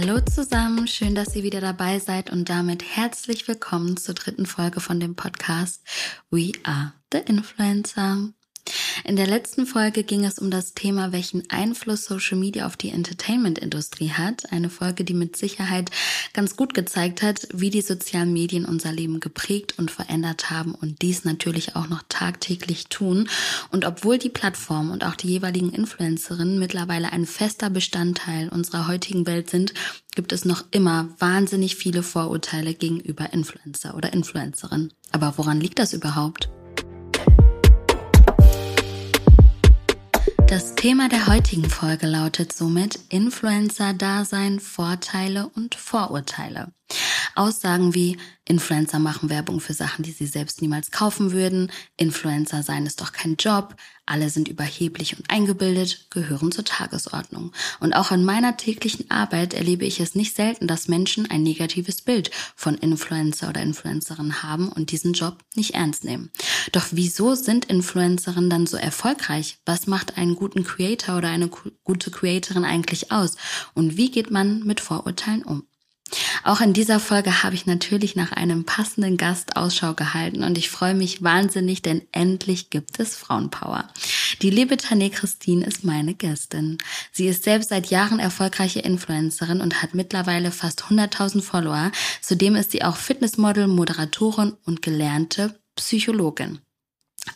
Hallo 0.00 0.20
zusammen, 0.20 0.86
schön, 0.86 1.16
dass 1.16 1.34
ihr 1.34 1.42
wieder 1.42 1.60
dabei 1.60 1.98
seid 1.98 2.30
und 2.30 2.48
damit 2.48 2.84
herzlich 2.84 3.48
willkommen 3.48 3.96
zur 3.96 4.14
dritten 4.14 4.46
Folge 4.46 4.78
von 4.78 5.00
dem 5.00 5.16
Podcast 5.16 5.82
We 6.30 6.52
Are 6.62 6.92
the 7.12 7.18
Influencer. 7.18 8.28
In 9.08 9.16
der 9.16 9.26
letzten 9.26 9.64
Folge 9.64 10.04
ging 10.04 10.26
es 10.26 10.38
um 10.38 10.50
das 10.50 10.74
Thema, 10.74 11.12
welchen 11.12 11.48
Einfluss 11.48 12.04
Social 12.04 12.36
Media 12.36 12.66
auf 12.66 12.76
die 12.76 12.90
Entertainment-Industrie 12.90 14.10
hat. 14.10 14.52
Eine 14.52 14.68
Folge, 14.68 15.02
die 15.02 15.14
mit 15.14 15.34
Sicherheit 15.34 15.90
ganz 16.34 16.56
gut 16.56 16.74
gezeigt 16.74 17.22
hat, 17.22 17.48
wie 17.54 17.70
die 17.70 17.80
sozialen 17.80 18.34
Medien 18.34 18.66
unser 18.66 18.92
Leben 18.92 19.18
geprägt 19.18 19.78
und 19.78 19.90
verändert 19.90 20.50
haben 20.50 20.74
und 20.74 21.00
dies 21.00 21.24
natürlich 21.24 21.74
auch 21.74 21.88
noch 21.88 22.02
tagtäglich 22.10 22.88
tun. 22.88 23.30
Und 23.72 23.86
obwohl 23.86 24.18
die 24.18 24.28
Plattform 24.28 24.90
und 24.90 25.02
auch 25.04 25.14
die 25.14 25.28
jeweiligen 25.28 25.72
Influencerinnen 25.72 26.58
mittlerweile 26.58 27.10
ein 27.10 27.24
fester 27.24 27.70
Bestandteil 27.70 28.50
unserer 28.50 28.88
heutigen 28.88 29.26
Welt 29.26 29.48
sind, 29.48 29.72
gibt 30.16 30.34
es 30.34 30.44
noch 30.44 30.66
immer 30.70 31.08
wahnsinnig 31.18 31.76
viele 31.76 32.02
Vorurteile 32.02 32.74
gegenüber 32.74 33.32
Influencer 33.32 33.96
oder 33.96 34.12
Influencerinnen. 34.12 34.92
Aber 35.12 35.32
woran 35.38 35.62
liegt 35.62 35.78
das 35.78 35.94
überhaupt? 35.94 36.50
Das 40.48 40.74
Thema 40.74 41.10
der 41.10 41.26
heutigen 41.26 41.68
Folge 41.68 42.06
lautet 42.06 42.54
somit 42.54 42.98
Influencer-Dasein, 43.10 44.60
Vorteile 44.60 45.50
und 45.54 45.74
Vorurteile. 45.74 46.72
Aussagen 47.34 47.94
wie 47.94 48.16
Influencer 48.44 48.98
machen 48.98 49.30
Werbung 49.30 49.60
für 49.60 49.74
Sachen, 49.74 50.02
die 50.02 50.10
sie 50.10 50.26
selbst 50.26 50.62
niemals 50.62 50.90
kaufen 50.90 51.32
würden, 51.32 51.70
Influencer 51.96 52.62
seien 52.62 52.86
es 52.86 52.96
doch 52.96 53.12
kein 53.12 53.36
Job, 53.36 53.76
alle 54.06 54.30
sind 54.30 54.48
überheblich 54.48 55.16
und 55.16 55.30
eingebildet, 55.30 56.06
gehören 56.10 56.50
zur 56.50 56.64
Tagesordnung. 56.64 57.52
Und 57.78 57.92
auch 57.92 58.10
in 58.10 58.24
meiner 58.24 58.56
täglichen 58.56 59.10
Arbeit 59.10 59.52
erlebe 59.52 59.84
ich 59.84 60.00
es 60.00 60.14
nicht 60.14 60.34
selten, 60.34 60.66
dass 60.66 60.88
Menschen 60.88 61.30
ein 61.30 61.42
negatives 61.42 62.00
Bild 62.00 62.30
von 62.56 62.74
Influencer 62.74 63.50
oder 63.50 63.60
Influencerin 63.60 64.42
haben 64.42 64.70
und 64.70 64.90
diesen 64.90 65.12
Job 65.12 65.38
nicht 65.54 65.74
ernst 65.74 66.04
nehmen. 66.04 66.30
Doch 66.72 66.86
wieso 66.90 67.34
sind 67.34 67.66
Influencerinnen 67.66 68.50
dann 68.50 68.66
so 68.66 68.78
erfolgreich? 68.78 69.58
Was 69.66 69.86
macht 69.86 70.16
einen 70.16 70.36
guten 70.36 70.64
Creator 70.64 71.18
oder 71.18 71.28
eine 71.28 71.50
gute 71.84 72.10
Creatorin 72.10 72.64
eigentlich 72.64 73.12
aus? 73.12 73.36
Und 73.74 73.98
wie 73.98 74.10
geht 74.10 74.30
man 74.30 74.64
mit 74.64 74.80
Vorurteilen 74.80 75.42
um? 75.42 75.67
Auch 76.44 76.60
in 76.60 76.72
dieser 76.72 77.00
Folge 77.00 77.42
habe 77.42 77.54
ich 77.54 77.66
natürlich 77.66 78.16
nach 78.16 78.32
einem 78.32 78.64
passenden 78.64 79.16
Gast 79.16 79.56
Ausschau 79.56 79.94
gehalten 79.94 80.42
und 80.42 80.56
ich 80.56 80.70
freue 80.70 80.94
mich 80.94 81.22
wahnsinnig, 81.22 81.82
denn 81.82 82.02
endlich 82.12 82.70
gibt 82.70 82.98
es 83.00 83.16
Frauenpower. 83.16 83.88
Die 84.42 84.50
liebe 84.50 84.76
Tane 84.76 85.10
Christine 85.10 85.66
ist 85.66 85.84
meine 85.84 86.14
Gästin. 86.14 86.78
Sie 87.12 87.28
ist 87.28 87.44
selbst 87.44 87.70
seit 87.70 87.88
Jahren 87.88 88.18
erfolgreiche 88.18 88.80
Influencerin 88.80 89.60
und 89.60 89.82
hat 89.82 89.94
mittlerweile 89.94 90.52
fast 90.52 90.84
100.000 90.84 91.42
Follower. 91.42 91.92
Zudem 92.22 92.56
ist 92.56 92.70
sie 92.70 92.84
auch 92.84 92.96
Fitnessmodel, 92.96 93.66
Moderatorin 93.66 94.56
und 94.64 94.82
gelernte 94.82 95.58
Psychologin. 95.76 96.60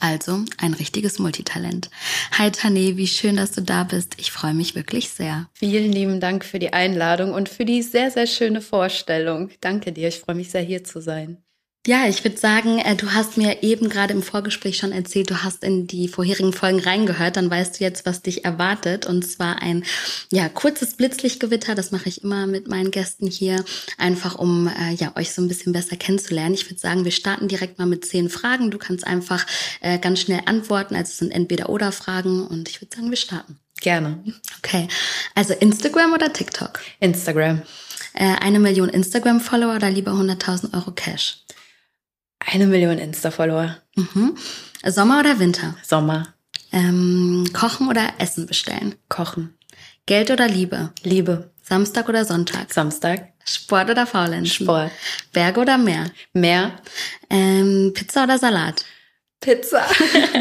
Also 0.00 0.44
ein 0.58 0.74
richtiges 0.74 1.18
Multitalent. 1.18 1.90
Hi 2.38 2.50
Tane, 2.50 2.96
wie 2.96 3.06
schön, 3.06 3.36
dass 3.36 3.52
du 3.52 3.62
da 3.62 3.84
bist. 3.84 4.14
Ich 4.18 4.32
freue 4.32 4.54
mich 4.54 4.74
wirklich 4.74 5.10
sehr. 5.10 5.48
Vielen 5.54 5.92
lieben 5.92 6.20
Dank 6.20 6.44
für 6.44 6.58
die 6.58 6.72
Einladung 6.72 7.32
und 7.32 7.48
für 7.48 7.64
die 7.64 7.82
sehr, 7.82 8.10
sehr 8.10 8.26
schöne 8.26 8.60
Vorstellung. 8.60 9.50
Danke 9.60 9.92
dir. 9.92 10.08
Ich 10.08 10.20
freue 10.20 10.36
mich 10.36 10.50
sehr, 10.50 10.62
hier 10.62 10.84
zu 10.84 11.00
sein. 11.00 11.42
Ja, 11.84 12.06
ich 12.06 12.22
würde 12.22 12.36
sagen, 12.36 12.78
äh, 12.78 12.94
du 12.94 13.12
hast 13.12 13.36
mir 13.36 13.64
eben 13.64 13.88
gerade 13.88 14.12
im 14.12 14.22
Vorgespräch 14.22 14.76
schon 14.76 14.92
erzählt, 14.92 15.30
du 15.30 15.42
hast 15.42 15.64
in 15.64 15.88
die 15.88 16.06
vorherigen 16.06 16.52
Folgen 16.52 16.78
reingehört, 16.78 17.36
dann 17.36 17.50
weißt 17.50 17.80
du 17.80 17.84
jetzt, 17.84 18.06
was 18.06 18.22
dich 18.22 18.44
erwartet. 18.44 19.04
Und 19.04 19.28
zwar 19.28 19.60
ein 19.62 19.82
ja 20.30 20.48
kurzes 20.48 20.94
Blitzlichtgewitter. 20.94 21.74
Das 21.74 21.90
mache 21.90 22.08
ich 22.08 22.22
immer 22.22 22.46
mit 22.46 22.68
meinen 22.68 22.92
Gästen 22.92 23.26
hier, 23.26 23.64
einfach 23.98 24.36
um 24.36 24.68
äh, 24.68 24.94
ja 24.94 25.16
euch 25.16 25.32
so 25.32 25.42
ein 25.42 25.48
bisschen 25.48 25.72
besser 25.72 25.96
kennenzulernen. 25.96 26.54
Ich 26.54 26.70
würde 26.70 26.78
sagen, 26.78 27.04
wir 27.04 27.10
starten 27.10 27.48
direkt 27.48 27.80
mal 27.80 27.86
mit 27.86 28.04
zehn 28.04 28.28
Fragen. 28.28 28.70
Du 28.70 28.78
kannst 28.78 29.04
einfach 29.04 29.44
äh, 29.80 29.98
ganz 29.98 30.20
schnell 30.20 30.42
antworten. 30.46 30.94
Also 30.94 31.10
es 31.10 31.18
sind 31.18 31.32
entweder 31.32 31.68
oder 31.68 31.90
Fragen. 31.90 32.46
Und 32.46 32.68
ich 32.68 32.80
würde 32.80 32.94
sagen, 32.94 33.10
wir 33.10 33.16
starten. 33.16 33.58
Gerne. 33.80 34.22
Okay. 34.58 34.86
Also 35.34 35.52
Instagram 35.54 36.12
oder 36.12 36.32
TikTok? 36.32 36.78
Instagram. 37.00 37.62
Äh, 38.14 38.36
eine 38.40 38.60
Million 38.60 38.88
Instagram-Follower 38.88 39.74
oder 39.74 39.90
lieber 39.90 40.12
100.000 40.12 40.74
Euro 40.74 40.92
Cash? 40.92 41.42
Eine 42.46 42.66
Million 42.66 42.98
Insta-Follower. 42.98 43.76
Mhm. 43.94 44.36
Sommer 44.86 45.20
oder 45.20 45.38
Winter? 45.38 45.76
Sommer. 45.82 46.34
Ähm, 46.72 47.44
kochen 47.52 47.88
oder 47.88 48.14
Essen 48.18 48.46
bestellen? 48.46 48.94
Kochen. 49.08 49.56
Geld 50.06 50.30
oder 50.30 50.48
Liebe? 50.48 50.92
Liebe. 51.02 51.50
Samstag 51.62 52.08
oder 52.08 52.24
Sonntag? 52.24 52.72
Samstag. 52.72 53.32
Sport 53.44 53.90
oder 53.90 54.06
Faulenzen? 54.06 54.64
Sport. 54.64 54.90
Berge 55.32 55.60
oder 55.60 55.78
Meer? 55.78 56.10
Meer. 56.32 56.72
Ähm, 57.30 57.92
Pizza 57.94 58.24
oder 58.24 58.38
Salat? 58.38 58.84
Pizza. 59.42 59.84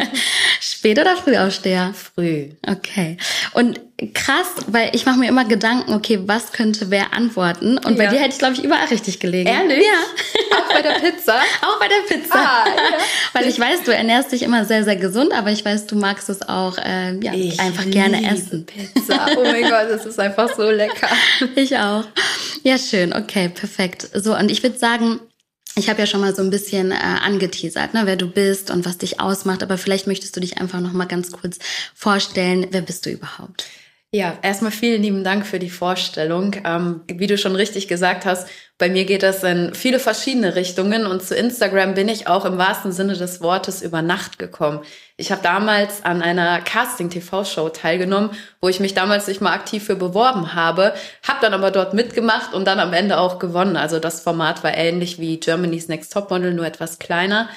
Spät 0.62 0.97
oder 1.00 1.17
Frühaufsteher? 1.17 1.94
Früh. 1.94 2.51
Okay. 2.66 3.17
Und 3.53 3.81
krass, 4.13 4.47
weil 4.67 4.91
ich 4.94 5.06
mache 5.06 5.19
mir 5.19 5.28
immer 5.28 5.44
Gedanken, 5.45 5.94
okay, 5.94 6.19
was 6.25 6.51
könnte 6.53 6.89
wer 6.89 7.13
antworten? 7.13 7.78
Und 7.78 7.97
bei 7.97 8.07
dir 8.07 8.19
hätte 8.19 8.34
ich, 8.34 8.38
glaube 8.39 8.53
ich, 8.53 8.63
überall 8.63 8.85
richtig 8.85 9.19
gelegen. 9.19 9.50
Ehrlich? 9.50 9.84
Ja. 9.84 10.57
Auch 10.57 10.73
bei 10.73 10.81
der 10.81 10.91
Pizza? 11.00 11.35
auch 11.62 11.79
bei 11.79 11.88
der 11.88 12.16
Pizza. 12.16 12.35
Ah, 12.35 12.66
ja. 12.67 12.97
Weil 13.34 13.47
ich 13.47 13.59
weiß, 13.59 13.84
du 13.84 13.94
ernährst 13.94 14.31
dich 14.31 14.44
immer 14.44 14.66
sehr, 14.66 14.84
sehr 14.84 14.95
gesund, 14.95 15.33
aber 15.33 15.51
ich 15.51 15.66
weiß, 15.66 15.88
du 15.88 15.95
magst 15.95 16.29
es 16.29 16.47
auch 16.47 16.78
äh, 16.78 17.18
ja, 17.22 17.33
ich 17.33 17.59
einfach 17.59 17.89
gerne 17.89 18.31
essen. 18.31 18.66
Pizza. 18.66 19.28
Oh 19.35 19.44
mein 19.44 19.63
Gott, 19.63 19.89
das 19.89 20.06
ist 20.06 20.19
einfach 20.19 20.56
so 20.56 20.69
lecker. 20.69 21.09
Ich 21.56 21.75
auch. 21.75 22.06
Ja, 22.63 22.78
schön. 22.78 23.13
Okay, 23.13 23.50
perfekt. 23.50 24.07
So, 24.13 24.38
und 24.38 24.51
ich 24.51 24.62
würde 24.62 24.78
sagen, 24.78 25.19
ich 25.75 25.89
habe 25.89 25.99
ja 25.99 26.05
schon 26.05 26.21
mal 26.21 26.35
so 26.35 26.41
ein 26.41 26.49
bisschen 26.49 26.91
äh, 26.91 26.95
angeteasert, 26.95 27.93
ne, 27.93 28.01
wer 28.05 28.17
du 28.17 28.27
bist 28.27 28.71
und 28.71 28.85
was 28.85 28.97
dich 28.97 29.19
ausmacht, 29.19 29.63
aber 29.63 29.77
vielleicht 29.77 30.07
möchtest 30.07 30.35
du 30.35 30.39
dich 30.39 30.57
einfach 30.59 30.79
noch 30.79 30.93
mal 30.93 31.05
ganz 31.05 31.31
kurz 31.31 31.59
vorstellen, 31.95 32.67
wer 32.71 32.81
bist 32.81 33.05
du 33.05 33.09
überhaupt? 33.09 33.65
Ja, 34.13 34.37
erstmal 34.41 34.71
vielen 34.71 35.01
lieben 35.01 35.23
Dank 35.23 35.45
für 35.47 35.59
die 35.59 35.69
Vorstellung. 35.69 36.57
Ähm, 36.65 37.01
wie 37.07 37.27
du 37.27 37.37
schon 37.37 37.55
richtig 37.55 37.87
gesagt 37.87 38.25
hast, 38.25 38.49
bei 38.81 38.90
mir 38.90 39.06
geht 39.06 39.22
das 39.22 39.44
in 39.44 39.75
viele 39.75 40.00
verschiedene 40.00 40.56
Richtungen 40.56 41.06
und 41.06 41.22
zu 41.22 41.36
Instagram 41.36 41.94
bin 41.94 42.09
ich 42.09 42.28
auch 42.28 42.46
im 42.46 42.58
wahrsten 42.58 42.92
Sinne 42.92 43.14
des 43.14 43.40
Wortes 43.40 43.84
über 43.84 44.02
Nacht 44.02 44.40
gekommen. 44.40 44.80
Ich 45.18 45.31
habe 45.31 45.44
damals 45.44 46.03
an 46.03 46.24
einer 46.24 46.59
Casting-TV-Show 46.62 47.69
teilgenommen, 47.69 48.31
wo 48.59 48.69
ich 48.69 48.80
mich 48.80 48.96
damals 48.96 49.28
nicht 49.28 49.40
mal 49.40 49.53
aktiv 49.53 49.84
für 49.84 49.96
beworben 49.96 50.56
habe, 50.56 50.96
habe 51.22 51.38
dann 51.42 51.53
aber 51.53 51.69
dort 51.69 51.94
mitgemacht 51.94 52.56
und 52.56 52.66
dann 52.66 52.80
am 52.80 52.92
Ende 52.92 53.19
auch 53.19 53.38
gewonnen. 53.38 53.78
Also 53.78 54.00
das 54.00 54.22
Format 54.22 54.64
war 54.64 54.74
ähnlich 54.74 55.19
wie 55.19 55.40
Germany's 55.40 55.88
Next 55.88 56.12
Topmodel, 56.12 56.52
nur 56.52 56.66
etwas 56.66 56.98
kleiner. 56.98 57.50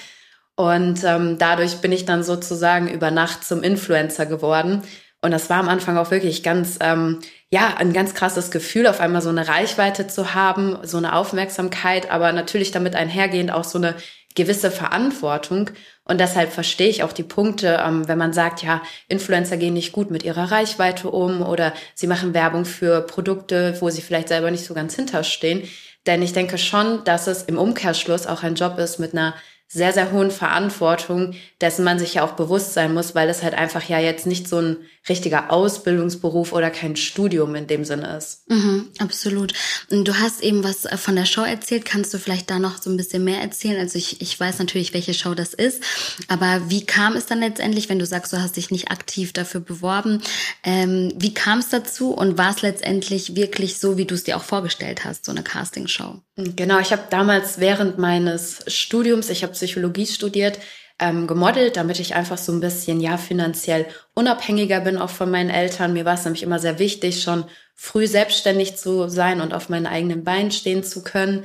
Und 0.57 1.05
ähm, 1.05 1.39
dadurch 1.39 1.79
bin 1.79 1.91
ich 1.91 2.05
dann 2.05 2.23
sozusagen 2.23 2.87
über 2.91 3.11
Nacht 3.11 3.45
zum 3.45 3.63
Influencer 3.63 4.27
geworden. 4.27 4.83
Und 5.25 5.31
das 5.31 5.49
war 5.49 5.57
am 5.57 5.71
Anfang 5.71 5.97
auch 5.97 6.11
wirklich 6.11 6.43
ganz, 6.43 6.77
ähm, 6.83 7.21
ja, 7.49 7.77
ein 7.79 7.95
ganz 7.95 8.13
krasses 8.13 8.51
Gefühl, 8.51 8.87
auf 8.87 9.01
einmal 9.01 9.23
so 9.23 9.31
eine 9.31 9.49
Reichweite 9.49 10.07
zu 10.07 10.35
haben, 10.35 10.77
so 10.83 10.99
eine 10.99 11.17
Aufmerksamkeit, 11.17 12.11
aber 12.11 12.31
natürlich 12.33 12.73
damit 12.73 12.95
einhergehend 12.95 13.51
auch 13.51 13.65
so 13.65 13.79
eine 13.79 13.95
gewisse 14.35 14.71
Verantwortung. 14.71 15.71
Und 16.05 16.21
deshalb 16.21 16.53
verstehe 16.53 16.91
ich 16.91 17.05
auch 17.05 17.13
die 17.13 17.23
Punkte, 17.23 17.83
ähm, 17.83 18.07
wenn 18.07 18.19
man 18.19 18.35
sagt, 18.35 18.63
ja, 18.63 18.83
Influencer 19.09 19.57
gehen 19.57 19.73
nicht 19.73 19.93
gut 19.93 20.11
mit 20.11 20.25
ihrer 20.25 20.51
Reichweite 20.51 21.09
um 21.09 21.41
oder 21.41 21.73
sie 21.95 22.07
machen 22.07 22.35
Werbung 22.35 22.67
für 22.67 23.01
Produkte, 23.01 23.81
wo 23.81 23.89
sie 23.89 24.03
vielleicht 24.03 24.29
selber 24.29 24.51
nicht 24.51 24.67
so 24.67 24.75
ganz 24.75 24.95
hinterstehen. 24.95 25.63
Denn 26.07 26.21
ich 26.21 26.35
denke 26.35 26.59
schon, 26.59 27.03
dass 27.05 27.29
es 27.29 27.45
im 27.45 27.57
Umkehrschluss 27.57 28.27
auch 28.27 28.43
ein 28.43 28.57
Job 28.57 28.79
ist 28.79 28.99
mit 28.99 29.15
einer 29.15 29.33
sehr, 29.67 29.93
sehr 29.93 30.13
hohen 30.13 30.31
Verantwortung, 30.31 31.35
dessen 31.61 31.85
man 31.85 31.99
sich 31.99 32.15
ja 32.15 32.25
auch 32.25 32.33
bewusst 32.33 32.75
sein 32.75 32.95
muss, 32.95 33.15
weil 33.15 33.29
es 33.29 33.43
halt 33.43 33.55
einfach 33.55 33.89
ja 33.89 33.99
jetzt 33.99 34.27
nicht 34.27 34.49
so 34.49 34.59
ein 34.59 34.77
richtiger 35.09 35.53
Ausbildungsberuf 35.53 36.53
oder 36.53 36.71
kein 36.71 36.97
Studium 36.97 37.55
in 37.55 37.67
dem 37.67 37.85
Sinne 37.85 38.17
ist. 38.17 38.49
Mhm, 38.49 38.89
absolut. 38.99 39.53
Du 39.91 40.15
hast 40.15 40.43
eben 40.43 40.65
was 40.65 40.87
äh, 40.87 40.97
von 40.97 41.17
der 41.17 41.27
Show 41.27 41.43
erzählt. 41.43 41.85
Kannst 41.85 42.15
du 42.15 42.19
vielleicht 42.19 42.51
da 42.51 42.59
noch 42.59 42.81
so 42.81 42.89
ein 42.89 42.97
bisschen 42.97 43.25
mehr 43.25 43.41
erzählen? 43.41 43.79
Also 43.79 43.99
ich, 43.99 44.23
ich 44.23 44.39
weiß 44.39 44.59
natürlich, 44.61 44.95
welche 44.95 45.13
Show 45.13 45.35
das 45.35 45.53
ist, 45.53 45.83
aber 46.29 46.71
wie 46.71 46.87
kam 46.87 47.17
es 47.17 47.27
dann 47.27 47.41
letztendlich, 47.41 47.89
wenn 47.89 47.99
du 47.99 48.07
sagst, 48.07 48.33
du 48.33 48.41
hast 48.41 48.57
dich 48.57 48.71
nicht 48.71 48.91
aktiv 48.91 49.33
dafür 49.33 49.61
beworben? 49.61 50.23
Ähm, 50.63 51.13
wie 51.17 51.35
kam 51.35 51.59
es 51.59 51.69
dazu 51.69 52.13
und 52.13 52.39
war 52.39 52.51
es 52.51 52.63
letztendlich 52.63 53.37
wirklich 53.37 53.79
so, 53.79 53.99
wie 53.99 54.07
du 54.07 54.15
es 54.15 54.25
dir 54.25 54.37
auch 54.37 54.45
vorgestellt 54.45 55.05
hast, 55.05 55.25
so 55.25 55.33
eine 55.33 55.43
Castingshow? 55.43 56.21
Genau, 56.37 56.81
ich 56.81 56.91
habe 56.91 57.05
damals 57.11 57.61
während 57.61 57.99
meines 57.99 58.65
Studiums, 58.67 59.31
ich 59.31 59.45
habe 59.45 59.54
Psychologie 59.55 60.07
studiert, 60.07 60.59
ähm, 61.01 61.27
gemodelt, 61.27 61.77
damit 61.77 61.99
ich 61.99 62.15
einfach 62.15 62.39
so 62.39 62.53
ein 62.53 62.61
bisschen 62.61 63.01
ja 63.01 63.17
finanziell 63.17 63.87
unabhängiger 64.15 64.81
bin 64.81 64.99
auch 64.99 65.11
von 65.11 65.31
meinen 65.31 65.51
Eltern. 65.51 65.93
Mir 65.93 66.05
war 66.05 66.15
es 66.15 66.25
nämlich 66.25 66.43
immer 66.43 66.59
sehr 66.59 66.79
wichtig, 66.79 67.23
schon 67.23 67.45
früh 67.75 68.07
selbstständig 68.07 68.77
zu 68.77 69.09
sein 69.09 69.41
und 69.41 69.55
auf 69.55 69.69
meinen 69.69 69.87
eigenen 69.87 70.23
Beinen 70.23 70.53
stehen 70.53 70.85
zu 70.85 71.03
können. 71.03 71.45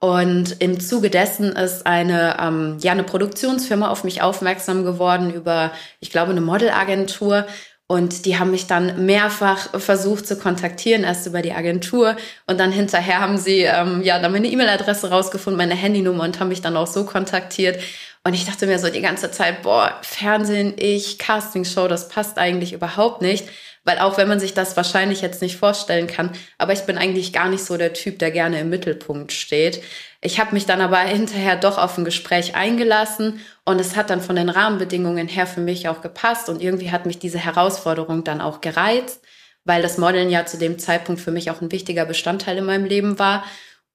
Und 0.00 0.56
im 0.60 0.80
Zuge 0.80 1.10
dessen 1.10 1.52
ist 1.52 1.86
eine, 1.86 2.38
ähm, 2.40 2.78
ja, 2.80 2.92
eine 2.92 3.04
Produktionsfirma 3.04 3.88
auf 3.88 4.02
mich 4.02 4.22
aufmerksam 4.22 4.82
geworden 4.82 5.30
über, 5.32 5.72
ich 6.00 6.10
glaube, 6.10 6.30
eine 6.30 6.40
Modelagentur 6.40 7.46
Und 7.90 8.24
die 8.24 8.38
haben 8.38 8.52
mich 8.52 8.68
dann 8.68 9.04
mehrfach 9.04 9.80
versucht 9.80 10.24
zu 10.24 10.36
kontaktieren, 10.38 11.02
erst 11.02 11.26
über 11.26 11.42
die 11.42 11.50
Agentur. 11.50 12.14
Und 12.46 12.60
dann 12.60 12.70
hinterher 12.70 13.18
haben 13.18 13.36
sie 13.36 13.62
ähm, 13.62 14.02
ja 14.04 14.20
dann 14.20 14.30
meine 14.30 14.46
E-Mail-Adresse 14.46 15.10
rausgefunden, 15.10 15.58
meine 15.58 15.74
Handynummer 15.74 16.22
und 16.22 16.38
haben 16.38 16.50
mich 16.50 16.62
dann 16.62 16.76
auch 16.76 16.86
so 16.86 17.04
kontaktiert. 17.04 17.82
Und 18.22 18.34
ich 18.34 18.44
dachte 18.44 18.68
mir 18.68 18.78
so 18.78 18.90
die 18.90 19.00
ganze 19.00 19.32
Zeit, 19.32 19.62
boah, 19.62 19.98
Fernsehen, 20.02 20.74
ich, 20.76 21.18
Castingshow, 21.18 21.88
das 21.88 22.08
passt 22.08 22.38
eigentlich 22.38 22.72
überhaupt 22.74 23.22
nicht. 23.22 23.48
Weil 23.90 23.98
auch 23.98 24.18
wenn 24.18 24.28
man 24.28 24.38
sich 24.38 24.54
das 24.54 24.76
wahrscheinlich 24.76 25.20
jetzt 25.20 25.42
nicht 25.42 25.56
vorstellen 25.56 26.06
kann, 26.06 26.30
aber 26.58 26.72
ich 26.72 26.82
bin 26.82 26.96
eigentlich 26.96 27.32
gar 27.32 27.48
nicht 27.48 27.64
so 27.64 27.76
der 27.76 27.92
Typ, 27.92 28.20
der 28.20 28.30
gerne 28.30 28.60
im 28.60 28.70
Mittelpunkt 28.70 29.32
steht. 29.32 29.82
Ich 30.20 30.38
habe 30.38 30.54
mich 30.54 30.64
dann 30.64 30.80
aber 30.80 30.98
hinterher 31.00 31.56
doch 31.56 31.76
auf 31.76 31.98
ein 31.98 32.04
Gespräch 32.04 32.54
eingelassen 32.54 33.40
und 33.64 33.80
es 33.80 33.96
hat 33.96 34.10
dann 34.10 34.20
von 34.20 34.36
den 34.36 34.48
Rahmenbedingungen 34.48 35.26
her 35.26 35.44
für 35.44 35.60
mich 35.60 35.88
auch 35.88 36.02
gepasst 36.02 36.48
und 36.48 36.62
irgendwie 36.62 36.92
hat 36.92 37.04
mich 37.04 37.18
diese 37.18 37.38
Herausforderung 37.38 38.22
dann 38.22 38.40
auch 38.40 38.60
gereizt, 38.60 39.24
weil 39.64 39.82
das 39.82 39.98
Modeln 39.98 40.30
ja 40.30 40.46
zu 40.46 40.56
dem 40.56 40.78
Zeitpunkt 40.78 41.20
für 41.20 41.32
mich 41.32 41.50
auch 41.50 41.60
ein 41.60 41.72
wichtiger 41.72 42.04
Bestandteil 42.04 42.58
in 42.58 42.66
meinem 42.66 42.84
Leben 42.84 43.18
war. 43.18 43.42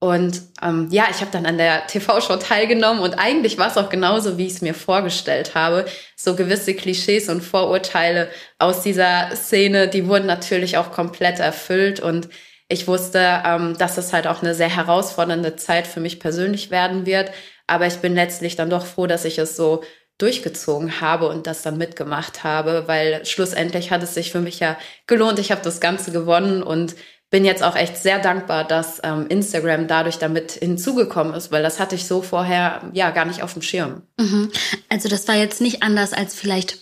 Und 0.05 0.43
ähm, 0.61 0.87
ja, 0.91 1.07
ich 1.09 1.21
habe 1.21 1.31
dann 1.31 1.47
an 1.47 1.57
der 1.57 1.87
TV-Show 1.87 2.35
teilgenommen 2.35 3.01
und 3.01 3.15
eigentlich 3.15 3.57
war 3.57 3.69
es 3.69 3.77
auch 3.77 3.89
genauso, 3.89 4.37
wie 4.37 4.45
ich 4.45 4.53
es 4.53 4.61
mir 4.61 4.75
vorgestellt 4.75 5.55
habe. 5.55 5.85
So 6.15 6.35
gewisse 6.35 6.75
Klischees 6.75 7.27
und 7.27 7.41
Vorurteile 7.41 8.29
aus 8.59 8.83
dieser 8.83 9.31
Szene, 9.35 9.87
die 9.87 10.07
wurden 10.07 10.27
natürlich 10.27 10.77
auch 10.77 10.91
komplett 10.91 11.39
erfüllt 11.39 12.01
und 12.01 12.29
ich 12.67 12.87
wusste, 12.87 13.41
ähm, 13.47 13.75
dass 13.79 13.97
es 13.97 14.13
halt 14.13 14.27
auch 14.27 14.43
eine 14.43 14.53
sehr 14.53 14.69
herausfordernde 14.69 15.55
Zeit 15.55 15.87
für 15.87 16.01
mich 16.01 16.19
persönlich 16.19 16.69
werden 16.69 17.07
wird. 17.07 17.31
Aber 17.65 17.87
ich 17.87 17.95
bin 17.95 18.13
letztlich 18.13 18.55
dann 18.55 18.69
doch 18.69 18.85
froh, 18.85 19.07
dass 19.07 19.25
ich 19.25 19.39
es 19.39 19.55
so 19.55 19.81
durchgezogen 20.19 21.01
habe 21.01 21.27
und 21.27 21.47
das 21.47 21.63
dann 21.63 21.79
mitgemacht 21.79 22.43
habe, 22.43 22.83
weil 22.87 23.25
schlussendlich 23.25 23.89
hat 23.89 24.03
es 24.03 24.13
sich 24.13 24.31
für 24.31 24.39
mich 24.39 24.59
ja 24.59 24.77
gelohnt. 25.07 25.39
Ich 25.39 25.51
habe 25.51 25.61
das 25.63 25.81
Ganze 25.81 26.11
gewonnen 26.11 26.61
und 26.61 26.95
bin 27.31 27.45
jetzt 27.45 27.63
auch 27.63 27.75
echt 27.75 27.97
sehr 27.97 28.19
dankbar, 28.19 28.63
dass 28.63 29.01
ähm, 29.03 29.27
Instagram 29.27 29.87
dadurch 29.87 30.17
damit 30.17 30.53
hinzugekommen 30.53 31.33
ist, 31.33 31.51
weil 31.51 31.63
das 31.63 31.79
hatte 31.79 31.95
ich 31.95 32.05
so 32.05 32.21
vorher 32.21 32.81
ja 32.93 33.11
gar 33.11 33.25
nicht 33.25 33.43
auf 33.43 33.53
dem 33.53 33.61
Schirm. 33.61 34.03
Mhm. 34.17 34.51
Also 34.89 35.09
das 35.09 35.27
war 35.27 35.35
jetzt 35.35 35.61
nicht 35.61 35.83
anders 35.83 36.13
als 36.13 36.35
vielleicht 36.35 36.79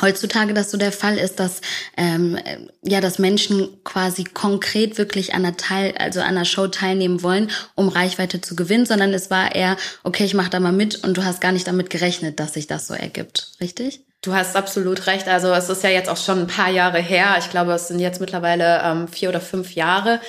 heutzutage 0.00 0.54
das 0.54 0.70
so 0.70 0.78
der 0.78 0.92
Fall 0.92 1.18
ist, 1.18 1.38
dass 1.38 1.60
ähm, 1.96 2.38
ja, 2.82 3.00
dass 3.00 3.18
Menschen 3.18 3.82
quasi 3.84 4.24
konkret 4.24 4.96
wirklich 4.96 5.34
an 5.34 5.44
einer 5.44 5.56
Teil, 5.56 5.94
also 5.98 6.20
an 6.20 6.28
einer 6.28 6.44
Show 6.44 6.68
teilnehmen 6.68 7.22
wollen, 7.22 7.50
um 7.74 7.88
Reichweite 7.88 8.40
zu 8.40 8.56
gewinnen, 8.56 8.86
sondern 8.86 9.12
es 9.12 9.30
war 9.30 9.54
eher, 9.54 9.76
okay, 10.04 10.24
ich 10.24 10.34
mache 10.34 10.50
da 10.50 10.60
mal 10.60 10.72
mit 10.72 11.04
und 11.04 11.16
du 11.16 11.24
hast 11.24 11.40
gar 11.40 11.52
nicht 11.52 11.66
damit 11.66 11.90
gerechnet, 11.90 12.40
dass 12.40 12.54
sich 12.54 12.66
das 12.66 12.86
so 12.86 12.94
ergibt, 12.94 13.52
richtig? 13.60 14.04
Du 14.22 14.32
hast 14.32 14.54
absolut 14.54 15.08
recht. 15.08 15.26
Also 15.26 15.52
es 15.52 15.68
ist 15.68 15.82
ja 15.82 15.90
jetzt 15.90 16.08
auch 16.08 16.16
schon 16.16 16.38
ein 16.38 16.46
paar 16.46 16.70
Jahre 16.70 16.98
her. 16.98 17.34
Ich 17.40 17.50
glaube, 17.50 17.72
es 17.72 17.88
sind 17.88 17.98
jetzt 17.98 18.20
mittlerweile 18.20 18.80
ähm, 18.84 19.08
vier 19.08 19.28
oder 19.28 19.40
fünf 19.40 19.74
Jahre. 19.74 20.20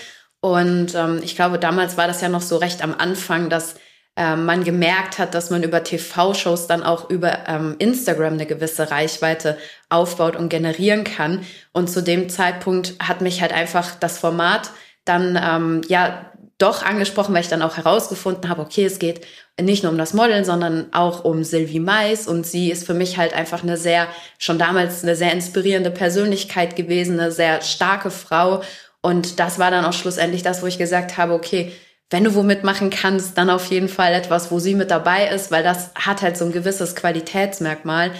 Und 0.41 0.95
ähm, 0.95 1.21
ich 1.23 1.35
glaube, 1.35 1.59
damals 1.59 1.95
war 1.95 2.07
das 2.07 2.19
ja 2.19 2.27
noch 2.27 2.41
so 2.41 2.57
recht 2.57 2.83
am 2.83 2.95
Anfang, 2.97 3.51
dass 3.51 3.75
ähm, 4.15 4.45
man 4.45 4.63
gemerkt 4.63 5.19
hat, 5.19 5.35
dass 5.35 5.51
man 5.51 5.61
über 5.61 5.83
TV-Shows 5.83 6.65
dann 6.65 6.81
auch 6.81 7.09
über 7.11 7.47
ähm, 7.47 7.75
Instagram 7.77 8.33
eine 8.33 8.47
gewisse 8.47 8.89
Reichweite 8.89 9.59
aufbaut 9.89 10.35
und 10.35 10.49
generieren 10.49 11.03
kann. 11.03 11.45
Und 11.71 11.87
zu 11.87 12.01
dem 12.01 12.29
Zeitpunkt 12.29 12.95
hat 12.99 13.21
mich 13.21 13.41
halt 13.41 13.53
einfach 13.53 13.93
das 13.99 14.17
Format 14.17 14.71
dann 15.05 15.39
ähm, 15.41 15.81
ja 15.87 16.31
doch 16.57 16.83
angesprochen, 16.83 17.33
weil 17.33 17.41
ich 17.41 17.49
dann 17.49 17.61
auch 17.61 17.77
herausgefunden 17.77 18.49
habe, 18.49 18.61
okay, 18.61 18.85
es 18.85 18.97
geht 18.97 19.25
nicht 19.61 19.83
nur 19.83 19.91
um 19.91 19.97
das 19.97 20.13
Modeln, 20.13 20.45
sondern 20.45 20.87
auch 20.93 21.23
um 21.23 21.43
Sylvie 21.43 21.79
Mais. 21.79 22.27
Und 22.27 22.45
sie 22.45 22.71
ist 22.71 22.85
für 22.85 22.93
mich 22.93 23.17
halt 23.17 23.33
einfach 23.33 23.63
eine 23.63 23.77
sehr, 23.77 24.07
schon 24.39 24.57
damals 24.57 25.03
eine 25.03 25.15
sehr 25.15 25.31
inspirierende 25.31 25.91
Persönlichkeit 25.91 26.75
gewesen, 26.75 27.19
eine 27.19 27.31
sehr 27.31 27.61
starke 27.61 28.09
Frau. 28.09 28.63
Und 29.01 29.39
das 29.39 29.59
war 29.59 29.69
dann 29.69 29.85
auch 29.85 29.93
schlussendlich 29.93 30.43
das, 30.43 30.61
wo 30.61 30.67
ich 30.67 30.77
gesagt 30.77 31.17
habe, 31.17 31.33
okay, 31.33 31.71
wenn 32.09 32.23
du 32.23 32.35
womit 32.35 32.63
machen 32.63 32.89
kannst, 32.89 33.37
dann 33.37 33.49
auf 33.49 33.65
jeden 33.67 33.89
Fall 33.89 34.13
etwas, 34.13 34.51
wo 34.51 34.59
sie 34.59 34.75
mit 34.75 34.91
dabei 34.91 35.27
ist, 35.29 35.51
weil 35.51 35.63
das 35.63 35.91
hat 35.95 36.21
halt 36.21 36.37
so 36.37 36.45
ein 36.45 36.51
gewisses 36.51 36.95
Qualitätsmerkmal. 36.95 38.11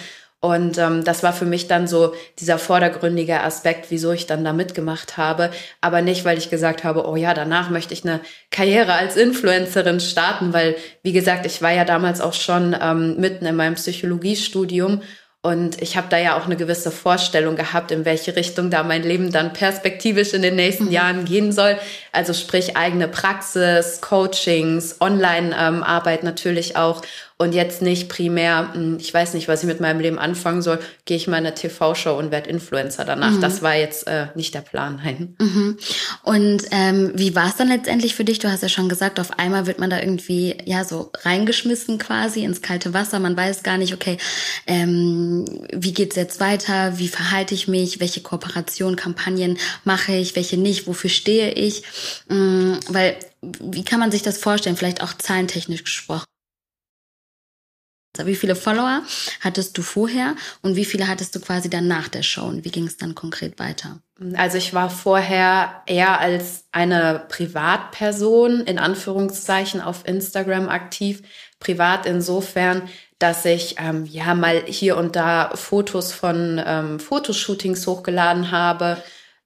Und 0.44 0.78
ähm, 0.78 1.06
das 1.06 1.24
war 1.24 1.32
für 1.32 1.46
mich 1.46 1.70
dann 1.70 1.88
so 1.88 2.14
dieser 2.40 2.58
vordergründige 2.58 3.40
Aspekt, 3.44 3.86
wieso 3.92 4.12
ich 4.12 4.26
dann 4.26 4.44
da 4.44 4.52
mitgemacht 4.52 5.16
habe. 5.16 5.52
Aber 5.80 6.02
nicht, 6.02 6.26
weil 6.26 6.38
ich 6.38 6.50
gesagt 6.50 6.84
habe, 6.84 7.08
oh 7.08 7.16
ja, 7.16 7.34
danach 7.34 7.70
möchte 7.70 7.94
ich 7.94 8.04
eine 8.04 8.20
Karriere 8.52 8.92
als 8.92 9.16
Influencerin 9.16 10.02
starten, 10.02 10.52
weil, 10.52 10.76
wie 11.02 11.14
gesagt, 11.14 11.46
ich 11.46 11.62
war 11.62 11.72
ja 11.72 11.86
damals 11.86 12.20
auch 12.20 12.34
schon 12.34 12.76
ähm, 12.78 13.16
mitten 13.22 13.46
in 13.46 13.56
meinem 13.56 13.76
Psychologiestudium 13.76 15.00
und 15.46 15.82
ich 15.82 15.98
habe 15.98 16.08
da 16.10 16.18
ja 16.18 16.38
auch 16.38 16.46
eine 16.46 16.56
gewisse 16.56 16.90
Vorstellung 16.90 17.58
gehabt, 17.58 17.92
in 17.92 18.06
welche 18.06 18.34
Richtung 18.34 18.70
da 18.70 18.82
mein 18.82 19.04
Leben 19.04 19.30
dann 19.30 19.52
perspektivisch 19.52 20.34
in 20.34 20.42
den 20.42 20.56
nächsten 20.56 20.86
mhm. 20.86 20.92
Jahren 20.92 21.26
gehen 21.26 21.52
soll. 21.52 21.78
Also 22.14 22.34
sprich 22.34 22.78
eigene 22.78 23.10
Praxis, 23.10 24.00
Coachings, 24.00 25.02
Online-Arbeit 25.02 26.20
ähm, 26.20 26.26
natürlich 26.26 26.78
auch 26.78 27.02
und 27.38 27.54
jetzt 27.54 27.82
nicht 27.82 28.10
primär, 28.10 28.70
hm, 28.74 28.98
ich 29.00 29.14
weiß 29.14 29.34
nicht, 29.34 29.48
was 29.48 29.62
ich 29.62 29.68
mit 29.68 29.80
meinem 29.80 30.00
Leben 30.00 30.20
anfangen 30.20 30.62
soll, 30.62 30.80
gehe 31.06 31.18
ich 31.18 31.28
mal 31.28 31.38
in 31.38 31.46
eine 31.46 31.56
TV-Show 31.56 32.18
und 32.18 32.32
werde 32.32 32.50
Influencer 32.50 33.06
danach. 33.06 33.32
Mhm. 33.32 33.42
Das 33.42 33.62
war 33.62 33.76
jetzt 33.76 34.08
äh, 34.08 34.28
nicht 34.36 34.54
der 34.54 34.62
Plan. 34.62 35.02
Nein. 35.04 35.36
Mhm. 35.40 35.78
Und 36.24 36.64
ähm, 36.72 37.12
wie 37.16 37.36
war 37.36 37.48
es 37.48 37.56
dann 37.56 37.68
letztendlich 37.68 38.16
für 38.16 38.24
dich? 38.24 38.40
Du 38.40 38.52
hast 38.52 38.64
ja 38.64 38.70
schon 38.70 38.90
gesagt, 38.90 39.20
auf 39.20 39.40
einmal 39.40 39.66
wird 39.68 39.80
man 39.80 39.90
da 39.90 40.00
irgendwie 40.00 40.56
ja 40.66 40.84
so 40.84 41.12
reingeschmissen 41.24 41.98
quasi 41.98 42.44
ins 42.44 42.62
kalte 42.62 42.94
Wasser. 42.94 43.20
Man 43.20 43.36
weiß 43.36 43.64
gar 43.64 43.78
nicht, 43.78 43.94
okay, 43.94 44.18
ähm, 44.68 45.46
wie 45.74 45.94
geht's 45.94 46.16
jetzt 46.16 46.40
weiter? 46.40 46.98
Wie 47.00 47.08
verhalte 47.08 47.56
ich 47.56 47.68
mich? 47.68 48.00
Welche 48.00 48.22
Kooperation, 48.22 48.96
Kampagnen 48.96 49.58
mache 49.84 50.14
ich? 50.14 50.36
Welche 50.36 50.58
nicht? 50.58 50.88
Wofür 50.88 51.10
stehe 51.10 51.52
ich? 51.52 51.84
Ähm, 52.30 52.80
weil 52.90 53.16
wie 53.42 53.84
kann 53.84 54.00
man 54.00 54.12
sich 54.12 54.22
das 54.22 54.38
vorstellen? 54.38 54.78
Vielleicht 54.78 55.04
auch 55.04 55.14
zahlentechnisch 55.14 55.84
gesprochen. 55.84 56.26
Wie 58.24 58.36
viele 58.36 58.56
Follower 58.56 59.02
hattest 59.42 59.78
du 59.78 59.82
vorher 59.82 60.36
und 60.62 60.76
wie 60.76 60.86
viele 60.86 61.08
hattest 61.08 61.36
du 61.36 61.40
quasi 61.40 61.70
dann 61.70 61.88
nach 61.88 62.08
der 62.08 62.22
Show 62.22 62.44
und 62.44 62.64
wie 62.64 62.70
ging 62.70 62.86
es 62.86 62.98
dann 62.98 63.16
konkret 63.16 63.58
weiter? 63.58 64.02
Also 64.36 64.58
ich 64.58 64.74
war 64.74 64.92
vorher 64.92 65.82
eher 65.88 66.20
als 66.20 66.66
eine 66.72 67.26
Privatperson 67.28 68.62
in 68.62 68.78
Anführungszeichen 68.78 69.82
auf 69.82 70.08
Instagram 70.08 70.70
aktiv. 70.70 71.24
Privat 71.60 72.06
insofern, 72.06 72.84
dass 73.18 73.46
ich 73.46 73.78
ähm, 73.80 74.06
ja 74.06 74.36
mal 74.36 74.64
hier 74.68 74.98
und 74.98 75.16
da 75.16 75.52
Fotos 75.56 76.14
von 76.14 76.62
ähm, 76.64 77.00
Fotoshootings 77.00 77.88
hochgeladen 77.88 78.52
habe, 78.52 79.02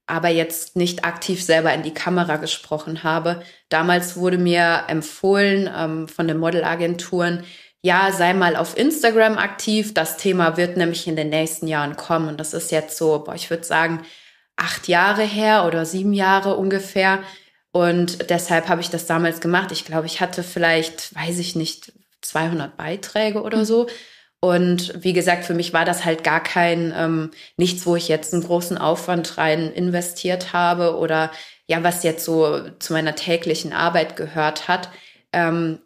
aber 0.08 0.30
jetzt 0.30 0.76
nicht 0.76 1.06
aktiv 1.06 1.44
selber 1.44 1.74
in 1.74 1.84
die 1.84 1.94
Kamera 1.94 2.36
gesprochen 2.38 3.04
habe. 3.04 3.44
Damals 3.70 4.18
wurde 4.18 4.38
mir 4.38 4.84
empfohlen 4.88 5.70
ähm, 5.76 6.08
von 6.08 6.28
den 6.28 6.38
Modelagenturen, 6.38 7.44
ja, 7.88 8.12
sei 8.12 8.34
mal 8.34 8.58
auf 8.58 8.76
Instagram 8.76 9.38
aktiv. 9.38 9.94
Das 9.94 10.18
Thema 10.18 10.58
wird 10.58 10.76
nämlich 10.76 11.08
in 11.08 11.16
den 11.16 11.30
nächsten 11.30 11.68
Jahren 11.68 11.96
kommen. 11.96 12.28
Und 12.28 12.38
das 12.38 12.54
ist 12.54 12.70
jetzt 12.70 12.98
so, 12.98 13.24
boah, 13.24 13.34
ich 13.34 13.50
würde 13.50 13.64
sagen, 13.64 14.02
acht 14.58 14.90
Jahre 14.90 15.24
her 15.24 15.64
oder 15.66 15.86
sieben 15.86 16.12
Jahre 16.12 16.58
ungefähr. 16.58 17.20
Und 17.72 18.30
deshalb 18.30 18.68
habe 18.68 18.82
ich 18.82 18.90
das 18.90 19.06
damals 19.06 19.40
gemacht. 19.40 19.72
Ich 19.72 19.86
glaube, 19.86 20.06
ich 20.06 20.20
hatte 20.20 20.44
vielleicht, 20.44 21.16
weiß 21.16 21.40
ich 21.40 21.56
nicht, 21.56 21.94
200 22.24 22.76
Beiträge 22.76 23.42
oder 23.42 23.64
so. 23.64 23.88
Und 24.42 25.02
wie 25.02 25.14
gesagt, 25.14 25.46
für 25.46 25.54
mich 25.54 25.72
war 25.72 25.86
das 25.86 26.04
halt 26.04 26.26
gar 26.26 26.44
kein 26.44 26.94
ähm, 26.94 27.32
nichts, 27.56 27.86
wo 27.86 27.96
ich 27.96 28.10
jetzt 28.10 28.34
einen 28.34 28.44
großen 28.44 28.78
Aufwand 28.78 29.38
rein 29.38 29.72
investiert 29.72 30.52
habe 30.52 30.98
oder 30.98 31.32
ja, 31.68 31.84
was 31.84 32.04
jetzt 32.04 32.26
so 32.26 32.70
zu 32.80 32.92
meiner 32.92 33.16
täglichen 33.16 33.72
Arbeit 33.72 34.18
gehört 34.18 34.68
hat. 34.68 34.90
Ähm, 35.32 35.80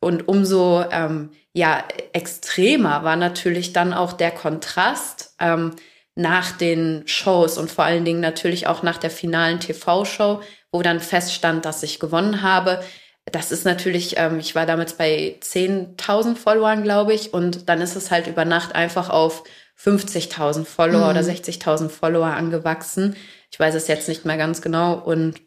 und 0.00 0.28
umso 0.28 0.84
ähm, 0.90 1.30
ja 1.52 1.84
extremer 2.12 3.04
war 3.04 3.16
natürlich 3.16 3.72
dann 3.72 3.92
auch 3.92 4.12
der 4.12 4.30
Kontrast 4.30 5.34
ähm, 5.38 5.76
nach 6.14 6.52
den 6.52 7.02
Shows 7.06 7.58
und 7.58 7.70
vor 7.70 7.84
allen 7.84 8.04
Dingen 8.04 8.20
natürlich 8.20 8.66
auch 8.66 8.82
nach 8.82 8.98
der 8.98 9.10
finalen 9.10 9.60
TV-Show, 9.60 10.40
wo 10.72 10.82
dann 10.82 11.00
feststand, 11.00 11.64
dass 11.64 11.82
ich 11.82 12.00
gewonnen 12.00 12.42
habe. 12.42 12.82
Das 13.30 13.52
ist 13.52 13.64
natürlich, 13.64 14.16
ähm, 14.16 14.38
ich 14.38 14.54
war 14.54 14.66
damals 14.66 14.94
bei 14.94 15.36
10.000 15.40 16.36
Followern, 16.36 16.82
glaube 16.82 17.14
ich, 17.14 17.32
und 17.32 17.68
dann 17.68 17.80
ist 17.80 17.96
es 17.96 18.10
halt 18.10 18.26
über 18.26 18.44
Nacht 18.44 18.74
einfach 18.74 19.08
auf 19.10 19.44
50.000 19.78 20.64
Follower 20.64 21.04
mhm. 21.04 21.10
oder 21.10 21.20
60.000 21.20 21.88
Follower 21.88 22.26
angewachsen. 22.26 23.16
Ich 23.50 23.58
weiß 23.58 23.74
es 23.74 23.88
jetzt 23.88 24.08
nicht 24.08 24.24
mehr 24.24 24.36
ganz 24.36 24.62
genau 24.62 24.94
und 24.94 25.40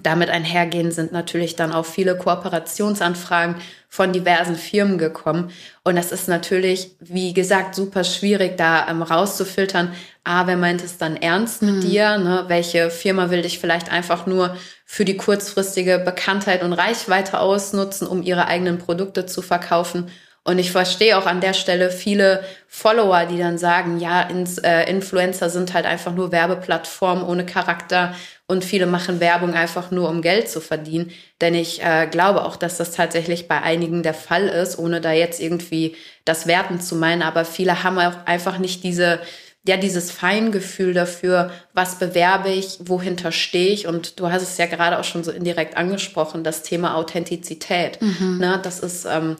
damit 0.00 0.30
einhergehen 0.30 0.90
sind 0.90 1.12
natürlich 1.12 1.54
dann 1.54 1.72
auch 1.72 1.84
viele 1.84 2.16
Kooperationsanfragen 2.16 3.56
von 3.88 4.12
diversen 4.12 4.56
Firmen 4.56 4.96
gekommen. 4.96 5.50
Und 5.84 5.96
das 5.96 6.12
ist 6.12 6.28
natürlich, 6.28 6.96
wie 7.00 7.34
gesagt, 7.34 7.74
super 7.74 8.02
schwierig, 8.02 8.56
da 8.56 8.88
ähm, 8.88 9.02
rauszufiltern. 9.02 9.92
A, 10.24 10.46
wer 10.46 10.56
meint 10.56 10.82
es 10.82 10.96
dann 10.96 11.16
ernst 11.16 11.60
mit 11.60 11.76
mhm. 11.76 11.80
dir? 11.82 12.16
Ne? 12.16 12.44
Welche 12.48 12.90
Firma 12.90 13.30
will 13.30 13.42
dich 13.42 13.58
vielleicht 13.58 13.92
einfach 13.92 14.24
nur 14.24 14.56
für 14.86 15.04
die 15.04 15.18
kurzfristige 15.18 15.98
Bekanntheit 15.98 16.62
und 16.62 16.72
Reichweite 16.72 17.38
ausnutzen, 17.38 18.06
um 18.06 18.22
ihre 18.22 18.46
eigenen 18.46 18.78
Produkte 18.78 19.26
zu 19.26 19.42
verkaufen? 19.42 20.10
Und 20.44 20.58
ich 20.58 20.72
verstehe 20.72 21.16
auch 21.18 21.26
an 21.26 21.40
der 21.40 21.52
Stelle 21.52 21.90
viele 21.90 22.42
Follower, 22.66 23.26
die 23.26 23.38
dann 23.38 23.58
sagen, 23.58 24.00
ja, 24.00 24.22
ins, 24.22 24.58
äh, 24.58 24.90
Influencer 24.90 25.50
sind 25.50 25.72
halt 25.72 25.86
einfach 25.86 26.14
nur 26.14 26.32
Werbeplattformen 26.32 27.24
ohne 27.24 27.46
Charakter 27.46 28.14
und 28.52 28.64
viele 28.64 28.86
machen 28.86 29.18
Werbung 29.18 29.54
einfach 29.54 29.90
nur, 29.90 30.08
um 30.08 30.22
Geld 30.22 30.48
zu 30.48 30.60
verdienen. 30.60 31.10
Denn 31.40 31.54
ich 31.54 31.82
äh, 31.82 32.06
glaube 32.10 32.44
auch, 32.44 32.56
dass 32.56 32.76
das 32.76 32.92
tatsächlich 32.92 33.48
bei 33.48 33.60
einigen 33.62 34.02
der 34.02 34.14
Fall 34.14 34.46
ist, 34.46 34.78
ohne 34.78 35.00
da 35.00 35.12
jetzt 35.12 35.40
irgendwie 35.40 35.96
das 36.24 36.46
Werten 36.46 36.80
zu 36.80 36.94
meinen. 36.94 37.22
Aber 37.22 37.44
viele 37.44 37.82
haben 37.82 37.98
auch 37.98 38.26
einfach 38.26 38.58
nicht 38.58 38.84
diese 38.84 39.20
ja 39.64 39.76
dieses 39.76 40.10
Feingefühl 40.10 40.92
dafür, 40.92 41.52
was 41.72 42.00
bewerbe 42.00 42.48
ich, 42.48 42.78
wohinter 42.80 43.30
stehe 43.30 43.72
ich. 43.72 43.86
Und 43.86 44.18
du 44.18 44.30
hast 44.30 44.42
es 44.42 44.58
ja 44.58 44.66
gerade 44.66 44.98
auch 44.98 45.04
schon 45.04 45.22
so 45.22 45.30
indirekt 45.30 45.76
angesprochen, 45.76 46.42
das 46.42 46.62
Thema 46.62 46.96
Authentizität. 46.96 48.02
Mhm. 48.02 48.38
Ne, 48.38 48.60
das 48.62 48.80
ist 48.80 49.06
ähm, 49.06 49.36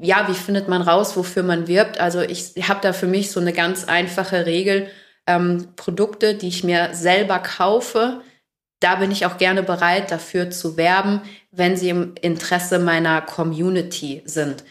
ja, 0.00 0.28
wie 0.28 0.34
findet 0.34 0.68
man 0.68 0.82
raus, 0.82 1.16
wofür 1.16 1.42
man 1.42 1.66
wirbt? 1.66 1.98
Also 1.98 2.20
ich 2.20 2.52
habe 2.68 2.80
da 2.82 2.92
für 2.92 3.06
mich 3.06 3.30
so 3.30 3.40
eine 3.40 3.52
ganz 3.52 3.84
einfache 3.84 4.46
Regel. 4.46 4.88
Ähm, 5.26 5.68
Produkte, 5.76 6.34
die 6.34 6.48
ich 6.48 6.64
mir 6.64 6.90
selber 6.92 7.38
kaufe, 7.38 8.20
da 8.84 8.96
bin 8.96 9.10
ich 9.10 9.24
auch 9.24 9.38
gerne 9.38 9.62
bereit, 9.62 10.10
dafür 10.10 10.50
zu 10.50 10.76
werben, 10.76 11.22
wenn 11.50 11.76
sie 11.76 11.88
im 11.88 12.14
Interesse 12.20 12.78
meiner 12.78 13.22
Community 13.22 14.22
sind. 14.26 14.62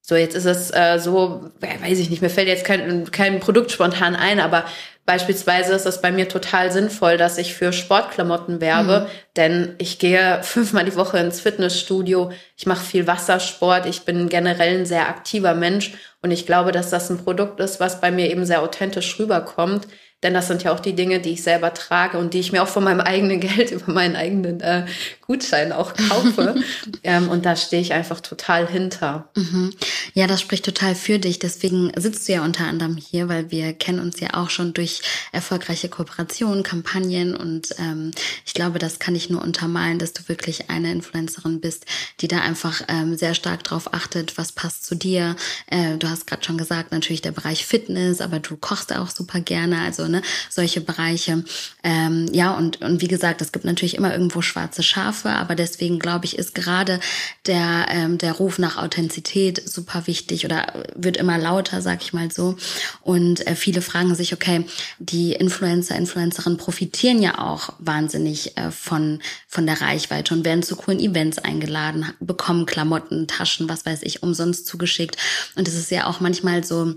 So, 0.00 0.16
jetzt 0.16 0.34
ist 0.34 0.46
es 0.46 0.70
äh, 0.70 0.98
so, 0.98 1.50
weiß 1.60 1.98
ich 1.98 2.08
nicht, 2.08 2.22
mir 2.22 2.30
fällt 2.30 2.48
jetzt 2.48 2.64
kein, 2.64 3.10
kein 3.10 3.40
Produkt 3.40 3.70
spontan 3.70 4.16
ein, 4.16 4.40
aber 4.40 4.64
beispielsweise 5.04 5.74
ist 5.74 5.84
es 5.84 6.00
bei 6.00 6.10
mir 6.10 6.30
total 6.30 6.72
sinnvoll, 6.72 7.18
dass 7.18 7.36
ich 7.36 7.52
für 7.52 7.74
Sportklamotten 7.74 8.62
werbe, 8.62 9.00
mhm. 9.00 9.06
denn 9.36 9.74
ich 9.76 9.98
gehe 9.98 10.38
fünfmal 10.42 10.86
die 10.86 10.96
Woche 10.96 11.18
ins 11.18 11.42
Fitnessstudio, 11.42 12.32
ich 12.56 12.64
mache 12.64 12.82
viel 12.82 13.06
Wassersport, 13.06 13.84
ich 13.84 14.06
bin 14.06 14.30
generell 14.30 14.78
ein 14.78 14.86
sehr 14.86 15.10
aktiver 15.10 15.52
Mensch 15.52 15.92
und 16.22 16.30
ich 16.30 16.46
glaube, 16.46 16.72
dass 16.72 16.88
das 16.88 17.10
ein 17.10 17.22
Produkt 17.22 17.60
ist, 17.60 17.78
was 17.78 18.00
bei 18.00 18.10
mir 18.10 18.30
eben 18.30 18.46
sehr 18.46 18.62
authentisch 18.62 19.18
rüberkommt. 19.18 19.88
Denn 20.22 20.34
das 20.34 20.48
sind 20.48 20.64
ja 20.64 20.72
auch 20.72 20.80
die 20.80 20.94
Dinge, 20.94 21.20
die 21.20 21.32
ich 21.32 21.42
selber 21.42 21.72
trage 21.74 22.18
und 22.18 22.34
die 22.34 22.40
ich 22.40 22.50
mir 22.50 22.62
auch 22.62 22.68
von 22.68 22.84
meinem 22.84 23.00
eigenen 23.00 23.40
Geld 23.40 23.70
über 23.70 23.92
meinen 23.92 24.16
eigenen 24.16 24.60
äh, 24.60 24.86
Gutschein 25.28 25.72
auch 25.72 25.92
kaufe. 25.92 26.54
ähm, 27.04 27.28
und 27.28 27.44
da 27.44 27.54
stehe 27.54 27.82
ich 27.82 27.92
einfach 27.92 28.20
total 28.22 28.66
hinter. 28.66 29.28
Mhm. 29.36 29.74
Ja, 30.14 30.26
das 30.26 30.40
spricht 30.40 30.64
total 30.64 30.94
für 30.94 31.18
dich. 31.18 31.38
Deswegen 31.38 31.92
sitzt 31.96 32.26
du 32.26 32.32
ja 32.32 32.42
unter 32.42 32.64
anderem 32.64 32.96
hier, 32.96 33.28
weil 33.28 33.50
wir 33.50 33.74
kennen 33.74 34.00
uns 34.00 34.20
ja 34.20 34.32
auch 34.32 34.48
schon 34.48 34.72
durch 34.72 35.02
erfolgreiche 35.30 35.90
Kooperationen, 35.90 36.62
Kampagnen. 36.62 37.36
Und 37.36 37.74
ähm, 37.78 38.12
ich 38.46 38.54
glaube, 38.54 38.78
das 38.78 39.00
kann 39.00 39.14
ich 39.14 39.28
nur 39.28 39.42
untermalen, 39.42 39.98
dass 39.98 40.14
du 40.14 40.26
wirklich 40.28 40.70
eine 40.70 40.90
Influencerin 40.92 41.60
bist, 41.60 41.84
die 42.20 42.28
da 42.28 42.40
einfach 42.40 42.80
ähm, 42.88 43.14
sehr 43.14 43.34
stark 43.34 43.64
drauf 43.64 43.92
achtet, 43.92 44.38
was 44.38 44.52
passt 44.52 44.86
zu 44.86 44.94
dir. 44.94 45.36
Äh, 45.66 45.98
du 45.98 46.08
hast 46.08 46.26
gerade 46.26 46.42
schon 46.42 46.56
gesagt, 46.56 46.90
natürlich 46.90 47.20
der 47.20 47.32
Bereich 47.32 47.66
Fitness, 47.66 48.22
aber 48.22 48.40
du 48.40 48.56
kochst 48.56 48.96
auch 48.96 49.10
super 49.10 49.40
gerne. 49.40 49.82
Also 49.82 50.08
ne, 50.08 50.22
solche 50.48 50.80
Bereiche. 50.80 51.44
Ähm, 51.84 52.28
ja, 52.32 52.52
und, 52.52 52.80
und 52.80 53.02
wie 53.02 53.08
gesagt, 53.08 53.42
es 53.42 53.52
gibt 53.52 53.66
natürlich 53.66 53.94
immer 53.94 54.12
irgendwo 54.12 54.40
schwarze 54.40 54.82
Schafe, 54.82 55.17
aber 55.24 55.54
deswegen 55.54 55.98
glaube 55.98 56.24
ich, 56.24 56.38
ist 56.38 56.54
gerade 56.54 57.00
der, 57.46 57.86
ähm, 57.90 58.18
der 58.18 58.32
Ruf 58.32 58.58
nach 58.58 58.76
Authentizität 58.76 59.68
super 59.68 60.06
wichtig 60.06 60.44
oder 60.44 60.84
wird 60.94 61.16
immer 61.16 61.38
lauter, 61.38 61.82
sag 61.82 62.02
ich 62.02 62.12
mal 62.12 62.30
so. 62.30 62.56
Und 63.02 63.46
äh, 63.46 63.54
viele 63.54 63.82
fragen 63.82 64.14
sich, 64.14 64.32
okay, 64.32 64.64
die 64.98 65.32
Influencer, 65.32 65.96
Influencerinnen 65.96 66.58
profitieren 66.58 67.22
ja 67.22 67.38
auch 67.38 67.70
wahnsinnig 67.78 68.56
äh, 68.56 68.70
von, 68.70 69.20
von 69.46 69.66
der 69.66 69.80
Reichweite 69.80 70.34
und 70.34 70.44
werden 70.44 70.62
zu 70.62 70.76
coolen 70.76 71.00
Events 71.00 71.38
eingeladen, 71.38 72.06
bekommen 72.20 72.66
Klamotten, 72.66 73.26
Taschen, 73.26 73.68
was 73.68 73.86
weiß 73.86 74.02
ich, 74.02 74.22
umsonst 74.22 74.66
zugeschickt. 74.66 75.16
Und 75.56 75.68
es 75.68 75.74
ist 75.74 75.90
ja 75.90 76.06
auch 76.06 76.20
manchmal 76.20 76.64
so, 76.64 76.94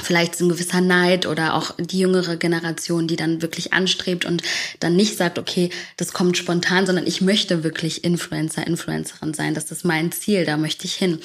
vielleicht 0.00 0.36
so 0.36 0.44
ein 0.44 0.48
gewisser 0.48 0.80
Neid 0.80 1.26
oder 1.26 1.54
auch 1.54 1.74
die 1.78 1.98
jüngere 1.98 2.36
Generation, 2.36 3.06
die 3.06 3.16
dann 3.16 3.42
wirklich 3.42 3.72
anstrebt 3.72 4.24
und 4.24 4.42
dann 4.80 4.96
nicht 4.96 5.16
sagt, 5.16 5.38
okay, 5.38 5.70
das 5.96 6.12
kommt 6.12 6.36
spontan, 6.36 6.86
sondern 6.86 7.06
ich 7.06 7.20
möchte 7.20 7.62
wirklich 7.62 8.04
Influencer, 8.04 8.66
Influencerin 8.66 9.34
sein. 9.34 9.54
Das 9.54 9.70
ist 9.70 9.84
mein 9.84 10.10
Ziel, 10.10 10.44
da 10.44 10.56
möchte 10.56 10.86
ich 10.86 10.94
hin. 10.94 11.18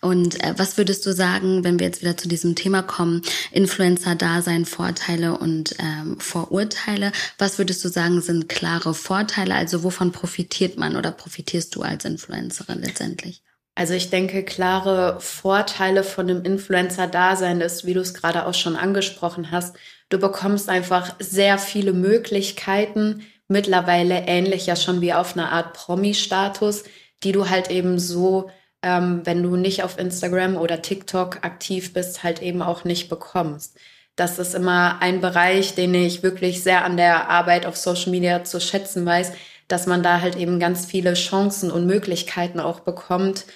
Und 0.00 0.42
äh, 0.42 0.54
was 0.56 0.76
würdest 0.76 1.06
du 1.06 1.12
sagen, 1.12 1.64
wenn 1.64 1.78
wir 1.78 1.86
jetzt 1.86 2.02
wieder 2.02 2.16
zu 2.16 2.28
diesem 2.28 2.54
Thema 2.54 2.82
kommen, 2.82 3.22
Influencer-Dasein, 3.52 4.64
Vorteile 4.64 5.38
und 5.38 5.76
ähm, 5.78 6.18
Vorurteile? 6.18 7.12
Was 7.38 7.58
würdest 7.58 7.84
du 7.84 7.88
sagen, 7.88 8.20
sind 8.20 8.48
klare 8.48 8.94
Vorteile? 8.94 9.54
Also 9.54 9.84
wovon 9.84 10.12
profitiert 10.12 10.76
man 10.76 10.96
oder 10.96 11.12
profitierst 11.12 11.74
du 11.76 11.82
als 11.82 12.04
Influencerin 12.04 12.80
letztendlich? 12.80 13.42
Also 13.78 13.94
ich 13.94 14.10
denke, 14.10 14.42
klare 14.42 15.20
Vorteile 15.20 16.02
von 16.02 16.26
dem 16.26 16.42
Influencer-Dasein 16.42 17.60
ist, 17.60 17.86
wie 17.86 17.94
du 17.94 18.00
es 18.00 18.12
gerade 18.12 18.44
auch 18.44 18.54
schon 18.54 18.74
angesprochen 18.74 19.52
hast, 19.52 19.76
du 20.08 20.18
bekommst 20.18 20.68
einfach 20.68 21.14
sehr 21.20 21.58
viele 21.58 21.92
Möglichkeiten, 21.92 23.24
mittlerweile 23.46 24.26
ähnlich 24.26 24.66
ja 24.66 24.74
schon 24.74 25.00
wie 25.00 25.12
auf 25.12 25.36
einer 25.36 25.52
Art 25.52 25.74
Promi-Status, 25.74 26.82
die 27.22 27.30
du 27.30 27.50
halt 27.50 27.70
eben 27.70 28.00
so, 28.00 28.50
ähm, 28.82 29.20
wenn 29.22 29.44
du 29.44 29.54
nicht 29.54 29.84
auf 29.84 29.96
Instagram 29.96 30.56
oder 30.56 30.82
TikTok 30.82 31.44
aktiv 31.44 31.92
bist, 31.92 32.24
halt 32.24 32.42
eben 32.42 32.62
auch 32.62 32.82
nicht 32.82 33.08
bekommst. 33.08 33.78
Das 34.16 34.40
ist 34.40 34.56
immer 34.56 35.00
ein 35.00 35.20
Bereich, 35.20 35.76
den 35.76 35.94
ich 35.94 36.24
wirklich 36.24 36.64
sehr 36.64 36.84
an 36.84 36.96
der 36.96 37.30
Arbeit 37.30 37.64
auf 37.64 37.76
Social 37.76 38.10
Media 38.10 38.42
zu 38.42 38.60
schätzen 38.60 39.06
weiß, 39.06 39.34
dass 39.68 39.86
man 39.86 40.02
da 40.02 40.20
halt 40.20 40.34
eben 40.34 40.58
ganz 40.58 40.84
viele 40.84 41.14
Chancen 41.14 41.70
und 41.70 41.86
Möglichkeiten 41.86 42.58
auch 42.58 42.80
bekommt, 42.80 43.46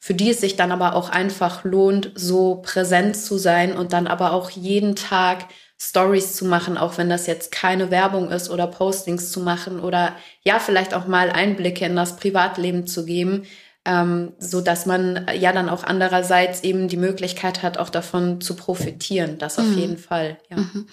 für 0.00 0.14
die 0.14 0.30
es 0.30 0.40
sich 0.40 0.56
dann 0.56 0.72
aber 0.72 0.94
auch 0.94 1.10
einfach 1.10 1.64
lohnt, 1.64 2.12
so 2.14 2.56
präsent 2.56 3.16
zu 3.16 3.38
sein 3.38 3.76
und 3.76 3.92
dann 3.92 4.06
aber 4.06 4.32
auch 4.32 4.50
jeden 4.50 4.96
Tag 4.96 5.46
Stories 5.80 6.34
zu 6.34 6.44
machen, 6.44 6.76
auch 6.76 6.98
wenn 6.98 7.08
das 7.08 7.26
jetzt 7.26 7.52
keine 7.52 7.90
Werbung 7.90 8.30
ist 8.30 8.50
oder 8.50 8.66
Postings 8.66 9.30
zu 9.30 9.40
machen 9.40 9.78
oder 9.78 10.16
ja, 10.42 10.58
vielleicht 10.58 10.92
auch 10.92 11.06
mal 11.06 11.30
Einblicke 11.30 11.84
in 11.84 11.94
das 11.94 12.16
Privatleben 12.16 12.88
zu 12.88 13.04
geben, 13.04 13.44
ähm, 13.84 14.32
so 14.38 14.60
dass 14.60 14.86
man 14.86 15.26
ja 15.38 15.52
dann 15.52 15.68
auch 15.68 15.84
andererseits 15.84 16.64
eben 16.64 16.88
die 16.88 16.96
Möglichkeit 16.96 17.62
hat, 17.62 17.78
auch 17.78 17.90
davon 17.90 18.40
zu 18.40 18.56
profitieren. 18.56 19.38
Das 19.38 19.58
auf 19.58 19.66
mhm. 19.66 19.78
jeden 19.78 19.98
Fall, 19.98 20.38
ja. 20.50 20.56
Mhm. 20.56 20.88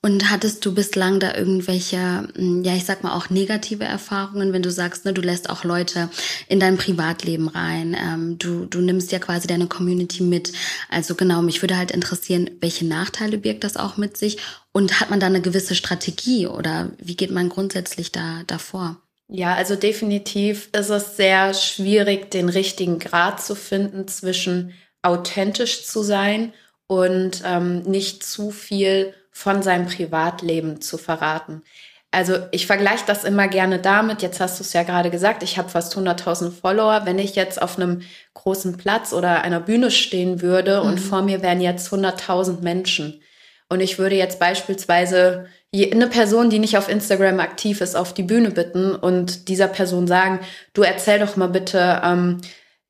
Und 0.00 0.30
hattest 0.30 0.64
du 0.64 0.72
bislang 0.74 1.18
da 1.18 1.34
irgendwelche, 1.34 2.28
hm, 2.36 2.62
ja, 2.62 2.74
ich 2.76 2.84
sag 2.84 3.02
mal 3.02 3.16
auch 3.16 3.30
negative 3.30 3.82
Erfahrungen, 3.82 4.52
wenn 4.52 4.62
du 4.62 4.70
sagst, 4.70 5.04
ne, 5.04 5.12
du 5.12 5.20
lässt 5.20 5.50
auch 5.50 5.64
Leute 5.64 6.08
in 6.48 6.60
dein 6.60 6.76
Privatleben 6.76 7.48
rein, 7.48 7.96
ähm, 8.00 8.38
du, 8.38 8.66
du 8.66 8.80
nimmst 8.80 9.10
ja 9.10 9.18
quasi 9.18 9.48
deine 9.48 9.66
Community 9.66 10.22
mit. 10.22 10.52
Also 10.88 11.16
genau, 11.16 11.42
mich 11.42 11.62
würde 11.62 11.76
halt 11.76 11.90
interessieren, 11.90 12.48
welche 12.60 12.86
Nachteile 12.86 13.38
birgt 13.38 13.64
das 13.64 13.76
auch 13.76 13.96
mit 13.96 14.16
sich 14.16 14.38
und 14.70 15.00
hat 15.00 15.10
man 15.10 15.18
da 15.18 15.26
eine 15.26 15.40
gewisse 15.40 15.74
Strategie 15.74 16.46
oder 16.46 16.90
wie 16.98 17.16
geht 17.16 17.32
man 17.32 17.48
grundsätzlich 17.48 18.12
da 18.12 18.44
davor? 18.46 18.98
Ja, 19.26 19.54
also 19.54 19.74
definitiv 19.74 20.70
ist 20.72 20.90
es 20.90 21.16
sehr 21.16 21.52
schwierig, 21.54 22.30
den 22.30 22.48
richtigen 22.48 23.00
Grad 23.00 23.42
zu 23.42 23.56
finden 23.56 24.06
zwischen 24.06 24.72
authentisch 25.02 25.84
zu 25.84 26.02
sein 26.04 26.52
und 26.86 27.42
ähm, 27.44 27.82
nicht 27.82 28.22
zu 28.22 28.52
viel 28.52 29.12
von 29.38 29.62
seinem 29.62 29.86
Privatleben 29.86 30.80
zu 30.80 30.98
verraten. 30.98 31.62
Also 32.10 32.38
ich 32.50 32.66
vergleiche 32.66 33.04
das 33.06 33.22
immer 33.22 33.46
gerne 33.46 33.78
damit, 33.78 34.20
jetzt 34.20 34.40
hast 34.40 34.58
du 34.58 34.64
es 34.64 34.72
ja 34.72 34.82
gerade 34.82 35.10
gesagt, 35.10 35.44
ich 35.44 35.58
habe 35.58 35.68
fast 35.68 35.96
100.000 35.96 36.50
Follower. 36.50 37.02
Wenn 37.04 37.20
ich 37.20 37.36
jetzt 37.36 37.62
auf 37.62 37.76
einem 37.78 38.02
großen 38.34 38.78
Platz 38.78 39.12
oder 39.12 39.42
einer 39.42 39.60
Bühne 39.60 39.92
stehen 39.92 40.42
würde 40.42 40.80
mhm. 40.80 40.88
und 40.88 40.98
vor 40.98 41.22
mir 41.22 41.40
wären 41.40 41.60
jetzt 41.60 41.92
100.000 41.92 42.62
Menschen 42.62 43.22
und 43.68 43.80
ich 43.80 43.96
würde 43.96 44.16
jetzt 44.16 44.40
beispielsweise 44.40 45.46
eine 45.72 46.08
Person, 46.08 46.50
die 46.50 46.58
nicht 46.58 46.76
auf 46.76 46.88
Instagram 46.88 47.38
aktiv 47.38 47.80
ist, 47.80 47.94
auf 47.94 48.12
die 48.12 48.24
Bühne 48.24 48.50
bitten 48.50 48.96
und 48.96 49.48
dieser 49.48 49.68
Person 49.68 50.08
sagen, 50.08 50.40
du 50.72 50.82
erzähl 50.82 51.20
doch 51.20 51.36
mal 51.36 51.48
bitte, 51.48 52.02
ähm, 52.04 52.40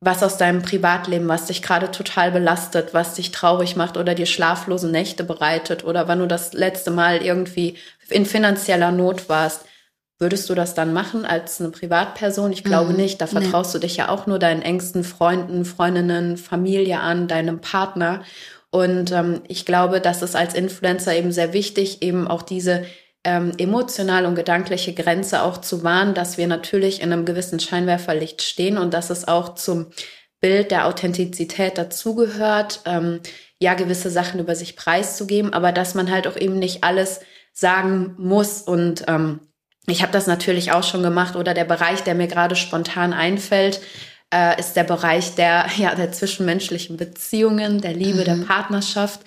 was 0.01 0.23
aus 0.23 0.37
deinem 0.37 0.61
Privatleben, 0.61 1.27
was 1.27 1.47
dich 1.47 1.61
gerade 1.61 1.91
total 1.91 2.31
belastet, 2.31 2.93
was 2.93 3.15
dich 3.15 3.31
traurig 3.31 3.75
macht 3.75 3.97
oder 3.97 4.15
dir 4.15 4.25
schlaflose 4.25 4.89
Nächte 4.89 5.23
bereitet 5.23 5.83
oder 5.83 6.07
wann 6.07 6.19
du 6.19 6.27
das 6.27 6.53
letzte 6.53 6.89
Mal 6.91 7.21
irgendwie 7.21 7.75
in 8.09 8.25
finanzieller 8.25 8.91
Not 8.91 9.27
warst. 9.27 9.65
Würdest 10.17 10.49
du 10.49 10.55
das 10.55 10.73
dann 10.73 10.93
machen 10.93 11.25
als 11.25 11.61
eine 11.61 11.69
Privatperson? 11.69 12.51
Ich 12.51 12.63
glaube 12.63 12.91
mhm. 12.91 12.97
nicht. 12.97 13.21
Da 13.21 13.27
vertraust 13.27 13.73
nee. 13.73 13.79
du 13.79 13.87
dich 13.87 13.97
ja 13.97 14.09
auch 14.09 14.27
nur 14.27 14.39
deinen 14.39 14.61
engsten 14.61 15.05
Freunden, 15.05 15.63
Freundinnen, 15.63 16.37
Familie 16.37 16.99
an, 16.99 17.29
deinem 17.29 17.61
Partner. 17.61 18.23
Und 18.69 19.11
ähm, 19.11 19.41
ich 19.47 19.65
glaube, 19.65 20.01
das 20.01 20.21
ist 20.21 20.35
als 20.35 20.53
Influencer 20.53 21.15
eben 21.15 21.31
sehr 21.31 21.53
wichtig, 21.53 22.01
eben 22.01 22.27
auch 22.27 22.41
diese 22.41 22.85
ähm, 23.29 23.51
emotional 23.59 24.25
und 24.25 24.33
gedankliche 24.33 24.91
Grenze 24.95 25.43
auch 25.43 25.59
zu 25.59 25.83
wahren, 25.83 26.15
dass 26.15 26.39
wir 26.39 26.47
natürlich 26.47 26.99
in 26.99 27.13
einem 27.13 27.25
gewissen 27.25 27.59
Scheinwerferlicht 27.59 28.41
stehen 28.41 28.79
und 28.79 28.91
dass 28.91 29.11
es 29.11 29.27
auch 29.27 29.53
zum 29.53 29.87
Bild 30.41 30.71
der 30.71 30.87
Authentizität 30.87 31.77
dazugehört, 31.77 32.81
ähm, 32.85 33.19
ja, 33.59 33.75
gewisse 33.75 34.09
Sachen 34.09 34.39
über 34.39 34.55
sich 34.55 34.75
preiszugeben, 34.75 35.53
aber 35.53 35.71
dass 35.71 35.93
man 35.93 36.09
halt 36.09 36.25
auch 36.25 36.37
eben 36.37 36.57
nicht 36.57 36.83
alles 36.83 37.19
sagen 37.53 38.15
muss. 38.17 38.63
Und 38.63 39.03
ähm, 39.07 39.41
ich 39.85 40.01
habe 40.01 40.11
das 40.11 40.25
natürlich 40.25 40.71
auch 40.71 40.83
schon 40.83 41.03
gemacht 41.03 41.35
oder 41.35 41.53
der 41.53 41.65
Bereich, 41.65 42.01
der 42.01 42.15
mir 42.15 42.27
gerade 42.27 42.55
spontan 42.55 43.13
einfällt, 43.13 43.79
äh, 44.33 44.59
ist 44.59 44.73
der 44.73 44.85
Bereich 44.85 45.35
der, 45.35 45.67
ja, 45.77 45.93
der 45.93 46.11
zwischenmenschlichen 46.11 46.97
Beziehungen, 46.97 47.79
der 47.79 47.93
Liebe, 47.93 48.21
mhm. 48.21 48.25
der 48.25 48.45
Partnerschaft 48.47 49.21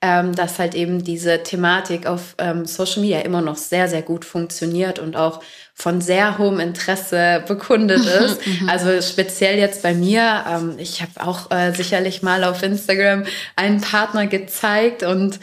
ähm, 0.00 0.34
dass 0.34 0.60
halt 0.60 0.76
eben 0.76 1.02
diese 1.02 1.42
Thematik 1.42 2.06
auf 2.06 2.36
ähm, 2.38 2.66
Social 2.66 3.02
Media 3.02 3.20
immer 3.20 3.40
noch 3.40 3.56
sehr, 3.56 3.88
sehr 3.88 4.02
gut 4.02 4.24
funktioniert 4.24 5.00
und 5.00 5.16
auch 5.16 5.42
von 5.74 6.00
sehr 6.00 6.38
hohem 6.38 6.60
Interesse 6.60 7.42
bekundet 7.48 8.06
ist. 8.06 8.46
Mhm. 8.46 8.68
also 8.68 9.02
speziell 9.02 9.58
jetzt 9.58 9.82
bei 9.82 9.94
mir. 9.94 10.44
Ähm, 10.48 10.74
ich 10.78 11.02
habe 11.02 11.26
auch 11.28 11.50
äh, 11.50 11.72
sicherlich 11.72 12.22
mal 12.22 12.44
auf 12.44 12.62
Instagram 12.62 13.24
einen 13.56 13.80
Partner 13.80 14.28
gezeigt 14.28 15.02
und 15.02 15.40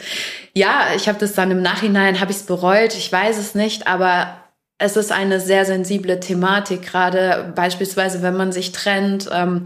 ja, 0.54 0.86
ich 0.96 1.06
habe 1.06 1.18
das 1.18 1.34
dann 1.34 1.50
im 1.50 1.60
Nachhinein, 1.60 2.18
habe 2.20 2.30
ich 2.30 2.38
es 2.38 2.44
bereut, 2.44 2.94
ich 2.94 3.12
weiß 3.12 3.36
es 3.36 3.54
nicht, 3.54 3.86
aber 3.86 4.38
es 4.78 4.96
ist 4.96 5.12
eine 5.12 5.38
sehr 5.40 5.66
sensible 5.66 6.18
Thematik, 6.20 6.82
gerade 6.82 7.52
beispielsweise, 7.54 8.22
wenn 8.22 8.36
man 8.36 8.52
sich 8.52 8.72
trennt. 8.72 9.28
Ähm, 9.32 9.64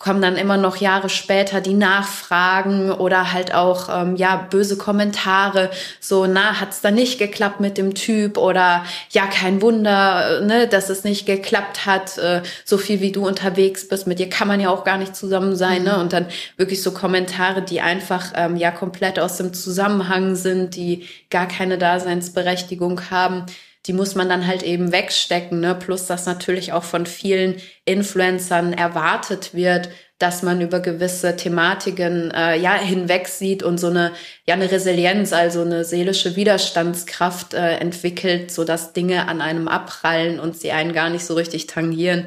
kommen 0.00 0.22
dann 0.22 0.36
immer 0.36 0.56
noch 0.56 0.78
Jahre 0.78 1.10
später 1.10 1.60
die 1.60 1.74
Nachfragen 1.74 2.90
oder 2.90 3.34
halt 3.34 3.54
auch 3.54 3.90
ähm, 3.94 4.16
ja 4.16 4.36
böse 4.36 4.78
Kommentare 4.78 5.70
so 6.00 6.26
na 6.26 6.58
hat's 6.58 6.80
da 6.80 6.90
nicht 6.90 7.18
geklappt 7.18 7.60
mit 7.60 7.76
dem 7.76 7.94
Typ 7.94 8.38
oder 8.38 8.82
ja 9.10 9.26
kein 9.26 9.60
Wunder 9.60 10.40
ne 10.40 10.66
dass 10.66 10.88
es 10.88 11.04
nicht 11.04 11.26
geklappt 11.26 11.84
hat 11.84 12.16
äh, 12.16 12.42
so 12.64 12.78
viel 12.78 13.02
wie 13.02 13.12
du 13.12 13.26
unterwegs 13.26 13.88
bist 13.88 14.06
mit 14.06 14.18
dir 14.18 14.30
kann 14.30 14.48
man 14.48 14.58
ja 14.58 14.70
auch 14.70 14.84
gar 14.84 14.96
nicht 14.96 15.14
zusammen 15.14 15.54
sein 15.54 15.82
ne? 15.82 15.90
mhm. 15.90 15.96
ne 15.96 16.00
und 16.00 16.12
dann 16.14 16.26
wirklich 16.56 16.82
so 16.82 16.92
Kommentare 16.92 17.60
die 17.60 17.82
einfach 17.82 18.32
ähm, 18.34 18.56
ja 18.56 18.70
komplett 18.70 19.20
aus 19.20 19.36
dem 19.36 19.52
Zusammenhang 19.52 20.34
sind 20.34 20.76
die 20.76 21.06
gar 21.28 21.46
keine 21.46 21.76
Daseinsberechtigung 21.76 23.10
haben 23.10 23.44
die 23.86 23.92
muss 23.92 24.14
man 24.14 24.28
dann 24.28 24.46
halt 24.46 24.62
eben 24.62 24.92
wegstecken. 24.92 25.60
Ne? 25.60 25.74
Plus, 25.74 26.06
dass 26.06 26.26
natürlich 26.26 26.72
auch 26.72 26.84
von 26.84 27.06
vielen 27.06 27.56
Influencern 27.84 28.72
erwartet 28.72 29.54
wird, 29.54 29.88
dass 30.18 30.42
man 30.42 30.60
über 30.60 30.80
gewisse 30.80 31.34
Thematiken 31.34 32.30
äh, 32.30 32.58
ja 32.58 32.74
hinweg 32.74 33.26
sieht 33.26 33.62
und 33.62 33.78
so 33.78 33.86
eine 33.86 34.12
ja 34.46 34.54
eine 34.54 34.70
Resilienz, 34.70 35.32
also 35.32 35.62
eine 35.62 35.84
seelische 35.84 36.36
Widerstandskraft 36.36 37.54
äh, 37.54 37.76
entwickelt, 37.76 38.50
so 38.50 38.64
dass 38.64 38.92
Dinge 38.92 39.28
an 39.28 39.40
einem 39.40 39.66
abprallen 39.66 40.38
und 40.38 40.58
sie 40.58 40.72
einen 40.72 40.92
gar 40.92 41.08
nicht 41.08 41.24
so 41.24 41.34
richtig 41.34 41.68
tangieren, 41.68 42.26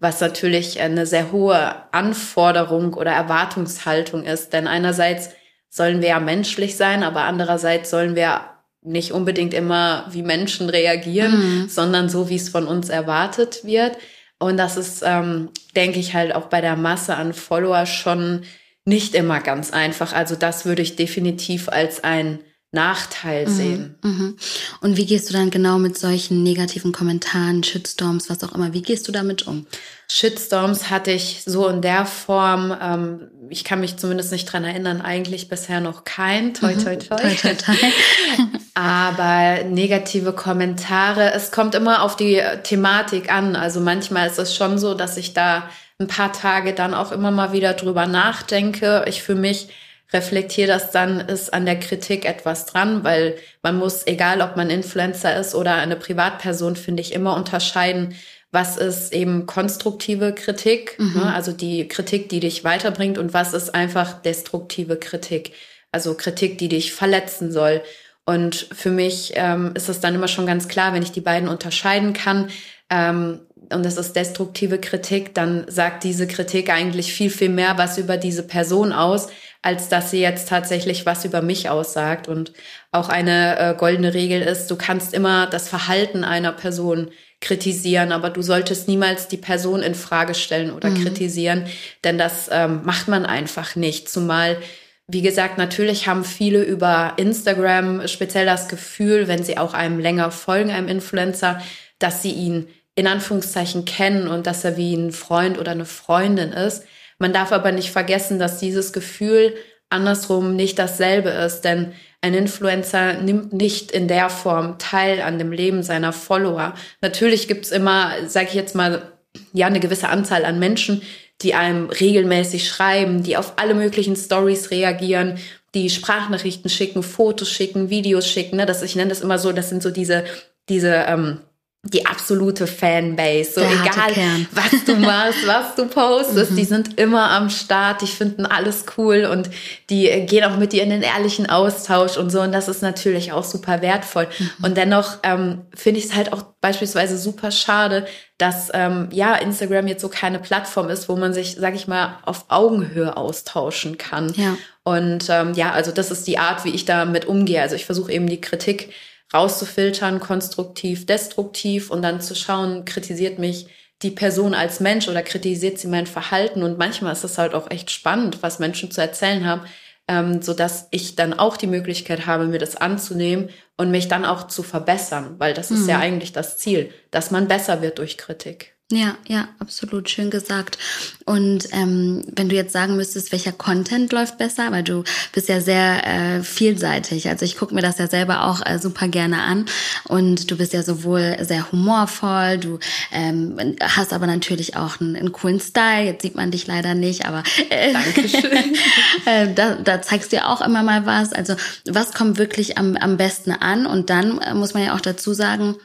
was 0.00 0.22
natürlich 0.22 0.80
eine 0.80 1.04
sehr 1.04 1.32
hohe 1.32 1.74
Anforderung 1.92 2.94
oder 2.94 3.12
Erwartungshaltung 3.12 4.24
ist. 4.24 4.54
Denn 4.54 4.66
einerseits 4.66 5.28
sollen 5.68 6.00
wir 6.00 6.08
ja 6.08 6.20
menschlich 6.20 6.78
sein, 6.78 7.02
aber 7.02 7.24
andererseits 7.24 7.90
sollen 7.90 8.16
wir 8.16 8.53
nicht 8.84 9.12
unbedingt 9.12 9.54
immer 9.54 10.06
wie 10.10 10.22
Menschen 10.22 10.68
reagieren, 10.68 11.62
mhm. 11.62 11.68
sondern 11.68 12.08
so, 12.08 12.28
wie 12.28 12.36
es 12.36 12.50
von 12.50 12.66
uns 12.66 12.90
erwartet 12.90 13.64
wird. 13.64 13.96
Und 14.38 14.58
das 14.58 14.76
ist, 14.76 15.02
ähm, 15.04 15.48
denke 15.74 15.98
ich, 15.98 16.14
halt 16.14 16.34
auch 16.34 16.46
bei 16.46 16.60
der 16.60 16.76
Masse 16.76 17.16
an 17.16 17.32
Follower 17.32 17.86
schon 17.86 18.42
nicht 18.84 19.14
immer 19.14 19.40
ganz 19.40 19.72
einfach. 19.72 20.12
Also 20.12 20.36
das 20.36 20.66
würde 20.66 20.82
ich 20.82 20.96
definitiv 20.96 21.68
als 21.70 22.04
ein 22.04 22.40
Nachteil 22.74 23.46
mhm. 23.46 23.50
sehen. 23.50 23.94
Mhm. 24.02 24.36
Und 24.80 24.96
wie 24.96 25.06
gehst 25.06 25.30
du 25.30 25.32
dann 25.32 25.50
genau 25.50 25.78
mit 25.78 25.96
solchen 25.96 26.42
negativen 26.42 26.92
Kommentaren, 26.92 27.62
Shitstorms, 27.64 28.28
was 28.28 28.44
auch 28.44 28.52
immer, 28.52 28.74
wie 28.74 28.82
gehst 28.82 29.08
du 29.08 29.12
damit 29.12 29.46
um? 29.46 29.66
Shitstorms 30.08 30.90
hatte 30.90 31.12
ich 31.12 31.42
so 31.46 31.66
in 31.68 31.80
der 31.80 32.04
Form, 32.04 32.76
ähm, 32.80 33.30
ich 33.48 33.64
kann 33.64 33.80
mich 33.80 33.96
zumindest 33.96 34.32
nicht 34.32 34.44
dran 34.44 34.64
erinnern, 34.64 35.00
eigentlich 35.00 35.48
bisher 35.48 35.80
noch 35.80 36.04
kein. 36.04 36.52
Toi, 36.52 36.74
toi, 36.74 36.96
toi. 36.96 37.16
toi, 37.16 37.34
toi, 37.34 37.54
toi. 37.54 37.74
Aber 38.74 39.64
negative 39.64 40.32
Kommentare, 40.32 41.32
es 41.32 41.52
kommt 41.52 41.74
immer 41.74 42.02
auf 42.02 42.16
die 42.16 42.42
Thematik 42.64 43.32
an. 43.32 43.56
Also 43.56 43.80
manchmal 43.80 44.28
ist 44.28 44.38
es 44.38 44.54
schon 44.54 44.78
so, 44.78 44.94
dass 44.94 45.16
ich 45.16 45.32
da 45.32 45.68
ein 45.98 46.08
paar 46.08 46.32
Tage 46.32 46.74
dann 46.74 46.92
auch 46.92 47.12
immer 47.12 47.30
mal 47.30 47.52
wieder 47.52 47.72
drüber 47.74 48.06
nachdenke. 48.06 49.04
Ich 49.06 49.22
für 49.22 49.34
mich 49.34 49.68
reflektiere 50.12 50.68
das 50.68 50.90
dann, 50.90 51.20
ist 51.20 51.52
an 51.52 51.64
der 51.66 51.78
Kritik 51.78 52.24
etwas 52.24 52.66
dran, 52.66 53.04
weil 53.04 53.36
man 53.62 53.76
muss, 53.76 54.06
egal 54.06 54.40
ob 54.40 54.56
man 54.56 54.70
Influencer 54.70 55.36
ist 55.38 55.54
oder 55.54 55.74
eine 55.74 55.96
Privatperson, 55.96 56.76
finde 56.76 57.00
ich, 57.00 57.12
immer 57.12 57.34
unterscheiden, 57.36 58.14
was 58.50 58.76
ist 58.76 59.12
eben 59.12 59.46
konstruktive 59.46 60.32
Kritik, 60.32 60.96
mhm. 60.98 61.14
ne? 61.14 61.34
also 61.34 61.52
die 61.52 61.88
Kritik, 61.88 62.28
die 62.28 62.38
dich 62.38 62.62
weiterbringt 62.62 63.18
und 63.18 63.34
was 63.34 63.52
ist 63.52 63.74
einfach 63.74 64.22
destruktive 64.22 64.96
Kritik, 64.96 65.52
also 65.90 66.14
Kritik, 66.14 66.58
die 66.58 66.68
dich 66.68 66.92
verletzen 66.92 67.50
soll. 67.50 67.82
Und 68.24 68.68
für 68.72 68.90
mich 68.90 69.32
ähm, 69.34 69.72
ist 69.74 69.88
es 69.88 70.00
dann 70.00 70.14
immer 70.14 70.28
schon 70.28 70.46
ganz 70.46 70.68
klar, 70.68 70.94
wenn 70.94 71.02
ich 71.02 71.12
die 71.12 71.20
beiden 71.20 71.48
unterscheiden 71.48 72.12
kann, 72.12 72.48
ähm, 72.90 73.40
und 73.72 73.84
das 73.84 73.96
ist 73.96 74.14
destruktive 74.14 74.78
Kritik, 74.78 75.34
dann 75.34 75.64
sagt 75.68 76.04
diese 76.04 76.26
Kritik 76.26 76.70
eigentlich 76.70 77.12
viel, 77.12 77.30
viel 77.30 77.48
mehr 77.48 77.78
was 77.78 77.98
über 77.98 78.16
diese 78.16 78.42
Person 78.42 78.92
aus, 78.92 79.28
als 79.64 79.88
dass 79.88 80.10
sie 80.10 80.20
jetzt 80.20 80.48
tatsächlich 80.48 81.06
was 81.06 81.24
über 81.24 81.40
mich 81.40 81.70
aussagt. 81.70 82.28
Und 82.28 82.52
auch 82.92 83.08
eine 83.08 83.58
äh, 83.58 83.74
goldene 83.74 84.12
Regel 84.12 84.42
ist, 84.42 84.70
du 84.70 84.76
kannst 84.76 85.14
immer 85.14 85.46
das 85.46 85.70
Verhalten 85.70 86.22
einer 86.22 86.52
Person 86.52 87.10
kritisieren, 87.40 88.12
aber 88.12 88.28
du 88.28 88.42
solltest 88.42 88.88
niemals 88.88 89.26
die 89.26 89.38
Person 89.38 89.82
in 89.82 89.94
Frage 89.94 90.34
stellen 90.34 90.70
oder 90.70 90.90
mhm. 90.90 91.02
kritisieren, 91.02 91.66
denn 92.04 92.18
das 92.18 92.48
ähm, 92.52 92.82
macht 92.84 93.08
man 93.08 93.24
einfach 93.24 93.74
nicht. 93.74 94.08
Zumal 94.08 94.58
wie 95.06 95.20
gesagt, 95.20 95.58
natürlich 95.58 96.08
haben 96.08 96.24
viele 96.24 96.62
über 96.62 97.12
Instagram 97.18 98.08
speziell 98.08 98.46
das 98.46 98.68
Gefühl, 98.68 99.28
wenn 99.28 99.44
sie 99.44 99.58
auch 99.58 99.74
einem 99.74 99.98
länger 99.98 100.30
folgen, 100.30 100.70
einem 100.70 100.88
Influencer, 100.88 101.60
dass 101.98 102.22
sie 102.22 102.32
ihn 102.32 102.68
in 102.94 103.06
Anführungszeichen 103.06 103.84
kennen 103.84 104.28
und 104.28 104.46
dass 104.46 104.64
er 104.64 104.78
wie 104.78 104.94
ein 104.94 105.12
Freund 105.12 105.58
oder 105.58 105.72
eine 105.72 105.84
Freundin 105.84 106.52
ist. 106.52 106.84
Man 107.18 107.32
darf 107.32 107.52
aber 107.52 107.72
nicht 107.72 107.90
vergessen, 107.90 108.38
dass 108.38 108.58
dieses 108.58 108.92
Gefühl 108.92 109.54
andersrum 109.90 110.56
nicht 110.56 110.78
dasselbe 110.78 111.30
ist, 111.30 111.62
denn 111.62 111.92
ein 112.20 112.34
Influencer 112.34 113.14
nimmt 113.14 113.52
nicht 113.52 113.90
in 113.90 114.08
der 114.08 114.30
Form 114.30 114.78
teil 114.78 115.20
an 115.20 115.38
dem 115.38 115.52
Leben 115.52 115.82
seiner 115.82 116.12
Follower. 116.12 116.74
Natürlich 117.02 117.48
gibt's 117.48 117.70
immer, 117.70 118.12
sage 118.26 118.48
ich 118.48 118.54
jetzt 118.54 118.74
mal, 118.74 119.12
ja, 119.52 119.66
eine 119.66 119.80
gewisse 119.80 120.08
Anzahl 120.08 120.44
an 120.44 120.58
Menschen, 120.58 121.02
die 121.42 121.54
einem 121.54 121.90
regelmäßig 121.90 122.68
schreiben, 122.68 123.22
die 123.22 123.36
auf 123.36 123.54
alle 123.56 123.74
möglichen 123.74 124.16
Stories 124.16 124.70
reagieren, 124.70 125.38
die 125.74 125.90
Sprachnachrichten 125.90 126.70
schicken, 126.70 127.02
Fotos 127.02 127.50
schicken, 127.50 127.90
Videos 127.90 128.26
schicken. 128.28 128.56
Ne? 128.56 128.66
Das, 128.66 128.82
ich 128.82 128.96
nenne 128.96 129.10
das 129.10 129.20
immer 129.20 129.38
so, 129.38 129.52
das 129.52 129.68
sind 129.68 129.82
so 129.82 129.90
diese, 129.90 130.24
diese 130.68 131.04
ähm, 131.06 131.40
die 131.84 132.06
absolute 132.06 132.66
Fanbase. 132.66 133.52
So 133.54 133.60
Der 133.60 133.70
egal, 133.70 134.46
was 134.52 134.84
du 134.86 134.96
machst, 134.96 135.46
was 135.46 135.74
du 135.76 135.86
postest, 135.86 136.52
mhm. 136.52 136.56
die 136.56 136.64
sind 136.64 136.98
immer 136.98 137.30
am 137.30 137.50
Start, 137.50 138.02
die 138.02 138.06
finden 138.06 138.46
alles 138.46 138.86
cool 138.96 139.28
und 139.30 139.50
die 139.90 140.08
gehen 140.26 140.44
auch 140.44 140.56
mit 140.56 140.72
dir 140.72 140.82
in 140.82 140.90
den 140.90 141.02
ehrlichen 141.02 141.48
Austausch 141.48 142.16
und 142.16 142.30
so. 142.30 142.40
Und 142.40 142.52
das 142.52 142.68
ist 142.68 142.82
natürlich 142.82 143.32
auch 143.32 143.44
super 143.44 143.82
wertvoll. 143.82 144.28
Mhm. 144.38 144.50
Und 144.64 144.76
dennoch 144.76 145.18
ähm, 145.22 145.62
finde 145.74 146.00
ich 146.00 146.06
es 146.06 146.14
halt 146.14 146.32
auch 146.32 146.42
beispielsweise 146.60 147.18
super 147.18 147.50
schade, 147.50 148.06
dass 148.38 148.70
ähm, 148.72 149.08
ja 149.12 149.34
Instagram 149.34 149.86
jetzt 149.86 150.00
so 150.00 150.08
keine 150.08 150.38
Plattform 150.38 150.88
ist, 150.88 151.08
wo 151.08 151.16
man 151.16 151.34
sich, 151.34 151.56
sag 151.58 151.74
ich 151.74 151.86
mal, 151.86 152.18
auf 152.24 152.46
Augenhöhe 152.48 153.16
austauschen 153.16 153.98
kann. 153.98 154.32
Ja. 154.36 154.56
Und 154.82 155.26
ähm, 155.28 155.52
ja, 155.54 155.72
also 155.72 155.92
das 155.92 156.10
ist 156.10 156.26
die 156.26 156.38
Art, 156.38 156.64
wie 156.64 156.74
ich 156.74 156.86
damit 156.86 157.26
umgehe. 157.26 157.60
Also 157.60 157.76
ich 157.76 157.84
versuche 157.84 158.10
eben 158.10 158.26
die 158.26 158.40
Kritik 158.40 158.92
rauszufiltern, 159.34 160.20
konstruktiv, 160.20 161.06
destruktiv 161.06 161.90
und 161.90 162.02
dann 162.02 162.20
zu 162.20 162.34
schauen, 162.34 162.84
kritisiert 162.84 163.38
mich 163.38 163.66
die 164.02 164.10
Person 164.10 164.54
als 164.54 164.80
Mensch 164.80 165.08
oder 165.08 165.22
kritisiert 165.22 165.78
sie 165.78 165.88
mein 165.88 166.06
Verhalten. 166.06 166.62
Und 166.62 166.78
manchmal 166.78 167.12
ist 167.12 167.24
es 167.24 167.38
halt 167.38 167.54
auch 167.54 167.70
echt 167.70 167.90
spannend, 167.90 168.42
was 168.42 168.58
Menschen 168.58 168.90
zu 168.90 169.00
erzählen 169.00 169.46
haben, 169.46 169.62
ähm, 170.08 170.42
so 170.42 170.52
dass 170.52 170.88
ich 170.90 171.16
dann 171.16 171.32
auch 171.32 171.56
die 171.56 171.66
Möglichkeit 171.66 172.26
habe, 172.26 172.46
mir 172.46 172.58
das 172.58 172.76
anzunehmen 172.76 173.50
und 173.76 173.90
mich 173.90 174.08
dann 174.08 174.24
auch 174.24 174.46
zu 174.46 174.62
verbessern, 174.62 175.36
weil 175.38 175.54
das 175.54 175.70
mhm. 175.70 175.76
ist 175.78 175.88
ja 175.88 175.96
mhm. 175.96 176.02
eigentlich 176.02 176.32
das 176.32 176.58
Ziel, 176.58 176.92
dass 177.10 177.30
man 177.30 177.48
besser 177.48 177.82
wird 177.82 177.98
durch 177.98 178.18
Kritik. 178.18 178.73
Ja, 178.92 179.16
ja, 179.26 179.48
absolut 179.60 180.10
schön 180.10 180.28
gesagt. 180.28 180.76
Und 181.24 181.68
ähm, 181.72 182.22
wenn 182.36 182.50
du 182.50 182.54
jetzt 182.54 182.74
sagen 182.74 182.96
müsstest, 182.96 183.32
welcher 183.32 183.50
Content 183.52 184.12
läuft 184.12 184.36
besser, 184.36 184.70
weil 184.72 184.82
du 184.82 185.04
bist 185.32 185.48
ja 185.48 185.62
sehr 185.62 186.06
äh, 186.06 186.42
vielseitig. 186.42 187.30
Also 187.30 187.46
ich 187.46 187.56
gucke 187.56 187.74
mir 187.74 187.80
das 187.80 187.96
ja 187.96 188.08
selber 188.08 188.44
auch 188.44 188.64
äh, 188.64 188.78
super 188.78 189.08
gerne 189.08 189.40
an. 189.40 189.64
Und 190.06 190.50
du 190.50 190.58
bist 190.58 190.74
ja 190.74 190.82
sowohl 190.82 191.38
sehr 191.40 191.72
humorvoll, 191.72 192.58
du 192.58 192.78
ähm, 193.10 193.74
hast 193.80 194.12
aber 194.12 194.26
natürlich 194.26 194.76
auch 194.76 195.00
einen, 195.00 195.16
einen 195.16 195.32
coolen 195.32 195.60
Style. 195.60 196.04
Jetzt 196.04 196.20
sieht 196.20 196.34
man 196.34 196.50
dich 196.50 196.66
leider 196.66 196.94
nicht, 196.94 197.24
aber 197.24 197.42
äh, 197.70 197.94
Dankeschön. 197.94 198.76
äh, 199.24 199.54
da, 199.54 199.76
da 199.76 200.02
zeigst 200.02 200.30
du 200.30 200.36
ja 200.36 200.52
auch 200.52 200.60
immer 200.60 200.82
mal 200.82 201.06
was. 201.06 201.32
Also 201.32 201.56
was 201.86 202.12
kommt 202.12 202.36
wirklich 202.36 202.76
am, 202.76 202.96
am 202.96 203.16
besten 203.16 203.52
an? 203.52 203.86
Und 203.86 204.10
dann 204.10 204.38
äh, 204.42 204.52
muss 204.52 204.74
man 204.74 204.84
ja 204.84 204.94
auch 204.94 205.00
dazu 205.00 205.32
sagen, 205.32 205.76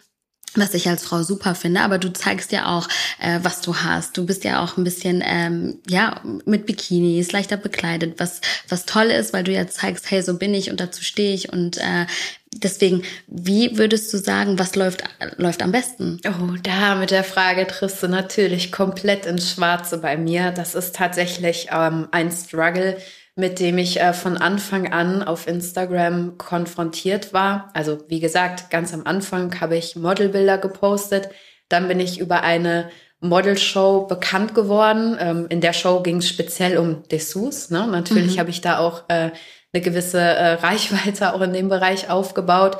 was 0.55 0.73
ich 0.73 0.87
als 0.89 1.03
Frau 1.03 1.23
super 1.23 1.55
finde, 1.55 1.81
aber 1.81 1.97
du 1.97 2.11
zeigst 2.11 2.51
ja 2.51 2.77
auch, 2.77 2.87
äh, 3.19 3.39
was 3.43 3.61
du 3.61 3.75
hast. 3.75 4.17
Du 4.17 4.25
bist 4.25 4.43
ja 4.43 4.63
auch 4.63 4.77
ein 4.77 4.83
bisschen, 4.83 5.23
ähm, 5.25 5.79
ja, 5.87 6.21
mit 6.45 6.65
Bikinis, 6.65 7.31
leichter 7.31 7.57
bekleidet, 7.57 8.19
was, 8.19 8.41
was 8.67 8.85
toll 8.85 9.05
ist, 9.05 9.33
weil 9.33 9.43
du 9.43 9.51
ja 9.51 9.67
zeigst, 9.67 10.09
hey, 10.11 10.21
so 10.21 10.37
bin 10.37 10.53
ich 10.53 10.71
und 10.71 10.79
dazu 10.79 11.03
stehe 11.03 11.33
ich 11.33 11.51
und 11.51 11.77
äh, 11.77 12.05
Deswegen, 12.51 13.03
wie 13.27 13.77
würdest 13.77 14.11
du 14.11 14.17
sagen, 14.17 14.57
was 14.57 14.75
läuft, 14.75 15.03
läuft 15.37 15.61
am 15.61 15.71
besten? 15.71 16.19
Oh, 16.25 16.55
da 16.63 16.95
mit 16.95 17.11
der 17.11 17.23
Frage 17.23 17.67
triffst 17.67 18.01
du 18.01 18.07
natürlich 18.07 18.71
komplett 18.71 19.27
ins 19.27 19.51
Schwarze 19.51 19.99
bei 19.99 20.17
mir. 20.17 20.49
Das 20.49 20.73
ist 20.73 20.95
tatsächlich 20.95 21.67
ähm, 21.71 22.07
ein 22.11 22.31
Struggle, 22.31 22.97
mit 23.39 23.59
dem 23.59 23.77
ich 23.77 24.01
äh, 24.01 24.13
von 24.13 24.35
Anfang 24.35 24.91
an 24.91 25.23
auf 25.23 25.47
Instagram 25.47 26.37
konfrontiert 26.37 27.33
war. 27.33 27.69
Also 27.73 27.99
wie 28.09 28.19
gesagt, 28.19 28.69
ganz 28.69 28.93
am 28.93 29.05
Anfang 29.05 29.61
habe 29.61 29.77
ich 29.77 29.95
Modelbilder 29.95 30.57
gepostet. 30.57 31.29
Dann 31.69 31.87
bin 31.87 32.01
ich 32.01 32.19
über 32.19 32.43
eine 32.43 32.89
Modelshow 33.21 34.07
bekannt 34.07 34.55
geworden. 34.55 35.17
Ähm, 35.19 35.45
in 35.49 35.61
der 35.61 35.71
Show 35.71 36.01
ging 36.01 36.17
es 36.17 36.27
speziell 36.27 36.77
um 36.77 37.03
Dessous. 37.07 37.69
Ne? 37.69 37.87
Natürlich 37.87 38.35
mhm. 38.35 38.39
habe 38.39 38.49
ich 38.49 38.59
da 38.59 38.79
auch 38.79 39.03
äh, 39.07 39.31
eine 39.71 39.81
gewisse 39.81 40.19
äh, 40.19 40.53
Reichweite 40.61 41.33
auch 41.33 41.41
in 41.41 41.53
dem 41.53 41.69
Bereich 41.69 42.09
aufgebaut, 42.09 42.77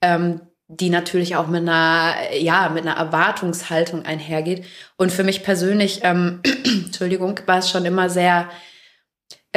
ähm, 0.00 0.40
die 0.68 0.88
natürlich 0.88 1.36
auch 1.36 1.48
mit 1.48 1.62
einer, 1.62 2.14
ja, 2.34 2.70
mit 2.70 2.86
einer 2.86 2.96
Erwartungshaltung 2.96 4.06
einhergeht. 4.06 4.64
Und 4.96 5.12
für 5.12 5.24
mich 5.24 5.42
persönlich, 5.42 6.00
ähm, 6.02 6.40
Entschuldigung, 6.64 7.40
war 7.44 7.58
es 7.58 7.70
schon 7.70 7.84
immer 7.84 8.08
sehr 8.08 8.48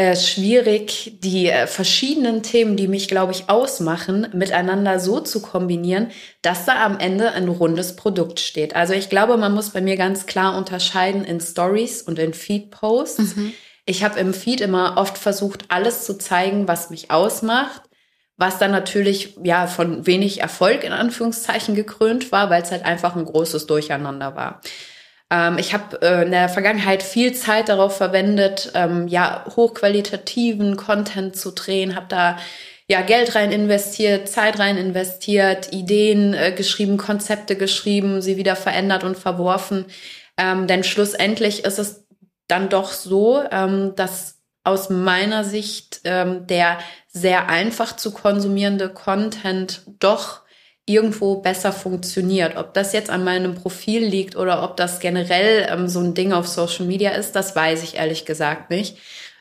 äh, 0.01 0.15
schwierig, 0.15 1.19
die 1.19 1.47
äh, 1.47 1.67
verschiedenen 1.67 2.41
Themen, 2.41 2.75
die 2.75 2.87
mich, 2.87 3.07
glaube 3.07 3.33
ich, 3.33 3.51
ausmachen, 3.51 4.27
miteinander 4.33 4.99
so 4.99 5.19
zu 5.19 5.43
kombinieren, 5.43 6.09
dass 6.41 6.65
da 6.65 6.83
am 6.83 6.97
Ende 6.97 7.33
ein 7.33 7.47
rundes 7.47 7.95
Produkt 7.95 8.39
steht. 8.39 8.75
Also 8.75 8.93
ich 8.93 9.09
glaube, 9.09 9.37
man 9.37 9.53
muss 9.53 9.69
bei 9.69 9.79
mir 9.79 9.97
ganz 9.97 10.25
klar 10.25 10.57
unterscheiden 10.57 11.23
in 11.23 11.39
Stories 11.39 12.01
und 12.01 12.17
in 12.17 12.33
Feed-Posts. 12.33 13.35
Mhm. 13.35 13.53
Ich 13.85 14.03
habe 14.03 14.19
im 14.19 14.33
Feed 14.33 14.61
immer 14.61 14.97
oft 14.97 15.19
versucht, 15.19 15.65
alles 15.67 16.03
zu 16.03 16.17
zeigen, 16.17 16.67
was 16.67 16.89
mich 16.89 17.11
ausmacht, 17.11 17.83
was 18.37 18.57
dann 18.57 18.71
natürlich 18.71 19.37
ja 19.43 19.67
von 19.67 20.07
wenig 20.07 20.41
Erfolg 20.41 20.83
in 20.83 20.93
Anführungszeichen 20.93 21.75
gekrönt 21.75 22.31
war, 22.31 22.49
weil 22.49 22.63
es 22.63 22.71
halt 22.71 22.85
einfach 22.85 23.15
ein 23.15 23.25
großes 23.25 23.67
Durcheinander 23.67 24.35
war. 24.35 24.61
Ähm, 25.31 25.57
ich 25.57 25.73
habe 25.73 26.01
äh, 26.01 26.23
in 26.25 26.31
der 26.31 26.49
Vergangenheit 26.49 27.01
viel 27.01 27.33
Zeit 27.33 27.69
darauf 27.69 27.97
verwendet, 27.97 28.71
ähm, 28.75 29.07
ja 29.07 29.45
hochqualitativen 29.55 30.75
Content 30.75 31.35
zu 31.35 31.51
drehen, 31.51 31.95
habe 31.95 32.07
da 32.09 32.37
ja 32.87 33.01
Geld 33.01 33.33
rein 33.35 33.53
investiert, 33.53 34.27
Zeit 34.27 34.59
rein 34.59 34.77
investiert, 34.77 35.71
Ideen 35.71 36.33
äh, 36.33 36.51
geschrieben, 36.51 36.97
Konzepte 36.97 37.55
geschrieben, 37.55 38.21
sie 38.21 38.35
wieder 38.35 38.57
verändert 38.57 39.05
und 39.05 39.17
verworfen. 39.17 39.85
Ähm, 40.37 40.67
denn 40.67 40.83
schlussendlich 40.83 41.63
ist 41.63 41.79
es 41.79 42.05
dann 42.47 42.67
doch 42.67 42.91
so, 42.91 43.41
ähm, 43.49 43.93
dass 43.95 44.41
aus 44.63 44.89
meiner 44.89 45.43
Sicht 45.45 46.01
ähm, 46.03 46.45
der 46.47 46.79
sehr 47.07 47.49
einfach 47.49 47.95
zu 47.95 48.11
konsumierende 48.11 48.89
Content 48.89 49.83
doch 49.99 50.40
irgendwo 50.85 51.35
besser 51.41 51.71
funktioniert. 51.71 52.57
Ob 52.57 52.73
das 52.73 52.93
jetzt 52.93 53.09
an 53.09 53.23
meinem 53.23 53.55
Profil 53.55 54.03
liegt 54.03 54.35
oder 54.35 54.63
ob 54.63 54.77
das 54.77 54.99
generell 54.99 55.67
ähm, 55.69 55.87
so 55.87 55.99
ein 55.99 56.13
Ding 56.13 56.33
auf 56.33 56.47
Social 56.47 56.85
Media 56.85 57.11
ist, 57.11 57.33
das 57.33 57.55
weiß 57.55 57.83
ich 57.83 57.95
ehrlich 57.95 58.25
gesagt 58.25 58.69
nicht. 58.69 58.97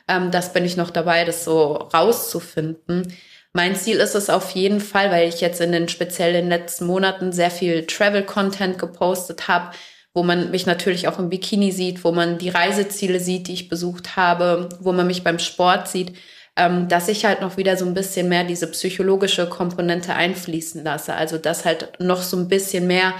Ähm, 0.07 0.31
das 0.31 0.53
bin 0.53 0.65
ich 0.65 0.77
noch 0.77 0.89
dabei, 0.91 1.25
das 1.25 1.43
so 1.43 1.73
rauszufinden. 1.73 3.13
Mein 3.53 3.75
Ziel 3.75 3.97
ist 3.97 4.15
es 4.15 4.29
auf 4.29 4.51
jeden 4.51 4.79
Fall, 4.79 5.11
weil 5.11 5.27
ich 5.27 5.41
jetzt 5.41 5.59
in 5.59 5.73
den 5.73 5.89
speziell 5.89 6.35
in 6.35 6.41
den 6.41 6.49
letzten 6.49 6.85
Monaten 6.85 7.33
sehr 7.33 7.51
viel 7.51 7.85
Travel-Content 7.85 8.79
gepostet 8.79 9.47
habe, 9.49 9.71
wo 10.13 10.23
man 10.23 10.51
mich 10.51 10.65
natürlich 10.65 11.07
auch 11.07 11.19
im 11.19 11.29
Bikini 11.29 11.71
sieht, 11.71 12.03
wo 12.03 12.11
man 12.11 12.37
die 12.37 12.49
Reiseziele 12.49 13.19
sieht, 13.19 13.47
die 13.47 13.53
ich 13.53 13.69
besucht 13.69 14.15
habe, 14.15 14.69
wo 14.79 14.93
man 14.93 15.07
mich 15.07 15.23
beim 15.23 15.39
Sport 15.39 15.89
sieht, 15.89 16.13
ähm, 16.61 16.87
dass 16.87 17.07
ich 17.07 17.25
halt 17.25 17.41
noch 17.41 17.57
wieder 17.57 17.75
so 17.75 17.85
ein 17.85 17.95
bisschen 17.95 18.29
mehr 18.29 18.43
diese 18.43 18.67
psychologische 18.67 19.49
Komponente 19.49 20.13
einfließen 20.13 20.83
lasse. 20.83 21.15
Also 21.15 21.39
dass 21.39 21.65
halt 21.65 21.99
noch 21.99 22.21
so 22.21 22.37
ein 22.37 22.47
bisschen 22.47 22.85
mehr 22.85 23.15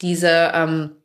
diese 0.00 0.50
ähm, 0.52 0.96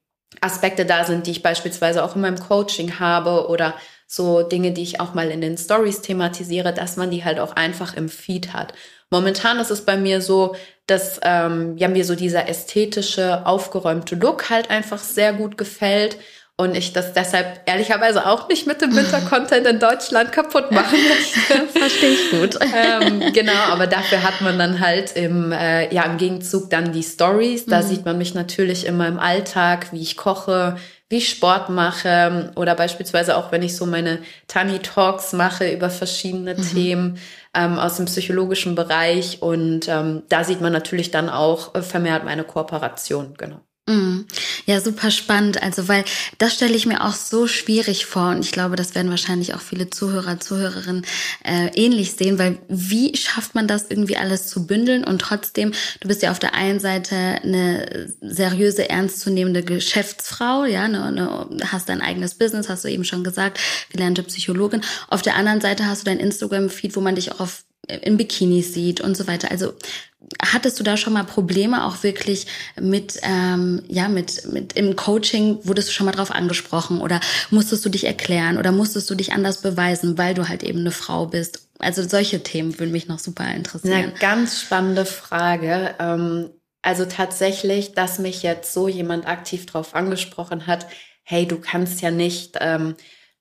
Aspekte 0.41 0.85
da 0.85 1.03
sind, 1.03 1.27
die 1.27 1.31
ich 1.31 1.43
beispielsweise 1.43 2.03
auch 2.03 2.15
in 2.15 2.21
meinem 2.21 2.39
Coaching 2.39 2.99
habe 2.99 3.47
oder 3.49 3.75
so 4.07 4.41
Dinge, 4.41 4.71
die 4.71 4.81
ich 4.81 4.99
auch 4.99 5.13
mal 5.13 5.29
in 5.29 5.41
den 5.41 5.57
Stories 5.57 6.01
thematisiere, 6.01 6.73
dass 6.73 6.97
man 6.97 7.11
die 7.11 7.23
halt 7.23 7.39
auch 7.39 7.55
einfach 7.55 7.95
im 7.95 8.09
Feed 8.09 8.53
hat. 8.53 8.73
Momentan 9.11 9.59
ist 9.59 9.69
es 9.69 9.85
bei 9.85 9.95
mir 9.95 10.21
so, 10.21 10.55
dass 10.87 11.19
ähm, 11.21 11.77
ja 11.77 11.87
mir 11.87 12.03
so 12.03 12.15
dieser 12.15 12.49
ästhetische, 12.49 13.45
aufgeräumte 13.45 14.15
Look 14.15 14.49
halt 14.49 14.71
einfach 14.71 14.99
sehr 14.99 15.33
gut 15.33 15.55
gefällt 15.57 16.17
und 16.57 16.75
ich 16.75 16.93
das 16.93 17.11
deshalb 17.11 17.61
ehrlicherweise 17.65 18.25
auch 18.25 18.47
nicht 18.47 18.65
mit 18.65 18.81
dem 18.81 18.95
Winter-Content 18.95 19.67
in 19.67 19.79
Deutschland 19.79 20.31
kaputt 20.31 20.71
machen 20.71 20.97
möchte. 21.09 21.67
Verstehe 21.77 22.11
ich 22.11 22.31
gut. 22.31 22.57
ähm, 22.61 23.33
genau, 23.33 23.71
aber 23.71 23.87
dafür 23.87 24.23
hat 24.23 24.39
man 24.39 24.57
dann 24.57 24.79
halt 24.79 25.17
im, 25.17 25.51
äh, 25.51 25.93
ja, 25.93 26.03
im 26.03 26.15
Gegenzug 26.17 26.69
dann 26.69 26.93
die 26.93 27.03
Stories. 27.03 27.65
Da 27.65 27.81
mhm. 27.81 27.87
sieht 27.87 28.05
man 28.05 28.17
mich 28.17 28.35
natürlich 28.35 28.85
immer 28.85 29.05
im 29.05 29.19
Alltag, 29.19 29.91
wie 29.91 30.01
ich 30.01 30.15
koche, 30.15 30.77
wie 31.09 31.17
ich 31.17 31.29
Sport 31.29 31.69
mache 31.69 32.53
oder 32.55 32.73
beispielsweise 32.73 33.35
auch, 33.35 33.51
wenn 33.51 33.61
ich 33.61 33.75
so 33.75 33.85
meine 33.85 34.19
Tani 34.47 34.79
Talks 34.79 35.33
mache 35.33 35.69
über 35.69 35.89
verschiedene 35.89 36.55
mhm. 36.55 36.61
Themen 36.73 37.17
ähm, 37.53 37.77
aus 37.77 37.97
dem 37.97 38.05
psychologischen 38.05 38.75
Bereich. 38.75 39.41
Und 39.41 39.89
ähm, 39.89 40.23
da 40.29 40.45
sieht 40.45 40.61
man 40.61 40.71
natürlich 40.71 41.11
dann 41.11 41.27
auch 41.29 41.75
äh, 41.75 41.81
vermehrt 41.81 42.23
meine 42.23 42.45
Kooperation, 42.45 43.33
genau. 43.37 43.59
Mhm. 43.87 44.25
Ja, 44.65 44.81
super 44.81 45.11
spannend. 45.11 45.61
Also, 45.61 45.87
weil 45.87 46.03
das 46.39 46.55
stelle 46.55 46.73
ich 46.73 46.87
mir 46.87 47.03
auch 47.05 47.13
so 47.13 47.45
schwierig 47.45 48.07
vor 48.07 48.29
und 48.29 48.43
ich 48.43 48.51
glaube, 48.51 48.75
das 48.75 48.95
werden 48.95 49.11
wahrscheinlich 49.11 49.53
auch 49.53 49.61
viele 49.61 49.91
Zuhörer, 49.91 50.39
Zuhörerinnen 50.39 51.05
äh, 51.43 51.67
ähnlich 51.75 52.13
sehen, 52.13 52.39
weil 52.39 52.57
wie 52.67 53.15
schafft 53.15 53.53
man 53.53 53.67
das 53.67 53.85
irgendwie 53.87 54.17
alles 54.17 54.47
zu 54.47 54.65
bündeln 54.65 55.03
und 55.03 55.19
trotzdem, 55.19 55.71
du 55.99 56.07
bist 56.07 56.23
ja 56.23 56.31
auf 56.31 56.39
der 56.39 56.55
einen 56.55 56.79
Seite 56.79 57.15
eine 57.15 58.11
seriöse, 58.21 58.89
ernstzunehmende 58.89 59.61
Geschäftsfrau, 59.61 60.65
ja, 60.65 60.85
eine, 60.85 61.03
eine, 61.03 61.47
hast 61.71 61.87
dein 61.87 62.01
eigenes 62.01 62.33
Business, 62.35 62.69
hast 62.69 62.85
du 62.85 62.87
eben 62.89 63.05
schon 63.05 63.23
gesagt, 63.23 63.59
gelernte 63.91 64.23
Psychologin. 64.23 64.81
Auf 65.09 65.21
der 65.21 65.35
anderen 65.35 65.61
Seite 65.61 65.85
hast 65.85 66.01
du 66.01 66.05
dein 66.05 66.19
Instagram-Feed, 66.19 66.95
wo 66.95 67.01
man 67.01 67.13
dich 67.13 67.31
auch 67.33 67.39
auf 67.39 67.63
in 67.87 68.17
Bikinis 68.17 68.73
sieht 68.73 69.01
und 69.01 69.15
so 69.15 69.27
weiter. 69.27 69.51
Also 69.51 69.73
hattest 70.41 70.79
du 70.79 70.83
da 70.83 70.97
schon 70.97 71.13
mal 71.13 71.23
Probleme 71.23 71.85
auch 71.85 72.03
wirklich 72.03 72.47
mit 72.79 73.19
ähm, 73.23 73.83
ja 73.87 74.07
mit 74.07 74.51
mit 74.51 74.73
im 74.73 74.95
Coaching 74.95 75.59
wurdest 75.63 75.89
du 75.89 75.93
schon 75.93 76.05
mal 76.05 76.11
drauf 76.11 76.31
angesprochen 76.31 77.01
oder 77.01 77.19
musstest 77.51 77.85
du 77.85 77.89
dich 77.89 78.05
erklären 78.05 78.57
oder 78.57 78.71
musstest 78.71 79.09
du 79.09 79.15
dich 79.15 79.33
anders 79.33 79.61
beweisen, 79.61 80.17
weil 80.17 80.33
du 80.33 80.47
halt 80.47 80.63
eben 80.63 80.79
eine 80.79 80.91
Frau 80.91 81.27
bist? 81.27 81.67
Also 81.79 82.07
solche 82.07 82.41
Themen 82.41 82.79
würden 82.79 82.91
mich 82.91 83.07
noch 83.07 83.19
super 83.19 83.45
interessieren. 83.53 83.93
Eine 83.93 84.11
ganz 84.13 84.61
spannende 84.61 85.05
Frage. 85.05 85.95
Ähm, 85.99 86.49
also 86.81 87.05
tatsächlich, 87.05 87.93
dass 87.93 88.19
mich 88.19 88.43
jetzt 88.43 88.73
so 88.73 88.87
jemand 88.87 89.27
aktiv 89.27 89.65
drauf 89.65 89.95
angesprochen 89.95 90.67
hat. 90.67 90.85
Hey, 91.23 91.47
du 91.47 91.57
kannst 91.57 92.01
ja 92.01 92.11
nicht 92.11 92.57
ähm, 92.61 92.95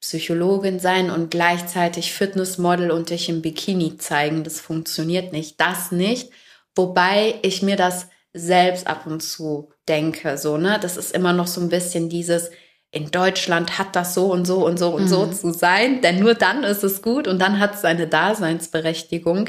Psychologin 0.04 0.78
sein 0.80 1.10
und 1.10 1.30
gleichzeitig 1.30 2.12
Fitnessmodel 2.12 2.90
und 2.90 3.08
dich 3.08 3.30
im 3.30 3.40
Bikini 3.40 3.96
zeigen. 3.96 4.44
Das 4.44 4.60
funktioniert 4.60 5.32
nicht. 5.32 5.58
Das 5.58 5.92
nicht. 5.92 6.30
Wobei 6.74 7.36
ich 7.40 7.62
mir 7.62 7.76
das 7.76 8.08
selbst 8.34 8.86
ab 8.86 9.06
und 9.06 9.22
zu 9.22 9.70
denke, 9.88 10.36
so, 10.36 10.58
ne? 10.58 10.78
Das 10.78 10.98
ist 10.98 11.14
immer 11.14 11.32
noch 11.32 11.46
so 11.46 11.62
ein 11.62 11.70
bisschen 11.70 12.10
dieses, 12.10 12.50
in 12.90 13.10
Deutschland 13.10 13.78
hat 13.78 13.96
das 13.96 14.12
so 14.12 14.26
und 14.26 14.44
so 14.44 14.66
und 14.66 14.78
so 14.78 14.90
und 14.90 15.04
mhm. 15.04 15.08
so 15.08 15.26
zu 15.26 15.54
sein, 15.54 16.02
denn 16.02 16.20
nur 16.20 16.34
dann 16.34 16.64
ist 16.64 16.84
es 16.84 17.00
gut 17.00 17.26
und 17.26 17.38
dann 17.38 17.58
hat 17.58 17.74
es 17.74 17.80
seine 17.80 18.06
Daseinsberechtigung. 18.06 19.48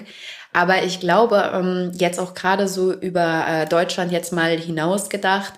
Aber 0.54 0.84
ich 0.84 1.02
glaube, 1.02 1.52
ähm, 1.54 1.92
jetzt 1.96 2.18
auch 2.18 2.34
gerade 2.34 2.70
so 2.70 2.94
über 2.94 3.46
äh, 3.46 3.66
Deutschland 3.66 4.14
jetzt 4.14 4.32
mal 4.32 4.58
hinaus 4.58 5.10
gedacht, 5.10 5.56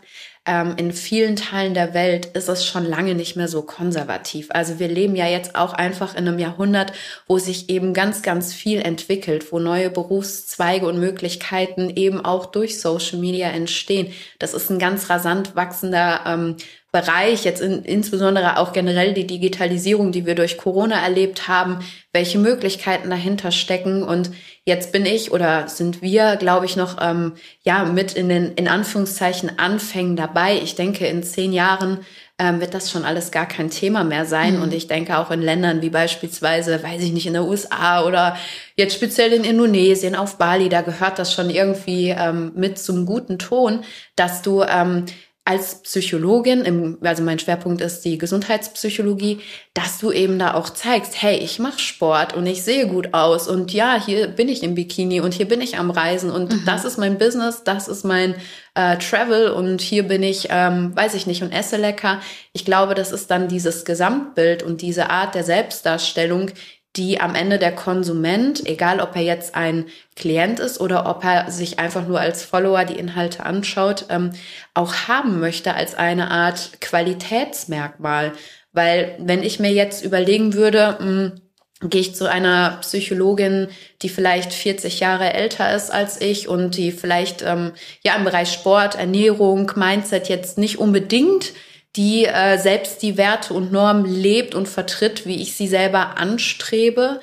ähm, 0.47 0.75
in 0.77 0.91
vielen 0.93 1.35
Teilen 1.35 1.73
der 1.73 1.93
Welt 1.93 2.27
ist 2.27 2.47
es 2.47 2.65
schon 2.65 2.85
lange 2.85 3.13
nicht 3.13 3.35
mehr 3.35 3.47
so 3.47 3.61
konservativ. 3.61 4.47
Also 4.51 4.79
wir 4.79 4.87
leben 4.87 5.15
ja 5.15 5.27
jetzt 5.27 5.55
auch 5.55 5.73
einfach 5.73 6.15
in 6.15 6.27
einem 6.27 6.39
Jahrhundert, 6.39 6.93
wo 7.27 7.37
sich 7.37 7.69
eben 7.69 7.93
ganz, 7.93 8.21
ganz 8.21 8.53
viel 8.53 8.81
entwickelt, 8.81 9.51
wo 9.51 9.59
neue 9.59 9.89
Berufszweige 9.89 10.87
und 10.87 10.99
Möglichkeiten 10.99 11.91
eben 11.95 12.23
auch 12.23 12.47
durch 12.47 12.79
Social 12.79 13.19
Media 13.19 13.49
entstehen. 13.49 14.13
Das 14.39 14.53
ist 14.53 14.71
ein 14.71 14.79
ganz 14.79 15.09
rasant 15.09 15.55
wachsender 15.55 16.21
ähm, 16.25 16.55
Bereich, 16.93 17.43
jetzt 17.43 17.61
in, 17.61 17.83
insbesondere 17.83 18.57
auch 18.57 18.71
generell 18.71 19.13
die 19.13 19.27
Digitalisierung, 19.27 20.13
die 20.13 20.25
wir 20.25 20.35
durch 20.35 20.57
Corona 20.57 20.99
erlebt 21.03 21.49
haben, 21.49 21.79
welche 22.13 22.39
Möglichkeiten 22.39 23.09
dahinter 23.09 23.51
stecken. 23.51 24.03
Und 24.03 24.31
jetzt 24.67 24.91
bin 24.91 25.05
ich 25.05 25.31
oder 25.31 25.69
sind 25.69 26.01
wir, 26.01 26.35
glaube 26.35 26.65
ich, 26.65 26.75
noch 26.75 26.97
ähm, 27.01 27.35
ja 27.63 27.85
mit 27.85 28.13
in 28.13 28.27
den 28.27 28.51
in 28.51 28.67
Anführungszeichen 28.67 29.57
Anfängen 29.57 30.17
dabei. 30.17 30.59
Ich 30.61 30.75
denke, 30.75 31.07
in 31.07 31.23
zehn 31.23 31.53
Jahren 31.53 31.99
ähm, 32.37 32.59
wird 32.59 32.73
das 32.73 32.91
schon 32.91 33.05
alles 33.05 33.31
gar 33.31 33.47
kein 33.47 33.69
Thema 33.69 34.03
mehr 34.03 34.25
sein. 34.25 34.57
Mhm. 34.57 34.63
Und 34.63 34.73
ich 34.73 34.87
denke 34.87 35.17
auch 35.17 35.31
in 35.31 35.41
Ländern 35.41 35.81
wie 35.81 35.89
beispielsweise, 35.89 36.83
weiß 36.83 37.01
ich 37.01 37.13
nicht, 37.13 37.25
in 37.25 37.33
den 37.33 37.43
USA 37.43 38.03
oder 38.03 38.35
jetzt 38.75 38.93
speziell 38.93 39.31
in 39.31 39.45
Indonesien, 39.45 40.15
auf 40.15 40.37
Bali, 40.37 40.67
da 40.67 40.81
gehört 40.81 41.17
das 41.17 41.33
schon 41.33 41.49
irgendwie 41.49 42.09
ähm, 42.09 42.51
mit 42.53 42.77
zum 42.77 43.05
guten 43.05 43.39
Ton, 43.39 43.85
dass 44.17 44.41
du 44.41 44.63
ähm, 44.63 45.05
als 45.47 45.81
Psychologin, 45.81 46.65
im, 46.65 46.97
also 47.01 47.23
mein 47.23 47.39
Schwerpunkt 47.39 47.79
ist 47.79 48.01
die 48.01 48.17
Gesundheitspsychologie, 48.17 49.39
dass 49.73 49.97
du 49.97 50.11
eben 50.11 50.37
da 50.39 50.55
auch 50.55 50.69
zeigst, 50.71 51.21
hey, 51.21 51.37
ich 51.37 51.57
mache 51.57 51.79
Sport 51.79 52.35
und 52.35 52.45
ich 52.45 52.63
sehe 52.63 52.85
gut 52.87 53.13
aus 53.13 53.47
und 53.47 53.71
ja, 53.71 53.97
hier 54.03 54.27
bin 54.27 54.49
ich 54.49 54.61
im 54.61 54.75
Bikini 54.75 55.21
und 55.21 55.33
hier 55.33 55.47
bin 55.47 55.61
ich 55.61 55.77
am 55.77 55.89
Reisen 55.89 56.31
und 56.31 56.51
mhm. 56.51 56.63
das 56.65 56.83
ist 56.83 56.97
mein 56.97 57.17
Business, 57.17 57.63
das 57.63 57.87
ist 57.87 58.03
mein 58.03 58.35
äh, 58.75 58.97
Travel 58.97 59.51
und 59.51 59.79
hier 59.79 60.03
bin 60.03 60.21
ich, 60.21 60.49
ähm, 60.51 60.93
weiß 60.97 61.13
ich 61.13 61.27
nicht, 61.27 61.41
und 61.41 61.53
esse 61.53 61.77
lecker. 61.77 62.19
Ich 62.51 62.65
glaube, 62.65 62.93
das 62.93 63.13
ist 63.13 63.31
dann 63.31 63.47
dieses 63.47 63.85
Gesamtbild 63.85 64.63
und 64.63 64.81
diese 64.81 65.09
Art 65.09 65.33
der 65.33 65.45
Selbstdarstellung, 65.45 66.51
die 66.97 67.21
am 67.21 67.35
Ende 67.35 67.59
der 67.59 67.73
Konsument, 67.73 68.65
egal 68.65 68.99
ob 68.99 69.15
er 69.15 69.21
jetzt 69.21 69.55
ein 69.55 69.85
Klient 70.15 70.59
ist 70.59 70.81
oder 70.81 71.07
ob 71.07 71.23
er 71.23 71.51
sich 71.51 71.79
einfach 71.79 72.07
nur 72.07 72.19
als 72.19 72.43
Follower 72.43 72.83
die 72.83 72.97
Inhalte 72.97 73.45
anschaut, 73.45 74.05
ähm, 74.09 74.31
auch 74.73 74.93
haben 75.07 75.39
möchte 75.39 75.75
als 75.75 75.95
eine 75.95 76.31
Art 76.31 76.81
Qualitätsmerkmal. 76.81 78.33
Weil 78.73 79.15
wenn 79.19 79.43
ich 79.43 79.59
mir 79.59 79.71
jetzt 79.71 80.03
überlegen 80.03 80.53
würde, 80.53 80.97
mh, 80.99 81.05
hm, 81.05 81.41
gehe 81.81 82.01
ich 82.01 82.15
zu 82.15 82.27
einer 82.29 82.77
Psychologin, 82.81 83.67
die 84.01 84.09
vielleicht 84.09 84.51
40 84.51 84.99
Jahre 84.99 85.33
älter 85.33 85.75
ist 85.75 85.91
als 85.91 86.19
ich 86.19 86.47
und 86.47 86.75
die 86.75 86.91
vielleicht 86.91 87.43
ähm, 87.43 87.73
ja 88.03 88.15
im 88.15 88.23
Bereich 88.23 88.51
Sport, 88.51 88.95
Ernährung, 88.95 89.71
Mindset 89.75 90.27
jetzt 90.27 90.57
nicht 90.57 90.79
unbedingt 90.79 91.53
die 91.95 92.25
äh, 92.25 92.57
selbst 92.57 93.01
die 93.01 93.17
Werte 93.17 93.53
und 93.53 93.71
Normen 93.71 94.05
lebt 94.05 94.53
und 94.55 94.67
vertritt, 94.67 95.25
wie 95.25 95.41
ich 95.41 95.55
sie 95.55 95.67
selber 95.67 96.17
anstrebe. 96.17 97.19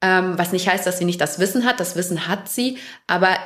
Ähm, 0.00 0.38
was 0.38 0.52
nicht 0.52 0.68
heißt, 0.68 0.86
dass 0.86 0.98
sie 0.98 1.04
nicht 1.04 1.20
das 1.20 1.38
Wissen 1.38 1.64
hat. 1.64 1.80
Das 1.80 1.96
Wissen 1.96 2.28
hat 2.28 2.48
sie. 2.48 2.78
Aber 3.06 3.36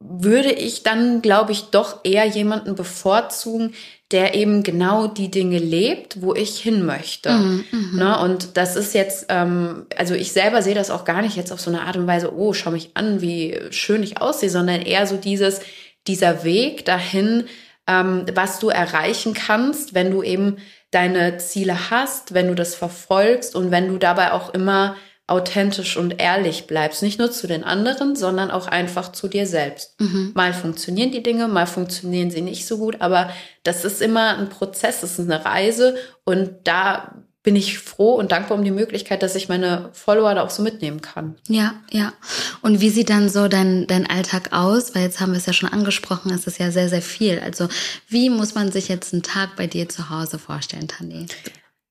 würde 0.00 0.52
ich 0.52 0.82
dann, 0.82 1.22
glaube 1.22 1.52
ich, 1.52 1.70
doch 1.70 2.00
eher 2.04 2.26
jemanden 2.26 2.74
bevorzugen, 2.74 3.74
der 4.10 4.34
eben 4.34 4.62
genau 4.62 5.06
die 5.06 5.30
Dinge 5.30 5.58
lebt, 5.58 6.20
wo 6.20 6.34
ich 6.34 6.58
hin 6.60 6.84
möchte. 6.84 7.32
Mm, 7.32 7.64
mm. 7.70 7.96
Ne? 7.96 8.18
Und 8.20 8.56
das 8.56 8.76
ist 8.76 8.94
jetzt, 8.94 9.26
ähm, 9.30 9.86
also 9.96 10.14
ich 10.14 10.32
selber 10.32 10.62
sehe 10.62 10.74
das 10.74 10.90
auch 10.90 11.04
gar 11.04 11.22
nicht 11.22 11.36
jetzt 11.36 11.52
auf 11.52 11.60
so 11.60 11.70
eine 11.70 11.82
Art 11.82 11.96
und 11.96 12.06
Weise, 12.06 12.34
oh, 12.34 12.52
schau 12.52 12.70
mich 12.70 12.90
an, 12.94 13.22
wie 13.22 13.58
schön 13.70 14.02
ich 14.02 14.20
aussehe, 14.20 14.50
sondern 14.50 14.82
eher 14.82 15.06
so 15.06 15.16
dieses, 15.16 15.60
dieser 16.06 16.44
Weg 16.44 16.84
dahin, 16.84 17.44
ähm, 17.86 18.24
was 18.34 18.58
du 18.58 18.68
erreichen 18.68 19.34
kannst, 19.34 19.94
wenn 19.94 20.10
du 20.10 20.22
eben 20.22 20.56
deine 20.90 21.38
Ziele 21.38 21.90
hast, 21.90 22.34
wenn 22.34 22.48
du 22.48 22.54
das 22.54 22.74
verfolgst 22.74 23.56
und 23.56 23.70
wenn 23.70 23.88
du 23.88 23.98
dabei 23.98 24.32
auch 24.32 24.54
immer 24.54 24.96
authentisch 25.26 25.96
und 25.96 26.20
ehrlich 26.20 26.66
bleibst. 26.66 27.02
Nicht 27.02 27.18
nur 27.18 27.30
zu 27.30 27.46
den 27.46 27.64
anderen, 27.64 28.14
sondern 28.14 28.50
auch 28.50 28.66
einfach 28.66 29.10
zu 29.12 29.26
dir 29.26 29.46
selbst. 29.46 29.98
Mhm. 29.98 30.32
Mal 30.34 30.52
funktionieren 30.52 31.12
die 31.12 31.22
Dinge, 31.22 31.48
mal 31.48 31.66
funktionieren 31.66 32.30
sie 32.30 32.42
nicht 32.42 32.66
so 32.66 32.76
gut, 32.76 33.00
aber 33.00 33.30
das 33.62 33.84
ist 33.86 34.02
immer 34.02 34.36
ein 34.36 34.50
Prozess, 34.50 35.00
das 35.00 35.18
ist 35.18 35.30
eine 35.30 35.44
Reise 35.44 35.96
und 36.24 36.52
da 36.64 37.23
bin 37.44 37.56
ich 37.56 37.78
froh 37.78 38.14
und 38.14 38.32
dankbar 38.32 38.56
um 38.56 38.64
die 38.64 38.70
Möglichkeit, 38.70 39.22
dass 39.22 39.36
ich 39.36 39.50
meine 39.50 39.90
Follower 39.92 40.34
da 40.34 40.42
auch 40.42 40.50
so 40.50 40.62
mitnehmen 40.62 41.02
kann. 41.02 41.36
Ja, 41.46 41.74
ja. 41.90 42.14
Und 42.62 42.80
wie 42.80 42.88
sieht 42.88 43.10
dann 43.10 43.28
so 43.28 43.48
dein, 43.48 43.86
dein 43.86 44.08
Alltag 44.08 44.52
aus? 44.52 44.94
Weil 44.94 45.02
jetzt 45.02 45.20
haben 45.20 45.32
wir 45.32 45.38
es 45.38 45.44
ja 45.44 45.52
schon 45.52 45.68
angesprochen, 45.68 46.32
es 46.32 46.46
ist 46.46 46.58
ja 46.58 46.70
sehr, 46.70 46.88
sehr 46.88 47.02
viel. 47.02 47.38
Also 47.38 47.68
wie 48.08 48.30
muss 48.30 48.54
man 48.54 48.72
sich 48.72 48.88
jetzt 48.88 49.12
einen 49.12 49.22
Tag 49.22 49.56
bei 49.56 49.66
dir 49.66 49.90
zu 49.90 50.08
Hause 50.08 50.38
vorstellen, 50.38 50.88
Tani? 50.88 51.26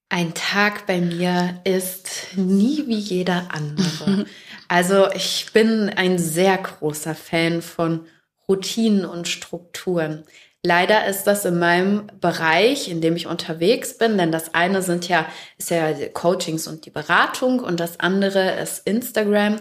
Ein 0.10 0.34
Tag 0.34 0.88
bei 0.88 1.00
mir 1.00 1.62
ist 1.66 2.36
nie 2.36 2.86
wie 2.88 2.98
jeder 2.98 3.50
andere. 3.50 4.26
also 4.68 5.12
ich 5.12 5.52
bin 5.54 5.90
ein 5.90 6.18
sehr 6.18 6.58
großer 6.58 7.14
Fan 7.14 7.62
von 7.62 8.08
Routinen 8.50 9.06
und 9.06 9.28
Strukturen. 9.28 10.24
Leider 10.66 11.06
ist 11.08 11.26
das 11.26 11.44
in 11.44 11.60
meinem 11.60 12.08
Bereich, 12.22 12.88
in 12.90 13.02
dem 13.02 13.18
ich 13.18 13.28
unterwegs 13.28 13.98
bin, 13.98 14.18
denn 14.18 14.32
das 14.32 14.54
eine 14.54 14.82
sind 14.82 15.10
ja, 15.10 15.26
ist 15.58 15.70
ja 15.70 15.94
Coachings 16.14 16.68
und 16.68 16.86
die 16.86 16.90
Beratung 16.90 17.60
und 17.60 17.82
das 17.82 18.00
andere 18.00 18.52
ist 18.62 18.88
Instagram, 18.88 19.60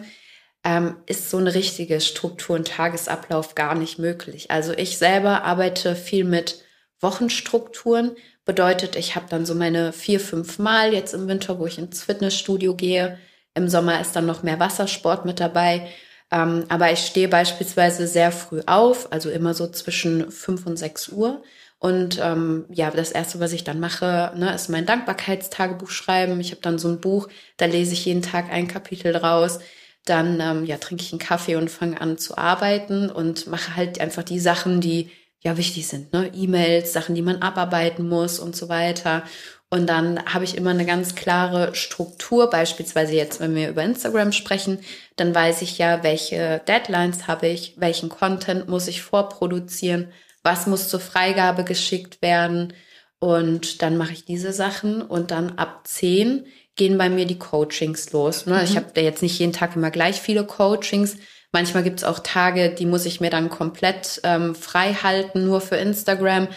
ähm, 0.62 0.96
ist 1.06 1.28
so 1.28 1.38
eine 1.38 1.54
richtige 1.54 2.00
Struktur 2.00 2.54
und 2.54 2.68
Tagesablauf 2.68 3.56
gar 3.56 3.74
nicht 3.74 3.98
möglich. 3.98 4.52
Also 4.52 4.72
ich 4.74 4.96
selber 4.96 5.42
arbeite 5.42 5.96
viel 5.96 6.22
mit 6.22 6.62
Wochenstrukturen, 7.00 8.12
bedeutet, 8.44 8.94
ich 8.94 9.16
habe 9.16 9.26
dann 9.28 9.44
so 9.44 9.56
meine 9.56 9.92
vier, 9.92 10.20
fünf 10.20 10.60
Mal 10.60 10.92
jetzt 10.92 11.14
im 11.14 11.26
Winter, 11.26 11.58
wo 11.58 11.66
ich 11.66 11.78
ins 11.78 12.04
Fitnessstudio 12.04 12.76
gehe. 12.76 13.18
Im 13.54 13.68
Sommer 13.68 14.00
ist 14.00 14.14
dann 14.14 14.26
noch 14.26 14.44
mehr 14.44 14.60
Wassersport 14.60 15.24
mit 15.24 15.40
dabei. 15.40 15.88
Ähm, 16.32 16.64
aber 16.70 16.90
ich 16.90 17.00
stehe 17.00 17.28
beispielsweise 17.28 18.06
sehr 18.06 18.32
früh 18.32 18.62
auf, 18.66 19.12
also 19.12 19.30
immer 19.30 19.52
so 19.52 19.68
zwischen 19.68 20.32
fünf 20.32 20.66
und 20.66 20.78
sechs 20.78 21.10
Uhr. 21.10 21.42
Und 21.78 22.18
ähm, 22.22 22.64
ja, 22.70 22.90
das 22.90 23.12
Erste, 23.12 23.38
was 23.38 23.52
ich 23.52 23.64
dann 23.64 23.80
mache, 23.80 24.32
ne, 24.36 24.54
ist 24.54 24.70
mein 24.70 24.86
Dankbarkeitstagebuch 24.86 25.90
schreiben. 25.90 26.40
Ich 26.40 26.52
habe 26.52 26.62
dann 26.62 26.78
so 26.78 26.88
ein 26.88 27.00
Buch, 27.00 27.28
da 27.58 27.66
lese 27.66 27.92
ich 27.92 28.06
jeden 28.06 28.22
Tag 28.22 28.50
ein 28.50 28.68
Kapitel 28.68 29.12
draus. 29.12 29.58
Dann 30.04 30.40
ähm, 30.40 30.64
ja, 30.64 30.78
trinke 30.78 31.02
ich 31.02 31.12
einen 31.12 31.18
Kaffee 31.18 31.56
und 31.56 31.70
fange 31.70 32.00
an 32.00 32.18
zu 32.18 32.38
arbeiten 32.38 33.10
und 33.10 33.46
mache 33.48 33.76
halt 33.76 34.00
einfach 34.00 34.22
die 34.22 34.40
Sachen, 34.40 34.80
die 34.80 35.10
ja 35.40 35.56
wichtig 35.56 35.86
sind. 35.88 36.12
Ne? 36.12 36.30
E-Mails, 36.34 36.92
Sachen, 36.92 37.14
die 37.14 37.22
man 37.22 37.42
abarbeiten 37.42 38.08
muss 38.08 38.38
und 38.38 38.56
so 38.56 38.68
weiter. 38.68 39.24
Und 39.72 39.86
dann 39.86 40.22
habe 40.26 40.44
ich 40.44 40.58
immer 40.58 40.68
eine 40.68 40.84
ganz 40.84 41.14
klare 41.14 41.74
Struktur, 41.74 42.50
beispielsweise 42.50 43.14
jetzt, 43.14 43.40
wenn 43.40 43.54
wir 43.54 43.70
über 43.70 43.82
Instagram 43.82 44.32
sprechen, 44.32 44.80
dann 45.16 45.34
weiß 45.34 45.62
ich 45.62 45.78
ja, 45.78 46.02
welche 46.02 46.60
Deadlines 46.68 47.26
habe 47.26 47.46
ich, 47.46 47.72
welchen 47.78 48.10
Content 48.10 48.68
muss 48.68 48.86
ich 48.86 49.00
vorproduzieren, 49.00 50.12
was 50.42 50.66
muss 50.66 50.90
zur 50.90 51.00
Freigabe 51.00 51.64
geschickt 51.64 52.20
werden. 52.20 52.74
Und 53.18 53.80
dann 53.80 53.96
mache 53.96 54.12
ich 54.12 54.26
diese 54.26 54.52
Sachen 54.52 55.00
und 55.00 55.30
dann 55.30 55.52
ab 55.52 55.86
10 55.86 56.44
gehen 56.76 56.98
bei 56.98 57.08
mir 57.08 57.24
die 57.24 57.38
Coachings 57.38 58.12
los. 58.12 58.44
Ne? 58.44 58.56
Mhm. 58.56 58.64
Ich 58.64 58.76
habe 58.76 59.00
jetzt 59.00 59.22
nicht 59.22 59.38
jeden 59.38 59.54
Tag 59.54 59.74
immer 59.74 59.90
gleich 59.90 60.20
viele 60.20 60.44
Coachings. 60.44 61.16
Manchmal 61.50 61.82
gibt 61.82 62.00
es 62.00 62.04
auch 62.04 62.18
Tage, 62.18 62.68
die 62.68 62.84
muss 62.84 63.06
ich 63.06 63.22
mir 63.22 63.30
dann 63.30 63.48
komplett 63.48 64.20
ähm, 64.22 64.54
frei 64.54 64.92
halten, 64.92 65.46
nur 65.46 65.62
für 65.62 65.76
Instagram. 65.76 66.48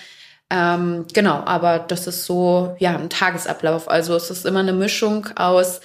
Ähm, 0.50 1.06
genau, 1.14 1.44
aber 1.46 1.80
das 1.80 2.08
ist 2.08 2.26
so, 2.26 2.76
ja, 2.80 2.96
ein 2.96 3.10
Tagesablauf. 3.10 3.90
Also 3.90 4.16
es 4.16 4.30
ist 4.30 4.46
immer 4.46 4.60
eine 4.60 4.74
Mischung 4.74 5.28
aus 5.36 5.82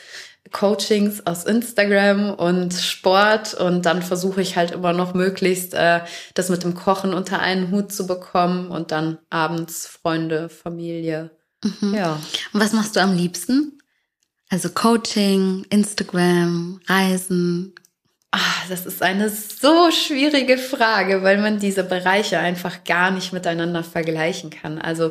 Coachings 0.52 1.26
aus 1.26 1.44
Instagram 1.44 2.34
und 2.34 2.74
Sport 2.74 3.54
und 3.54 3.86
dann 3.86 4.02
versuche 4.02 4.42
ich 4.42 4.56
halt 4.56 4.72
immer 4.72 4.92
noch 4.92 5.14
möglichst 5.14 5.74
äh, 5.74 6.00
das 6.34 6.48
mit 6.48 6.64
dem 6.64 6.74
Kochen 6.74 7.14
unter 7.14 7.38
einen 7.38 7.70
Hut 7.70 7.92
zu 7.92 8.06
bekommen 8.06 8.70
und 8.70 8.90
dann 8.90 9.18
abends 9.30 9.86
Freunde, 9.86 10.48
Familie. 10.48 11.30
Mhm. 11.62 11.94
Ja. 11.94 12.20
Und 12.52 12.60
was 12.60 12.72
machst 12.72 12.96
du 12.96 13.00
am 13.00 13.14
liebsten? 13.14 13.78
Also 14.48 14.70
Coaching, 14.70 15.64
Instagram, 15.70 16.80
Reisen, 16.86 17.74
Ach, 18.32 18.68
das 18.68 18.86
ist 18.86 19.02
eine 19.02 19.28
so 19.28 19.90
schwierige 19.90 20.56
Frage, 20.56 21.22
weil 21.24 21.38
man 21.38 21.58
diese 21.58 21.82
Bereiche 21.82 22.38
einfach 22.38 22.84
gar 22.84 23.10
nicht 23.10 23.32
miteinander 23.32 23.82
vergleichen 23.82 24.50
kann. 24.50 24.78
Also 24.78 25.10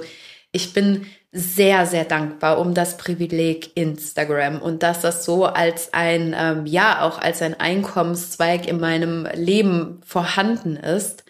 ich 0.51 0.73
bin 0.73 1.05
sehr, 1.31 1.85
sehr 1.85 2.05
dankbar 2.05 2.59
um 2.59 2.73
das 2.73 2.97
Privileg 2.97 3.75
Instagram 3.77 4.61
und 4.61 4.83
dass 4.83 5.01
das 5.01 5.25
so 5.25 5.45
als 5.45 5.93
ein, 5.93 6.35
ähm, 6.37 6.65
ja, 6.65 7.01
auch 7.01 7.19
als 7.19 7.41
ein 7.41 7.59
Einkommenszweig 7.59 8.67
in 8.67 8.79
meinem 8.79 9.27
Leben 9.33 10.01
vorhanden 10.05 10.75
ist. 10.77 11.23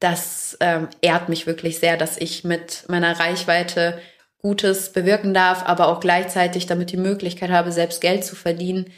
Das 0.00 0.56
ähm, 0.60 0.88
ehrt 1.00 1.28
mich 1.28 1.46
wirklich 1.46 1.78
sehr, 1.78 1.96
dass 1.96 2.18
ich 2.18 2.44
mit 2.44 2.84
meiner 2.88 3.18
Reichweite 3.20 4.00
Gutes 4.38 4.92
bewirken 4.92 5.32
darf, 5.32 5.64
aber 5.64 5.88
auch 5.88 6.00
gleichzeitig 6.00 6.66
damit 6.66 6.90
die 6.90 6.96
Möglichkeit 6.96 7.50
habe, 7.50 7.70
selbst 7.72 8.00
Geld 8.00 8.24
zu 8.24 8.34
verdienen. 8.34 8.92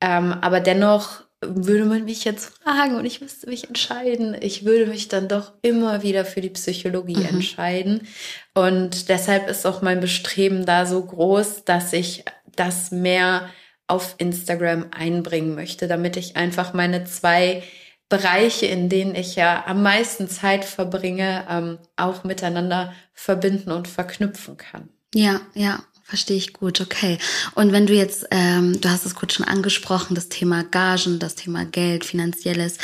Ähm, 0.00 0.32
aber 0.40 0.60
dennoch 0.60 1.24
würde 1.40 1.86
man 1.86 2.04
mich 2.04 2.24
jetzt 2.24 2.58
fragen 2.62 2.96
und 2.96 3.06
ich 3.06 3.20
müsste 3.20 3.48
mich 3.48 3.68
entscheiden, 3.68 4.36
ich 4.38 4.64
würde 4.64 4.86
mich 4.86 5.08
dann 5.08 5.26
doch 5.26 5.52
immer 5.62 6.02
wieder 6.02 6.24
für 6.24 6.40
die 6.40 6.50
Psychologie 6.50 7.16
mhm. 7.16 7.26
entscheiden. 7.26 8.06
Und 8.54 9.08
deshalb 9.08 9.48
ist 9.48 9.66
auch 9.66 9.80
mein 9.80 10.00
Bestreben 10.00 10.66
da 10.66 10.84
so 10.84 11.02
groß, 11.02 11.64
dass 11.64 11.92
ich 11.92 12.24
das 12.56 12.90
mehr 12.90 13.48
auf 13.86 14.16
Instagram 14.18 14.86
einbringen 14.90 15.54
möchte, 15.54 15.88
damit 15.88 16.16
ich 16.16 16.36
einfach 16.36 16.74
meine 16.74 17.04
zwei 17.04 17.62
Bereiche, 18.08 18.66
in 18.66 18.88
denen 18.88 19.14
ich 19.14 19.36
ja 19.36 19.64
am 19.66 19.82
meisten 19.82 20.28
Zeit 20.28 20.64
verbringe, 20.64 21.46
ähm, 21.48 21.78
auch 21.96 22.24
miteinander 22.24 22.92
verbinden 23.14 23.70
und 23.70 23.88
verknüpfen 23.88 24.56
kann. 24.56 24.88
Ja, 25.14 25.40
ja. 25.54 25.82
Verstehe 26.10 26.36
ich 26.36 26.54
gut, 26.54 26.80
okay. 26.80 27.18
Und 27.54 27.70
wenn 27.70 27.86
du 27.86 27.94
jetzt, 27.94 28.26
ähm, 28.32 28.80
du 28.80 28.90
hast 28.90 29.06
es 29.06 29.14
kurz 29.14 29.34
schon 29.34 29.46
angesprochen, 29.46 30.16
das 30.16 30.28
Thema 30.28 30.64
Gagen, 30.64 31.20
das 31.20 31.36
Thema 31.36 31.64
Geld, 31.64 32.04
finanzielles, 32.04 32.78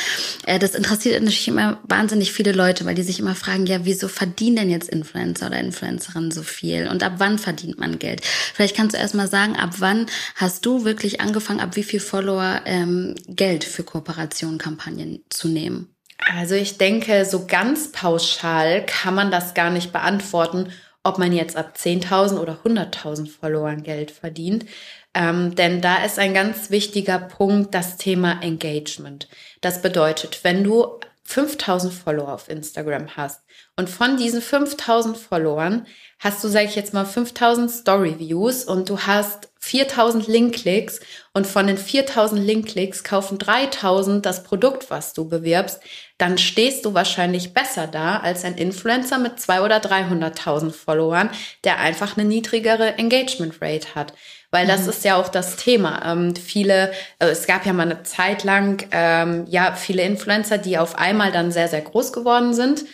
äh, 0.45 0.59
das 0.59 0.75
interessiert 0.75 1.21
natürlich 1.21 1.49
immer 1.49 1.77
wahnsinnig 1.83 2.31
viele 2.31 2.53
Leute, 2.53 2.85
weil 2.85 2.95
die 2.95 3.03
sich 3.03 3.19
immer 3.19 3.35
fragen, 3.35 3.65
ja, 3.65 3.83
wieso 3.83 4.07
verdienen 4.07 4.55
denn 4.55 4.69
jetzt 4.69 4.87
Influencer 4.87 5.47
oder 5.47 5.59
Influencerinnen 5.59 6.31
so 6.31 6.41
viel? 6.41 6.87
Und 6.87 7.03
ab 7.03 7.15
wann 7.17 7.37
verdient 7.37 7.77
man 7.77 7.99
Geld? 7.99 8.21
Vielleicht 8.53 8.77
kannst 8.77 8.95
du 8.95 8.99
erst 8.99 9.13
mal 9.13 9.27
sagen, 9.27 9.57
ab 9.57 9.71
wann 9.79 10.05
hast 10.35 10.65
du 10.65 10.85
wirklich 10.85 11.19
angefangen, 11.19 11.59
ab 11.59 11.75
wie 11.75 11.83
viel 11.83 11.99
Follower 11.99 12.61
ähm, 12.63 13.13
Geld 13.27 13.65
für 13.65 13.83
Kooperationen, 13.83 14.57
Kampagnen 14.57 15.19
zu 15.29 15.49
nehmen? 15.49 15.89
Also 16.33 16.55
ich 16.55 16.77
denke, 16.77 17.25
so 17.25 17.45
ganz 17.45 17.91
pauschal 17.91 18.85
kann 18.85 19.15
man 19.15 19.31
das 19.31 19.53
gar 19.53 19.69
nicht 19.69 19.91
beantworten, 19.91 20.71
ob 21.03 21.17
man 21.17 21.31
jetzt 21.31 21.55
ab 21.55 21.73
10.000 21.77 22.39
oder 22.39 22.59
100.000 22.63 23.29
Followern 23.29 23.83
Geld 23.83 24.11
verdient. 24.11 24.65
Ähm, 25.13 25.55
denn 25.55 25.81
da 25.81 26.03
ist 26.03 26.19
ein 26.19 26.33
ganz 26.33 26.69
wichtiger 26.69 27.19
Punkt 27.19 27.73
das 27.73 27.97
Thema 27.97 28.41
Engagement. 28.41 29.27
Das 29.61 29.81
bedeutet, 29.81 30.43
wenn 30.43 30.63
du 30.63 30.99
5000 31.23 31.93
Follower 31.93 32.31
auf 32.31 32.49
Instagram 32.49 33.17
hast 33.17 33.41
und 33.75 33.89
von 33.89 34.15
diesen 34.15 34.41
5000 34.41 35.17
Followern 35.17 35.85
hast 36.19 36.41
du, 36.41 36.47
sage 36.47 36.67
ich 36.67 36.75
jetzt 36.75 36.93
mal, 36.93 37.05
5000 37.05 37.69
Story 37.69 38.17
Views 38.17 38.63
und 38.63 38.89
du 38.89 38.99
hast 38.99 39.49
4000 39.59 40.27
Link-Klicks 40.27 41.01
und 41.33 41.45
von 41.45 41.67
den 41.67 41.77
4000 41.77 42.41
Link-Klicks 42.41 43.03
kaufen 43.03 43.37
3000 43.39 44.25
das 44.25 44.43
Produkt, 44.43 44.89
was 44.89 45.13
du 45.13 45.27
bewirbst, 45.27 45.81
dann 46.17 46.37
stehst 46.37 46.85
du 46.85 46.93
wahrscheinlich 46.93 47.53
besser 47.53 47.87
da 47.87 48.17
als 48.17 48.43
ein 48.43 48.55
Influencer 48.55 49.19
mit 49.19 49.33
200.000 49.33 49.61
oder 49.63 49.77
300.000 49.77 50.71
Followern, 50.71 51.29
der 51.63 51.79
einfach 51.79 52.17
eine 52.17 52.27
niedrigere 52.27 52.97
Engagement 52.97 53.61
Rate 53.61 53.95
hat. 53.95 54.13
Weil 54.49 54.65
das 54.65 54.83
mhm. 54.83 54.89
ist 54.89 55.03
ja 55.03 55.15
auch 55.15 55.27
das 55.27 55.57
Thema. 55.57 56.01
Ähm, 56.05 56.35
viele, 56.35 56.91
also 57.19 57.31
es 57.31 57.45
gab 57.45 57.65
ja 57.65 57.73
mal 57.73 57.83
eine 57.83 58.03
Zeit 58.03 58.43
lang, 58.43 58.87
ähm, 58.91 59.45
ja, 59.47 59.73
viele 59.75 60.03
Influencer, 60.03 60.57
die 60.57 60.77
auf 60.77 60.97
einmal 60.97 61.31
dann 61.31 61.51
sehr, 61.51 61.67
sehr 61.67 61.81
groß 61.81 62.13
geworden 62.13 62.53
sind 62.53 62.85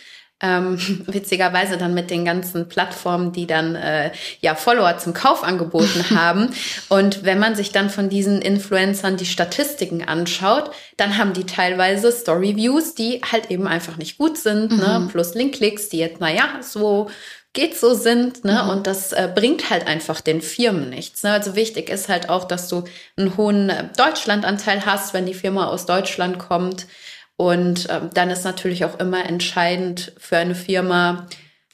ähm, 0.44 0.78
witzigerweise 1.06 1.78
dann 1.78 1.94
mit 1.94 2.10
den 2.10 2.24
ganzen 2.24 2.68
Plattformen, 2.68 3.32
die 3.32 3.46
dann 3.46 3.74
äh, 3.74 4.12
ja 4.40 4.54
Follower 4.54 4.98
zum 4.98 5.14
Kauf 5.14 5.42
angeboten 5.42 6.10
haben. 6.14 6.50
Und 6.88 7.24
wenn 7.24 7.38
man 7.38 7.56
sich 7.56 7.72
dann 7.72 7.88
von 7.88 8.08
diesen 8.08 8.42
Influencern 8.42 9.16
die 9.16 9.26
Statistiken 9.26 10.04
anschaut, 10.04 10.70
dann 10.96 11.16
haben 11.16 11.32
die 11.32 11.44
teilweise 11.44 12.12
Story-Views, 12.12 12.94
die 12.94 13.22
halt 13.30 13.50
eben 13.50 13.66
einfach 13.66 13.96
nicht 13.96 14.18
gut 14.18 14.36
sind, 14.36 14.70
ne? 14.70 14.76
mhm. 14.76 15.04
ne? 15.04 15.08
plus 15.10 15.34
Link-Klicks, 15.34 15.88
die 15.88 15.98
jetzt, 15.98 16.20
naja, 16.20 16.44
so 16.60 17.08
geht 17.54 17.78
so 17.78 17.94
sind, 17.94 18.44
ne? 18.44 18.62
Mhm. 18.64 18.70
Und 18.70 18.86
das 18.88 19.12
äh, 19.12 19.30
bringt 19.32 19.70
halt 19.70 19.86
einfach 19.86 20.20
den 20.20 20.42
Firmen 20.42 20.90
nichts. 20.90 21.22
Ne? 21.22 21.30
Also 21.30 21.54
wichtig 21.54 21.88
ist 21.88 22.08
halt 22.08 22.28
auch, 22.28 22.44
dass 22.44 22.68
du 22.68 22.82
einen 23.16 23.36
hohen 23.36 23.70
äh, 23.70 23.84
Deutschlandanteil 23.96 24.84
hast, 24.84 25.14
wenn 25.14 25.24
die 25.24 25.34
Firma 25.34 25.68
aus 25.68 25.86
Deutschland 25.86 26.40
kommt. 26.40 26.86
Und 27.36 27.88
ähm, 27.90 28.10
dann 28.14 28.30
ist 28.30 28.44
natürlich 28.44 28.84
auch 28.84 28.98
immer 28.98 29.24
entscheidend 29.26 30.12
für 30.18 30.36
eine 30.36 30.54
Firma, 30.54 31.26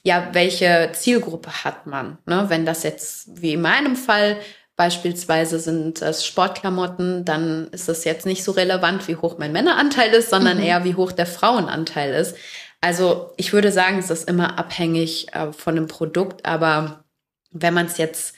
ja, 0.03 0.29
welche 0.33 0.89
Zielgruppe 0.93 1.63
hat 1.63 1.85
man? 1.85 2.17
Ne? 2.25 2.45
Wenn 2.47 2.65
das 2.65 2.83
jetzt 2.83 3.41
wie 3.41 3.53
in 3.53 3.61
meinem 3.61 3.95
Fall 3.95 4.37
beispielsweise 4.75 5.59
sind 5.59 6.01
es 6.01 6.25
Sportklamotten, 6.25 7.23
dann 7.23 7.67
ist 7.67 7.87
es 7.87 8.03
jetzt 8.03 8.25
nicht 8.25 8.43
so 8.43 8.51
relevant, 8.51 9.07
wie 9.07 9.15
hoch 9.15 9.37
mein 9.37 9.51
Männeranteil 9.51 10.11
ist, 10.11 10.31
sondern 10.31 10.57
mhm. 10.57 10.63
eher 10.63 10.83
wie 10.83 10.95
hoch 10.95 11.11
der 11.11 11.27
Frauenanteil 11.27 12.15
ist. 12.15 12.35
Also 12.79 13.31
ich 13.37 13.53
würde 13.53 13.71
sagen, 13.71 13.99
es 13.99 14.09
ist 14.09 14.27
immer 14.27 14.57
abhängig 14.57 15.27
äh, 15.33 15.53
von 15.53 15.75
dem 15.75 15.85
Produkt, 15.85 16.45
aber 16.47 17.03
wenn 17.51 17.75
man 17.75 17.85
es 17.85 17.97
jetzt 17.97 18.33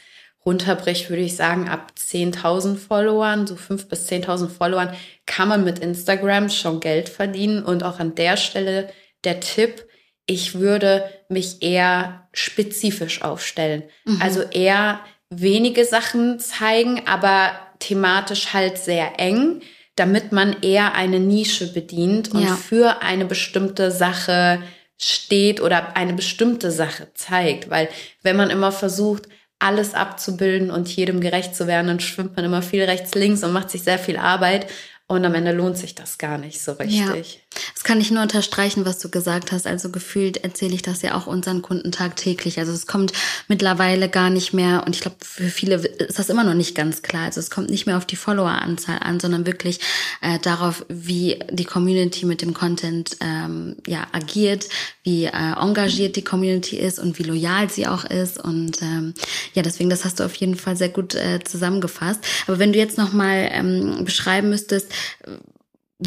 runterbricht, 0.45 1.09
würde 1.09 1.21
ich 1.21 1.35
sagen, 1.35 1.69
ab 1.69 1.93
10.000 1.97 2.75
Followern, 2.75 3.47
so 3.47 3.55
5.000 3.55 3.87
bis 3.87 4.09
10.000 4.09 4.49
Followern, 4.49 4.93
kann 5.25 5.47
man 5.47 5.63
mit 5.63 5.79
Instagram 5.79 6.49
schon 6.49 6.79
Geld 6.79 7.09
verdienen. 7.09 7.63
Und 7.63 7.83
auch 7.83 7.99
an 7.99 8.15
der 8.15 8.37
Stelle 8.37 8.89
der 9.23 9.39
Tipp, 9.39 9.87
ich 10.25 10.55
würde 10.55 11.09
mich 11.29 11.61
eher 11.61 12.27
spezifisch 12.33 13.21
aufstellen. 13.21 13.83
Mhm. 14.05 14.21
Also 14.21 14.41
eher 14.41 14.99
wenige 15.29 15.85
Sachen 15.85 16.39
zeigen, 16.39 17.03
aber 17.07 17.51
thematisch 17.79 18.53
halt 18.53 18.77
sehr 18.77 19.19
eng, 19.19 19.61
damit 19.95 20.31
man 20.31 20.61
eher 20.61 20.93
eine 20.93 21.19
Nische 21.19 21.71
bedient 21.71 22.33
und 22.33 22.43
ja. 22.43 22.55
für 22.55 23.01
eine 23.01 23.25
bestimmte 23.25 23.91
Sache 23.91 24.61
steht 24.97 25.61
oder 25.61 25.95
eine 25.95 26.13
bestimmte 26.13 26.71
Sache 26.71 27.09
zeigt. 27.13 27.69
Weil 27.69 27.89
wenn 28.21 28.37
man 28.37 28.49
immer 28.49 28.71
versucht, 28.71 29.27
alles 29.63 29.93
abzubilden 29.93 30.71
und 30.71 30.93
jedem 30.93 31.21
gerecht 31.21 31.55
zu 31.55 31.67
werden, 31.67 31.87
dann 31.87 31.99
schwimmt 32.01 32.35
man 32.35 32.45
immer 32.45 32.61
viel 32.61 32.83
rechts, 32.83 33.15
links 33.15 33.43
und 33.43 33.53
macht 33.53 33.69
sich 33.69 33.83
sehr 33.83 33.97
viel 33.97 34.17
Arbeit. 34.17 34.67
Und 35.07 35.25
am 35.25 35.35
Ende 35.35 35.51
lohnt 35.51 35.77
sich 35.77 35.95
das 35.95 36.17
gar 36.17 36.37
nicht 36.37 36.61
so 36.61 36.73
richtig. 36.73 37.35
Ja. 37.35 37.41
Das 37.73 37.83
kann 37.83 37.99
ich 38.01 38.11
nur 38.11 38.23
unterstreichen, 38.23 38.85
was 38.85 38.99
du 38.99 39.09
gesagt 39.09 39.51
hast. 39.51 39.67
Also 39.67 39.89
gefühlt 39.89 40.37
erzähle 40.37 40.73
ich 40.73 40.81
das 40.81 41.01
ja 41.01 41.15
auch 41.15 41.27
unseren 41.27 41.61
Kunden 41.61 41.91
tagtäglich. 41.91 42.59
Also 42.59 42.71
es 42.71 42.87
kommt 42.87 43.13
mittlerweile 43.47 44.09
gar 44.09 44.29
nicht 44.29 44.53
mehr, 44.53 44.83
und 44.85 44.95
ich 44.95 45.01
glaube, 45.01 45.17
für 45.21 45.49
viele 45.49 45.75
ist 45.75 46.19
das 46.19 46.29
immer 46.29 46.43
noch 46.43 46.53
nicht 46.53 46.75
ganz 46.75 47.01
klar. 47.01 47.25
Also 47.25 47.39
es 47.39 47.49
kommt 47.49 47.69
nicht 47.69 47.85
mehr 47.85 47.97
auf 47.97 48.05
die 48.05 48.15
Followeranzahl 48.15 48.99
an, 48.99 49.19
sondern 49.19 49.45
wirklich 49.45 49.79
äh, 50.21 50.39
darauf, 50.39 50.85
wie 50.89 51.39
die 51.51 51.65
Community 51.65 52.25
mit 52.25 52.41
dem 52.41 52.53
Content 52.53 53.17
ähm, 53.21 53.75
ja 53.87 54.07
agiert, 54.11 54.67
wie 55.03 55.25
äh, 55.25 55.31
engagiert 55.31 56.15
die 56.15 56.23
Community 56.23 56.77
ist 56.77 56.99
und 56.99 57.19
wie 57.19 57.23
loyal 57.23 57.69
sie 57.69 57.87
auch 57.87 58.05
ist. 58.05 58.39
Und 58.39 58.81
ähm, 58.81 59.13
ja, 59.53 59.61
deswegen, 59.61 59.89
das 59.89 60.05
hast 60.05 60.19
du 60.19 60.23
auf 60.23 60.35
jeden 60.35 60.55
Fall 60.55 60.75
sehr 60.75 60.89
gut 60.89 61.15
äh, 61.15 61.39
zusammengefasst. 61.43 62.21
Aber 62.47 62.59
wenn 62.59 62.73
du 62.73 62.79
jetzt 62.79 62.97
nochmal 62.97 63.49
ähm, 63.51 64.05
beschreiben 64.05 64.49
müsstest, 64.49 64.87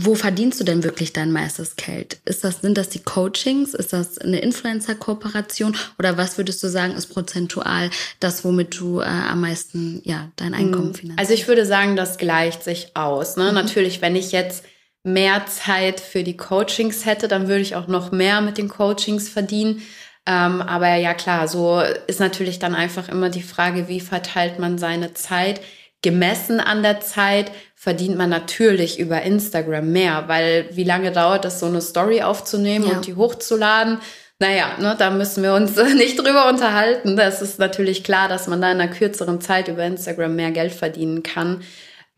wo 0.02 0.14
verdienst 0.14 0.60
du 0.60 0.64
denn 0.64 0.82
wirklich 0.84 1.12
dein 1.12 1.32
meistes 1.32 1.76
Geld? 1.76 2.18
Ist 2.24 2.44
das, 2.44 2.60
sind 2.60 2.76
das 2.76 2.88
die 2.88 3.02
Coachings? 3.02 3.72
Ist 3.74 3.92
das 3.92 4.18
eine 4.18 4.40
Influencer-Kooperation? 4.40 5.76
Oder 5.98 6.18
was 6.18 6.36
würdest 6.38 6.62
du 6.62 6.68
sagen, 6.68 6.94
ist 6.94 7.06
prozentual 7.06 7.90
das, 8.20 8.44
womit 8.44 8.78
du 8.78 9.00
äh, 9.00 9.04
am 9.04 9.40
meisten, 9.40 10.02
ja, 10.04 10.30
dein 10.36 10.54
Einkommen 10.54 10.88
hm. 10.88 10.94
finanzierst? 10.94 11.18
Also 11.18 11.32
ich 11.34 11.48
würde 11.48 11.64
sagen, 11.64 11.96
das 11.96 12.18
gleicht 12.18 12.62
sich 12.62 12.96
aus. 12.96 13.36
Ne? 13.36 13.48
Mhm. 13.48 13.54
Natürlich, 13.54 14.02
wenn 14.02 14.16
ich 14.16 14.32
jetzt 14.32 14.64
mehr 15.02 15.46
Zeit 15.46 16.00
für 16.00 16.24
die 16.24 16.36
Coachings 16.36 17.06
hätte, 17.06 17.28
dann 17.28 17.48
würde 17.48 17.62
ich 17.62 17.76
auch 17.76 17.86
noch 17.86 18.12
mehr 18.12 18.40
mit 18.40 18.58
den 18.58 18.68
Coachings 18.68 19.28
verdienen. 19.28 19.82
Ähm, 20.26 20.60
aber 20.60 20.96
ja, 20.96 21.14
klar, 21.14 21.46
so 21.46 21.80
ist 22.08 22.18
natürlich 22.18 22.58
dann 22.58 22.74
einfach 22.74 23.08
immer 23.08 23.30
die 23.30 23.42
Frage, 23.42 23.88
wie 23.88 24.00
verteilt 24.00 24.58
man 24.58 24.78
seine 24.78 25.14
Zeit? 25.14 25.60
Gemessen 26.02 26.60
an 26.60 26.82
der 26.82 27.00
Zeit 27.00 27.50
verdient 27.74 28.16
man 28.16 28.30
natürlich 28.30 28.98
über 28.98 29.22
Instagram 29.22 29.90
mehr, 29.92 30.24
weil 30.26 30.68
wie 30.72 30.84
lange 30.84 31.12
dauert 31.12 31.44
es, 31.44 31.60
so 31.60 31.66
eine 31.66 31.80
Story 31.80 32.22
aufzunehmen 32.22 32.86
ja. 32.88 32.96
und 32.96 33.06
die 33.06 33.14
hochzuladen? 33.14 33.98
Naja, 34.38 34.76
ne, 34.78 34.94
da 34.98 35.10
müssen 35.10 35.42
wir 35.42 35.54
uns 35.54 35.76
nicht 35.94 36.18
drüber 36.18 36.48
unterhalten. 36.48 37.16
Das 37.16 37.42
ist 37.42 37.58
natürlich 37.58 38.04
klar, 38.04 38.28
dass 38.28 38.46
man 38.46 38.60
da 38.60 38.70
in 38.70 38.80
einer 38.80 38.92
kürzeren 38.92 39.40
Zeit 39.40 39.68
über 39.68 39.84
Instagram 39.84 40.36
mehr 40.36 40.50
Geld 40.50 40.72
verdienen 40.72 41.22
kann. 41.22 41.62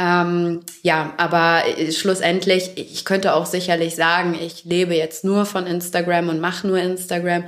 Ähm, 0.00 0.60
ja, 0.82 1.14
aber 1.16 1.62
schlussendlich, 1.90 2.72
ich 2.76 3.04
könnte 3.04 3.34
auch 3.34 3.46
sicherlich 3.46 3.96
sagen, 3.96 4.38
ich 4.40 4.64
lebe 4.64 4.94
jetzt 4.94 5.24
nur 5.24 5.44
von 5.44 5.66
Instagram 5.66 6.28
und 6.28 6.40
mache 6.40 6.66
nur 6.66 6.78
Instagram. 6.78 7.44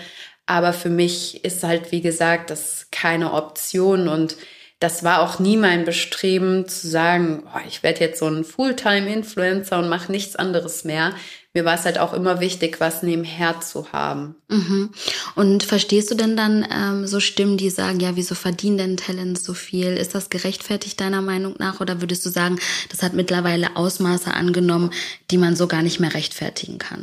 Aber 0.46 0.72
für 0.72 0.90
mich 0.90 1.44
ist 1.44 1.62
halt, 1.62 1.92
wie 1.92 2.00
gesagt, 2.00 2.50
das 2.50 2.88
keine 2.90 3.32
Option 3.32 4.08
und 4.08 4.36
das 4.80 5.04
war 5.04 5.20
auch 5.20 5.38
nie 5.38 5.58
mein 5.58 5.84
Bestreben 5.84 6.66
zu 6.66 6.88
sagen, 6.88 7.42
oh, 7.54 7.60
ich 7.68 7.82
werde 7.82 8.00
jetzt 8.00 8.18
so 8.18 8.26
ein 8.26 8.44
Fulltime-Influencer 8.44 9.78
und 9.78 9.90
mache 9.90 10.10
nichts 10.10 10.36
anderes 10.36 10.84
mehr. 10.84 11.12
Mir 11.52 11.66
war 11.66 11.74
es 11.74 11.84
halt 11.84 11.98
auch 11.98 12.14
immer 12.14 12.40
wichtig, 12.40 12.80
was 12.80 13.02
nebenher 13.02 13.60
zu 13.60 13.92
haben. 13.92 14.36
Mhm. 14.48 14.90
Und 15.34 15.64
verstehst 15.64 16.10
du 16.10 16.14
denn 16.14 16.34
dann 16.34 16.66
ähm, 16.72 17.06
so 17.06 17.20
Stimmen, 17.20 17.58
die 17.58 17.68
sagen, 17.68 18.00
ja, 18.00 18.16
wieso 18.16 18.34
verdienen 18.34 18.78
denn 18.78 18.96
Talents 18.96 19.44
so 19.44 19.52
viel? 19.52 19.98
Ist 19.98 20.14
das 20.14 20.30
gerechtfertigt 20.30 20.98
deiner 20.98 21.20
Meinung 21.20 21.56
nach? 21.58 21.80
Oder 21.80 22.00
würdest 22.00 22.24
du 22.24 22.30
sagen, 22.30 22.58
das 22.88 23.02
hat 23.02 23.12
mittlerweile 23.12 23.76
Ausmaße 23.76 24.32
angenommen, 24.32 24.92
die 25.30 25.38
man 25.38 25.56
so 25.56 25.66
gar 25.66 25.82
nicht 25.82 26.00
mehr 26.00 26.14
rechtfertigen 26.14 26.78
kann? 26.78 27.00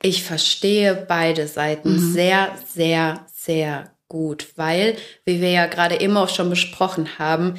Ich 0.00 0.22
verstehe 0.22 0.94
beide 0.94 1.48
Seiten 1.48 1.94
mhm. 1.94 2.12
sehr, 2.12 2.56
sehr, 2.72 3.26
sehr 3.34 3.95
gut, 4.08 4.48
weil, 4.56 4.96
wie 5.24 5.40
wir 5.40 5.50
ja 5.50 5.66
gerade 5.66 6.00
eben 6.00 6.16
auch 6.16 6.28
schon 6.28 6.50
besprochen 6.50 7.18
haben, 7.18 7.54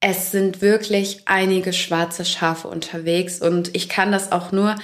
es 0.00 0.30
sind 0.30 0.60
wirklich 0.60 1.22
einige 1.26 1.72
schwarze 1.72 2.24
Schafe 2.24 2.68
unterwegs 2.68 3.40
und 3.40 3.74
ich 3.74 3.88
kann 3.88 4.12
das 4.12 4.30
auch 4.30 4.52
nur 4.52 4.76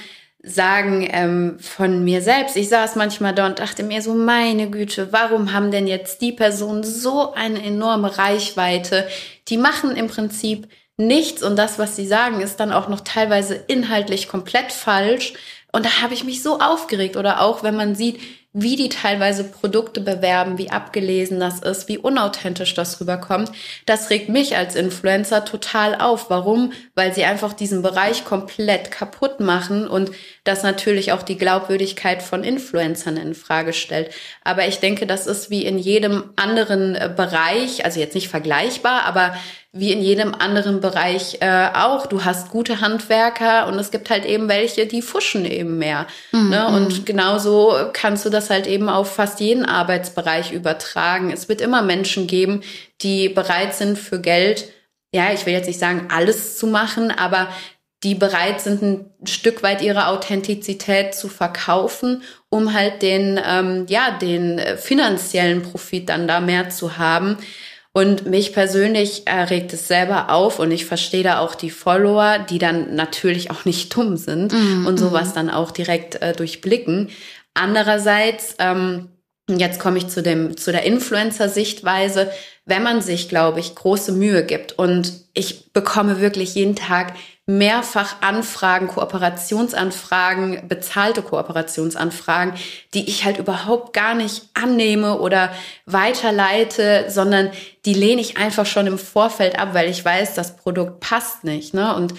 sagen 0.43 1.09
ähm, 1.11 1.59
von 1.59 2.05
mir 2.05 2.21
selbst. 2.21 2.57
Ich 2.57 2.69
saß 2.69 2.97
manchmal 2.97 3.35
da 3.35 3.47
und 3.47 3.61
dachte 3.61 3.83
mir 3.83 4.03
so, 4.03 4.13
meine 4.15 4.69
Güte, 4.69 5.13
warum 5.13 5.53
haben 5.53 5.71
denn 5.71 5.87
jetzt 5.87 6.21
die 6.21 6.33
Personen 6.33 6.85
so 6.85 7.33
eine 7.33 7.63
enorme 7.63 8.19
Reichweite? 8.19 9.09
Die 9.49 9.57
machen 9.57 9.97
im 9.97 10.09
Prinzip 10.09 10.69
nichts 10.97 11.43
und 11.43 11.57
das, 11.57 11.79
was 11.79 11.97
sie 11.97 12.07
sagen, 12.07 12.41
ist 12.41 12.61
dann 12.61 12.73
auch 12.73 12.89
noch 12.89 13.01
teilweise 13.01 13.55
inhaltlich 13.55 14.29
komplett 14.29 14.73
falsch. 14.73 15.33
Und 15.73 15.87
da 15.87 16.03
habe 16.03 16.15
ich 16.15 16.25
mich 16.25 16.43
so 16.43 16.61
aufgeregt. 16.61 17.17
Oder 17.17 17.41
auch, 17.41 17.63
wenn 17.63 17.75
man 17.75 17.95
sieht, 17.95 18.21
wie 18.57 18.77
die 18.77 18.89
teilweise 18.89 19.43
Produkte 19.43 20.01
bewerben, 20.01 20.59
wie 20.59 20.71
abgelesen 20.71 21.41
das 21.41 21.59
ist, 21.59 21.89
wie 21.89 21.99
unauthentisch 21.99 22.73
das 22.75 23.01
rüberkommt. 23.01 23.51
Das 23.85 24.11
regt 24.11 24.29
mich 24.29 24.57
als 24.57 24.77
Influencer 24.77 25.45
total 25.45 25.97
auf. 25.97 26.31
Warum? 26.31 26.73
Weil 26.95 27.13
sie 27.13 27.25
einfach 27.25 27.53
diesen 27.53 27.83
Bereich 27.83 28.25
komplett 28.25 28.93
kaputt 28.93 29.41
machen 29.41 29.89
und 29.89 30.13
das 30.45 30.63
natürlich 30.63 31.11
auch 31.11 31.23
die 31.23 31.37
Glaubwürdigkeit 31.37 32.23
von 32.23 32.45
Influencern 32.45 33.17
in 33.17 33.35
Frage 33.35 33.73
stellt. 33.73 34.15
Aber 34.45 34.69
ich 34.69 34.79
denke, 34.79 35.05
das 35.05 35.27
ist 35.27 35.51
wie 35.51 35.65
in 35.65 35.77
jedem 35.77 36.31
anderen 36.37 36.95
äh, 36.95 37.13
Bereich, 37.15 37.85
also 37.85 37.99
jetzt 37.99 38.15
nicht 38.15 38.29
vergleichbar, 38.29 39.03
aber 39.05 39.35
wie 39.77 39.91
in 39.91 40.01
jedem 40.01 40.35
anderen 40.35 40.81
Bereich 40.81 41.39
äh, 41.41 41.69
auch. 41.75 42.07
Du 42.07 42.25
hast 42.25 42.49
gute 42.51 42.81
Handwerker 42.81 43.67
und 43.67 43.75
es 43.75 43.91
gibt 43.91 44.09
halt 44.09 44.25
eben 44.25 44.49
welche, 44.49 44.87
die 44.87 45.03
fuschen 45.03 45.45
eben 45.45 45.79
mehr. 45.79 46.07
Mhm. 46.31 46.51
Ne? 46.51 46.69
Und 46.69 47.05
genauso 47.05 47.75
kannst 47.93 48.25
du 48.25 48.31
das 48.31 48.51
halt 48.51 48.69
eben 48.69 48.89
auf 48.89 49.13
fast 49.13 49.41
jeden 49.41 49.65
Arbeitsbereich 49.65 50.53
übertragen. 50.53 51.33
Es 51.33 51.49
wird 51.49 51.61
immer 51.61 51.83
Menschen 51.83 52.29
geben, 52.29 52.61
die 53.03 53.29
bereit 53.29 53.75
sind 53.75 53.99
für 53.99 54.21
Geld, 54.21 54.69
ja, 55.13 55.33
ich 55.33 55.45
will 55.45 55.53
jetzt 55.53 55.67
nicht 55.67 55.79
sagen, 55.79 56.09
alles 56.11 56.57
zu 56.57 56.67
machen, 56.67 57.11
aber 57.11 57.49
die 58.05 58.15
bereit 58.15 58.61
sind, 58.61 58.83
ein 58.83 59.11
Stück 59.27 59.63
weit 59.63 59.81
ihre 59.81 60.09
Authentizität 60.09 61.15
zu 61.15 61.29
verkaufen, 61.29 62.23
um 62.49 62.75
halt 62.75 63.03
den, 63.03 63.41
ähm, 63.45 63.87
ja, 63.89 64.11
den 64.11 64.59
äh, 64.59 64.77
finanziellen 64.77 65.63
Profit 65.63 66.11
dann 66.11 66.29
da 66.29 66.41
mehr 66.41 66.69
zu 66.69 66.99
haben. 66.99 67.39
Und 67.97 68.27
mich 68.27 68.53
persönlich 68.53 69.25
erregt 69.27 69.73
es 69.73 69.87
selber 69.87 70.31
auf 70.31 70.59
und 70.59 70.73
ich 70.73 70.85
verstehe 70.85 71.23
da 71.23 71.39
auch 71.39 71.55
die 71.55 71.71
Follower, 71.71 72.41
die 72.41 72.59
dann 72.59 72.97
natürlich 72.97 73.53
auch 73.53 73.65
nicht 73.65 73.95
dumm 73.95 74.17
sind 74.17 74.53
mm, 74.53 74.85
und 74.85 74.99
sowas 74.99 75.31
mm. 75.31 75.35
dann 75.35 75.51
auch 75.51 75.71
direkt 75.71 76.21
äh, 76.21 76.33
durchblicken. 76.33 77.11
Andererseits, 77.55 78.57
ähm, 78.59 79.11
jetzt 79.49 79.79
komme 79.79 79.99
ich 79.99 80.09
zu 80.09 80.25
dem, 80.25 80.57
zu 80.57 80.73
der 80.73 80.83
Influencer-Sichtweise, 80.83 82.33
wenn 82.67 82.83
man 82.83 83.01
sich, 83.01 83.29
glaube 83.29 83.61
ich, 83.61 83.77
große 83.77 84.11
Mühe 84.11 84.45
gibt 84.45 84.77
und 84.77 85.13
ich 85.33 85.73
bekomme 85.73 86.21
wirklich 86.21 86.57
jeden 86.57 86.75
Tag 86.75 87.15
mehrfach 87.47 88.23
Anfragen, 88.23 88.89
Kooperationsanfragen, 88.89 90.67
bezahlte 90.67 91.21
Kooperationsanfragen, 91.21 92.55
die 92.95 93.09
ich 93.09 93.25
halt 93.25 93.39
überhaupt 93.39 93.93
gar 93.93 94.15
nicht 94.15 94.49
annehme 94.55 95.19
oder 95.19 95.51
weiterleite, 95.85 97.07
sondern 97.09 97.51
die 97.85 97.95
lehne 97.95 98.23
ich 98.23 98.39
einfach 98.39 98.65
schon 98.65 98.87
im 98.87 98.99
Vorfeld 98.99 99.59
ab, 99.59 99.71
weil 99.73 99.91
ich 99.91 100.03
weiß, 100.03 100.35
das 100.35 100.57
Produkt 100.57 101.01
passt 101.01 101.45
nicht. 101.45 101.75
Ne? 101.75 101.95
Und 101.95 102.15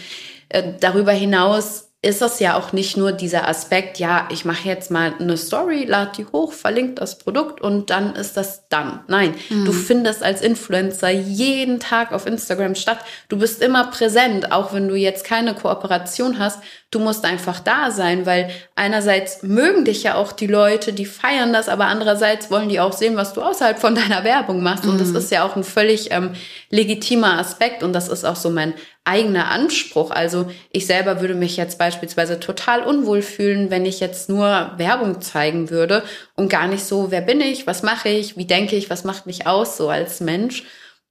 äh, 0.50 0.74
darüber 0.80 1.12
hinaus 1.12 1.85
ist 2.06 2.22
das 2.22 2.40
ja 2.40 2.56
auch 2.56 2.72
nicht 2.72 2.98
nur 2.98 3.12
dieser 3.12 3.48
Aspekt, 3.48 3.98
ja, 3.98 4.30
ich 4.32 4.46
mache 4.46 4.68
jetzt 4.68 4.92
mal 4.92 5.16
eine 5.20 5.38
Story, 5.38 5.86
lade 5.86 6.12
die 6.16 6.26
hoch, 6.26 6.54
verlinke 6.54 6.94
das 6.94 7.18
Produkt 7.18 7.62
und 7.62 7.90
dann 7.90 8.16
ist 8.16 8.38
das 8.38 8.70
dann. 8.70 9.00
Nein, 9.08 9.34
mhm. 9.50 9.66
du 9.66 9.72
findest 9.72 10.22
als 10.22 10.42
Influencer 10.42 11.10
jeden 11.10 11.80
Tag 11.80 12.12
auf 12.12 12.28
Instagram 12.28 12.76
statt. 12.76 13.00
Du 13.28 13.40
bist 13.40 13.60
immer 13.60 13.88
präsent, 13.88 14.52
auch 14.52 14.72
wenn 14.72 14.88
du 14.88 14.94
jetzt 14.94 15.26
keine 15.26 15.56
Kooperation 15.56 16.38
hast. 16.38 16.60
Du 16.92 17.00
musst 17.00 17.26
einfach 17.26 17.60
da 17.60 17.90
sein, 17.90 18.28
weil 18.28 18.52
einerseits 18.76 19.42
mögen 19.42 19.84
dich 19.84 20.04
ja 20.04 20.14
auch 20.14 20.32
die 20.32 20.48
Leute, 20.48 20.94
die 20.94 21.08
feiern 21.08 21.54
das, 21.54 21.68
aber 21.70 21.86
andererseits 21.86 22.52
wollen 22.52 22.70
die 22.70 22.80
auch 22.80 22.94
sehen, 22.94 23.18
was 23.18 23.34
du 23.34 23.42
außerhalb 23.42 23.80
von 23.80 23.96
deiner 23.96 24.24
Werbung 24.24 24.62
machst. 24.62 24.86
Und 24.86 25.02
das 25.02 25.10
mhm. 25.10 25.16
ist 25.16 25.32
ja 25.32 25.44
auch 25.44 25.56
ein 25.56 25.64
völlig 25.64 26.12
ähm, 26.12 26.34
legitimer 26.70 27.40
Aspekt 27.40 27.82
und 27.82 27.94
das 27.94 28.10
ist 28.10 28.26
auch 28.26 28.36
so 28.36 28.52
mein 28.52 28.76
eigener 29.06 29.50
Anspruch. 29.50 30.12
Also 30.12 30.52
ich 30.72 30.88
selber 30.88 31.22
würde 31.22 31.36
mich 31.36 31.56
jetzt 31.58 31.78
beispielsweise 31.78 32.40
total 32.40 32.84
unwohl 32.84 33.22
fühlen, 33.22 33.70
wenn 33.70 33.86
ich 33.86 34.00
jetzt 34.00 34.30
nur 34.30 34.72
Werbung 34.78 35.22
zeigen 35.22 35.70
würde 35.70 36.04
und 36.36 36.50
gar 36.50 36.68
nicht 36.68 36.84
so, 36.84 37.12
wer 37.12 37.22
bin 37.22 37.40
ich, 37.40 37.68
was 37.68 37.84
mache 37.84 38.10
ich, 38.10 38.36
wie 38.36 38.46
denke 38.46 38.76
ich, 38.76 38.90
was 38.90 39.04
macht 39.04 39.28
mich 39.28 39.48
aus 39.48 39.78
so 39.78 39.90
als 39.90 40.20
Mensch. 40.20 40.64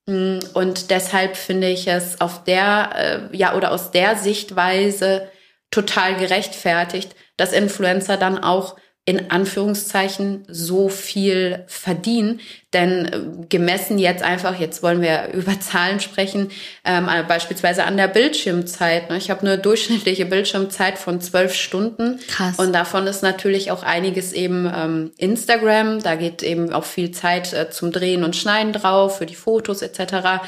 Mm, 0.07 0.41
und 0.53 0.91
deshalb 0.91 1.37
finde 1.37 1.69
ich 1.69 1.87
es 1.87 2.21
auf 2.21 2.45
der, 2.45 3.31
äh, 3.33 3.37
ja, 3.37 3.55
oder 3.55 3.71
aus 3.73 3.91
der 3.93 4.17
Sichtweise 4.17 5.29
total 5.71 6.17
gerechtfertigt, 6.17 7.15
dass 7.37 7.53
Influencer 7.53 8.17
dann 8.17 8.39
auch 8.39 8.77
in 9.07 9.31
Anführungszeichen 9.31 10.45
so 10.49 10.89
viel 10.89 11.65
verdienen. 11.67 12.41
Denn 12.73 13.05
äh, 13.05 13.47
gemessen 13.49 13.99
jetzt 13.99 14.23
einfach, 14.23 14.59
jetzt 14.59 14.83
wollen 14.83 15.03
wir 15.03 15.29
über 15.35 15.61
Zahlen 15.61 16.01
sprechen, 16.01 16.51
ähm, 16.85 17.09
beispielsweise 17.29 17.85
an 17.85 17.99
der 17.99 18.09
Bildschirmzeit. 18.09 19.11
Ne? 19.11 19.19
Ich 19.19 19.31
habe 19.31 19.43
eine 19.43 19.59
durchschnittliche 19.59 20.25
Bildschirmzeit 20.25 20.99
von 20.99 21.21
zwölf 21.21 21.55
Stunden. 21.55 22.19
Krass. 22.29 22.59
Und 22.59 22.73
davon 22.73 23.07
ist 23.07 23.23
natürlich 23.23 23.71
auch 23.71 23.83
einiges 23.83 24.33
eben 24.33 24.71
ähm, 24.75 25.13
Instagram. 25.19 26.01
Da 26.03 26.15
geht 26.15 26.43
eben 26.43 26.73
auch 26.73 26.85
viel 26.85 27.11
Zeit 27.11 27.53
äh, 27.53 27.69
zum 27.71 27.93
Drehen 27.93 28.25
und 28.25 28.37
Schneiden 28.37 28.73
drauf, 28.73 29.19
für 29.19 29.27
die 29.27 29.35
Fotos 29.35 29.83
etc. 29.83 30.43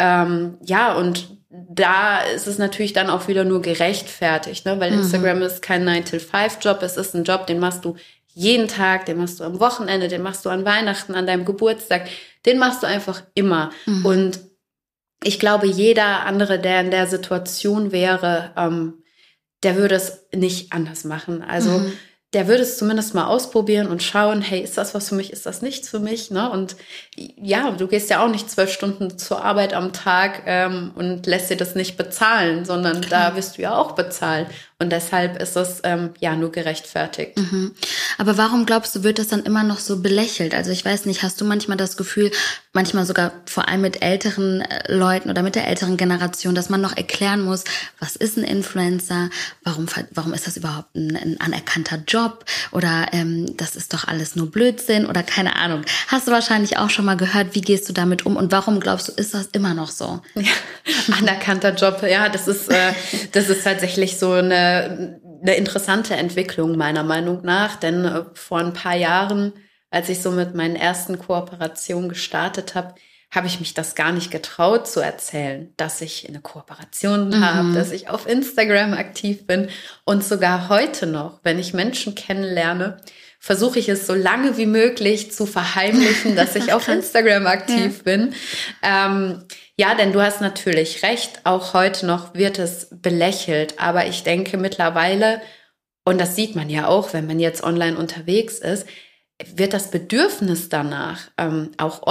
Ähm, 0.00 0.58
ja, 0.64 0.94
und 0.94 1.28
da 1.52 2.20
ist 2.20 2.46
es 2.46 2.56
natürlich 2.56 2.94
dann 2.94 3.10
auch 3.10 3.28
wieder 3.28 3.44
nur 3.44 3.60
gerechtfertigt, 3.60 4.64
ne? 4.64 4.80
weil 4.80 4.92
mhm. 4.92 5.00
Instagram 5.00 5.42
ist 5.42 5.60
kein 5.60 5.86
9-to-5-Job, 5.86 6.82
es 6.82 6.96
ist 6.96 7.14
ein 7.14 7.24
Job, 7.24 7.46
den 7.46 7.58
machst 7.58 7.84
du 7.84 7.96
jeden 8.28 8.68
Tag, 8.68 9.04
den 9.04 9.18
machst 9.18 9.40
du 9.40 9.44
am 9.44 9.60
Wochenende, 9.60 10.08
den 10.08 10.22
machst 10.22 10.46
du 10.46 10.50
an 10.50 10.64
Weihnachten, 10.64 11.14
an 11.14 11.26
deinem 11.26 11.44
Geburtstag, 11.44 12.08
den 12.46 12.58
machst 12.58 12.82
du 12.82 12.86
einfach 12.86 13.22
immer. 13.34 13.70
Mhm. 13.84 14.06
Und 14.06 14.40
ich 15.22 15.38
glaube, 15.38 15.66
jeder 15.66 16.24
andere, 16.24 16.58
der 16.58 16.80
in 16.80 16.90
der 16.90 17.06
Situation 17.06 17.92
wäre, 17.92 18.52
ähm, 18.56 19.02
der 19.62 19.76
würde 19.76 19.96
es 19.96 20.26
nicht 20.34 20.72
anders 20.72 21.04
machen. 21.04 21.42
Also 21.42 21.78
mhm 21.80 21.92
der 22.32 22.48
würde 22.48 22.62
es 22.62 22.78
zumindest 22.78 23.14
mal 23.14 23.26
ausprobieren 23.26 23.88
und 23.88 24.02
schauen, 24.02 24.40
hey, 24.40 24.60
ist 24.60 24.78
das 24.78 24.94
was 24.94 25.08
für 25.10 25.14
mich, 25.14 25.32
ist 25.32 25.44
das 25.44 25.60
nichts 25.60 25.88
für 25.88 25.98
mich? 25.98 26.30
Ne? 26.30 26.50
Und 26.50 26.76
ja, 27.14 27.70
du 27.72 27.86
gehst 27.86 28.08
ja 28.08 28.24
auch 28.24 28.30
nicht 28.30 28.50
zwölf 28.50 28.72
Stunden 28.72 29.18
zur 29.18 29.44
Arbeit 29.44 29.74
am 29.74 29.92
Tag 29.92 30.44
ähm, 30.46 30.92
und 30.94 31.26
lässt 31.26 31.50
dir 31.50 31.58
das 31.58 31.74
nicht 31.74 31.98
bezahlen, 31.98 32.64
sondern 32.64 33.02
da 33.10 33.36
wirst 33.36 33.58
du 33.58 33.62
ja 33.62 33.76
auch 33.76 33.92
bezahlen. 33.92 34.46
Und 34.82 34.90
deshalb 34.90 35.40
ist 35.40 35.54
das 35.54 35.80
ähm, 35.84 36.10
ja 36.18 36.34
nur 36.34 36.50
gerechtfertigt. 36.50 37.38
Mhm. 37.38 37.72
Aber 38.18 38.36
warum 38.36 38.66
glaubst 38.66 38.94
du, 38.96 39.04
wird 39.04 39.20
das 39.20 39.28
dann 39.28 39.44
immer 39.44 39.62
noch 39.62 39.78
so 39.78 40.00
belächelt? 40.00 40.54
Also 40.54 40.72
ich 40.72 40.84
weiß 40.84 41.06
nicht, 41.06 41.22
hast 41.22 41.40
du 41.40 41.44
manchmal 41.44 41.76
das 41.76 41.96
Gefühl, 41.96 42.32
manchmal 42.72 43.06
sogar 43.06 43.32
vor 43.46 43.68
allem 43.68 43.82
mit 43.82 44.02
älteren 44.02 44.60
äh, 44.62 44.92
Leuten 44.92 45.30
oder 45.30 45.42
mit 45.42 45.54
der 45.54 45.68
älteren 45.68 45.96
Generation, 45.96 46.56
dass 46.56 46.68
man 46.68 46.80
noch 46.80 46.96
erklären 46.96 47.42
muss, 47.42 47.62
was 48.00 48.16
ist 48.16 48.36
ein 48.36 48.44
Influencer? 48.44 49.30
Warum, 49.62 49.86
warum 50.10 50.34
ist 50.34 50.48
das 50.48 50.56
überhaupt 50.56 50.94
ein, 50.96 51.16
ein 51.16 51.40
anerkannter 51.40 51.98
Job? 52.06 52.44
Oder 52.72 53.08
ähm, 53.12 53.56
das 53.56 53.76
ist 53.76 53.94
doch 53.94 54.08
alles 54.08 54.34
nur 54.34 54.50
Blödsinn 54.50 55.06
oder 55.06 55.22
keine 55.22 55.54
Ahnung. 55.56 55.82
Hast 56.08 56.26
du 56.26 56.32
wahrscheinlich 56.32 56.78
auch 56.78 56.90
schon 56.90 57.04
mal 57.04 57.16
gehört, 57.16 57.54
wie 57.54 57.60
gehst 57.60 57.88
du 57.88 57.92
damit 57.92 58.26
um 58.26 58.36
und 58.36 58.50
warum 58.50 58.80
glaubst 58.80 59.08
du, 59.08 59.12
ist 59.12 59.32
das 59.32 59.46
immer 59.52 59.74
noch 59.74 59.90
so? 59.90 60.20
Ja, 60.34 60.50
anerkannter 61.18 61.72
Job, 61.74 62.02
ja, 62.02 62.28
das 62.28 62.48
ist, 62.48 62.68
äh, 62.68 62.92
das 63.30 63.48
ist 63.48 63.62
tatsächlich 63.62 64.18
so 64.18 64.32
eine 64.32 64.71
eine 64.72 65.54
interessante 65.56 66.14
Entwicklung 66.14 66.76
meiner 66.76 67.02
Meinung 67.02 67.42
nach, 67.42 67.76
denn 67.76 68.04
äh, 68.04 68.24
vor 68.34 68.58
ein 68.58 68.72
paar 68.72 68.96
Jahren, 68.96 69.52
als 69.90 70.08
ich 70.08 70.22
so 70.22 70.30
mit 70.30 70.54
meinen 70.54 70.76
ersten 70.76 71.18
Kooperationen 71.18 72.08
gestartet 72.08 72.74
habe, 72.74 72.94
habe 73.30 73.46
ich 73.46 73.60
mich 73.60 73.72
das 73.72 73.94
gar 73.94 74.12
nicht 74.12 74.30
getraut 74.30 74.86
zu 74.86 75.00
erzählen, 75.00 75.72
dass 75.78 76.02
ich 76.02 76.28
eine 76.28 76.40
Kooperation 76.40 77.28
mhm. 77.28 77.44
habe, 77.44 77.72
dass 77.72 77.90
ich 77.90 78.10
auf 78.10 78.28
Instagram 78.28 78.92
aktiv 78.92 79.46
bin 79.46 79.70
und 80.04 80.22
sogar 80.22 80.68
heute 80.68 81.06
noch, 81.06 81.40
wenn 81.42 81.58
ich 81.58 81.72
Menschen 81.72 82.14
kennenlerne, 82.14 82.98
versuche 83.38 83.78
ich 83.78 83.88
es 83.88 84.06
so 84.06 84.14
lange 84.14 84.56
wie 84.58 84.66
möglich 84.66 85.32
zu 85.32 85.46
verheimlichen, 85.46 86.36
dass 86.36 86.54
ich 86.54 86.72
auf 86.74 86.86
Instagram 86.88 87.46
aktiv 87.46 87.96
ja. 87.96 88.02
bin. 88.04 88.34
Ähm, 88.82 89.44
ja, 89.78 89.94
denn 89.94 90.12
du 90.12 90.20
hast 90.20 90.40
natürlich 90.40 91.02
recht, 91.02 91.40
auch 91.44 91.74
heute 91.74 92.06
noch 92.06 92.34
wird 92.34 92.58
es 92.58 92.88
belächelt, 92.90 93.78
aber 93.78 94.06
ich 94.06 94.22
denke 94.22 94.56
mittlerweile, 94.58 95.40
und 96.04 96.20
das 96.20 96.36
sieht 96.36 96.54
man 96.56 96.68
ja 96.68 96.88
auch, 96.88 97.12
wenn 97.12 97.26
man 97.26 97.40
jetzt 97.40 97.62
online 97.62 97.96
unterwegs 97.96 98.58
ist, 98.58 98.86
wird 99.44 99.72
das 99.72 99.90
Bedürfnis 99.90 100.68
danach, 100.68 101.30
ähm, 101.38 101.72
auch 101.78 102.02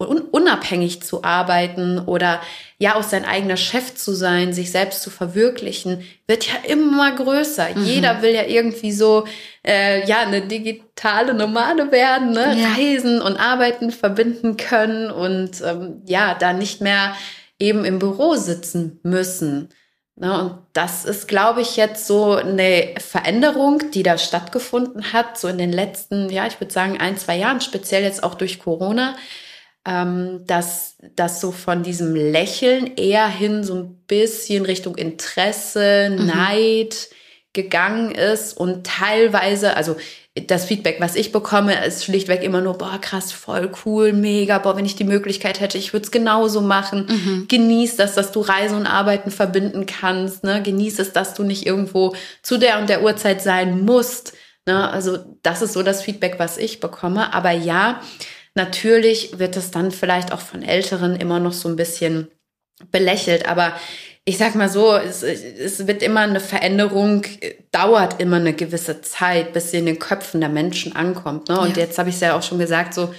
ortsunabhängig 0.00 1.02
zu 1.02 1.24
arbeiten 1.24 1.98
oder 1.98 2.40
ja 2.78 2.96
auch 2.96 3.02
sein 3.02 3.24
eigener 3.24 3.56
Chef 3.56 3.94
zu 3.94 4.12
sein, 4.12 4.52
sich 4.52 4.70
selbst 4.70 5.02
zu 5.02 5.10
verwirklichen, 5.10 6.02
wird 6.26 6.46
ja 6.46 6.54
immer 6.66 7.12
größer. 7.12 7.68
Mhm. 7.74 7.84
Jeder 7.84 8.22
will 8.22 8.34
ja 8.34 8.44
irgendwie 8.44 8.92
so 8.92 9.26
äh, 9.66 10.06
ja 10.06 10.20
eine 10.20 10.42
digitale 10.42 11.34
Nomade 11.34 11.92
werden, 11.92 12.32
ne? 12.32 12.56
Ja. 12.56 12.68
Reisen 12.76 13.20
und 13.20 13.36
Arbeiten 13.36 13.90
verbinden 13.90 14.56
können 14.56 15.10
und 15.10 15.60
ähm, 15.64 16.02
ja 16.06 16.34
da 16.34 16.52
nicht 16.52 16.80
mehr 16.80 17.14
eben 17.58 17.84
im 17.84 17.98
Büro 17.98 18.36
sitzen 18.36 19.00
müssen. 19.02 19.68
Ne, 20.16 20.38
und 20.38 20.58
das 20.74 21.06
ist, 21.06 21.28
glaube 21.28 21.62
ich, 21.62 21.76
jetzt 21.76 22.06
so 22.06 22.34
eine 22.34 22.94
Veränderung, 22.98 23.90
die 23.92 24.02
da 24.02 24.18
stattgefunden 24.18 25.14
hat, 25.14 25.38
so 25.38 25.48
in 25.48 25.56
den 25.56 25.72
letzten, 25.72 26.28
ja, 26.28 26.46
ich 26.46 26.60
würde 26.60 26.74
sagen, 26.74 27.00
ein, 27.00 27.16
zwei 27.16 27.38
Jahren, 27.38 27.62
speziell 27.62 28.02
jetzt 28.02 28.22
auch 28.22 28.34
durch 28.34 28.58
Corona, 28.58 29.16
ähm, 29.86 30.44
dass 30.46 30.96
das 31.16 31.40
so 31.40 31.52
von 31.52 31.82
diesem 31.82 32.14
Lächeln 32.14 32.96
eher 32.96 33.28
hin 33.28 33.64
so 33.64 33.74
ein 33.74 33.96
bisschen 34.06 34.64
Richtung 34.64 34.96
Interesse, 34.96 36.10
mhm. 36.10 36.26
Neid 36.26 37.08
gegangen 37.52 38.12
ist 38.12 38.56
und 38.56 38.86
teilweise, 38.86 39.76
also 39.76 39.96
das 40.46 40.64
Feedback, 40.64 41.00
was 41.00 41.16
ich 41.16 41.32
bekomme, 41.32 41.84
ist 41.84 42.04
schlichtweg 42.04 42.44
immer 42.44 42.60
nur, 42.60 42.78
boah, 42.78 43.00
krass, 43.00 43.32
voll 43.32 43.72
cool, 43.84 44.12
mega, 44.12 44.58
boah, 44.58 44.76
wenn 44.76 44.84
ich 44.84 44.94
die 44.94 45.04
Möglichkeit 45.04 45.58
hätte, 45.58 45.76
ich 45.76 45.92
würde 45.92 46.04
es 46.04 46.12
genauso 46.12 46.60
machen. 46.60 47.06
Mhm. 47.08 47.48
Genieß 47.48 47.96
das, 47.96 48.14
dass 48.14 48.30
du 48.30 48.40
Reise 48.40 48.76
und 48.76 48.86
Arbeiten 48.86 49.32
verbinden 49.32 49.86
kannst, 49.86 50.44
ne? 50.44 50.62
Genieß 50.62 51.00
es, 51.00 51.12
dass 51.12 51.34
du 51.34 51.42
nicht 51.42 51.66
irgendwo 51.66 52.14
zu 52.42 52.58
der 52.58 52.78
und 52.78 52.88
der 52.88 53.02
Uhrzeit 53.02 53.42
sein 53.42 53.84
musst. 53.84 54.34
Ne? 54.66 54.88
Also 54.88 55.18
das 55.42 55.62
ist 55.62 55.72
so 55.72 55.82
das 55.82 56.02
Feedback, 56.02 56.36
was 56.38 56.58
ich 56.58 56.78
bekomme. 56.78 57.34
Aber 57.34 57.50
ja, 57.50 58.00
natürlich 58.60 59.38
wird 59.38 59.56
es 59.56 59.70
dann 59.70 59.90
vielleicht 59.90 60.32
auch 60.32 60.40
von 60.40 60.62
Älteren 60.62 61.16
immer 61.16 61.40
noch 61.40 61.54
so 61.54 61.68
ein 61.68 61.76
bisschen 61.76 62.28
belächelt. 62.90 63.48
Aber 63.48 63.74
ich 64.24 64.36
sag 64.36 64.54
mal 64.54 64.68
so, 64.68 64.94
es, 64.94 65.22
es 65.22 65.86
wird 65.86 66.02
immer 66.02 66.20
eine 66.20 66.40
Veränderung, 66.40 67.22
dauert 67.72 68.20
immer 68.20 68.36
eine 68.36 68.52
gewisse 68.52 69.00
Zeit, 69.00 69.52
bis 69.54 69.70
sie 69.70 69.78
in 69.78 69.86
den 69.86 69.98
Köpfen 69.98 70.40
der 70.40 70.50
Menschen 70.50 70.94
ankommt. 70.94 71.48
Ne? 71.48 71.58
Und 71.58 71.76
ja. 71.76 71.84
jetzt 71.84 71.98
habe 71.98 72.10
ich 72.10 72.16
es 72.16 72.20
ja 72.20 72.36
auch 72.36 72.42
schon 72.42 72.58
gesagt, 72.58 72.92
so 72.92 73.14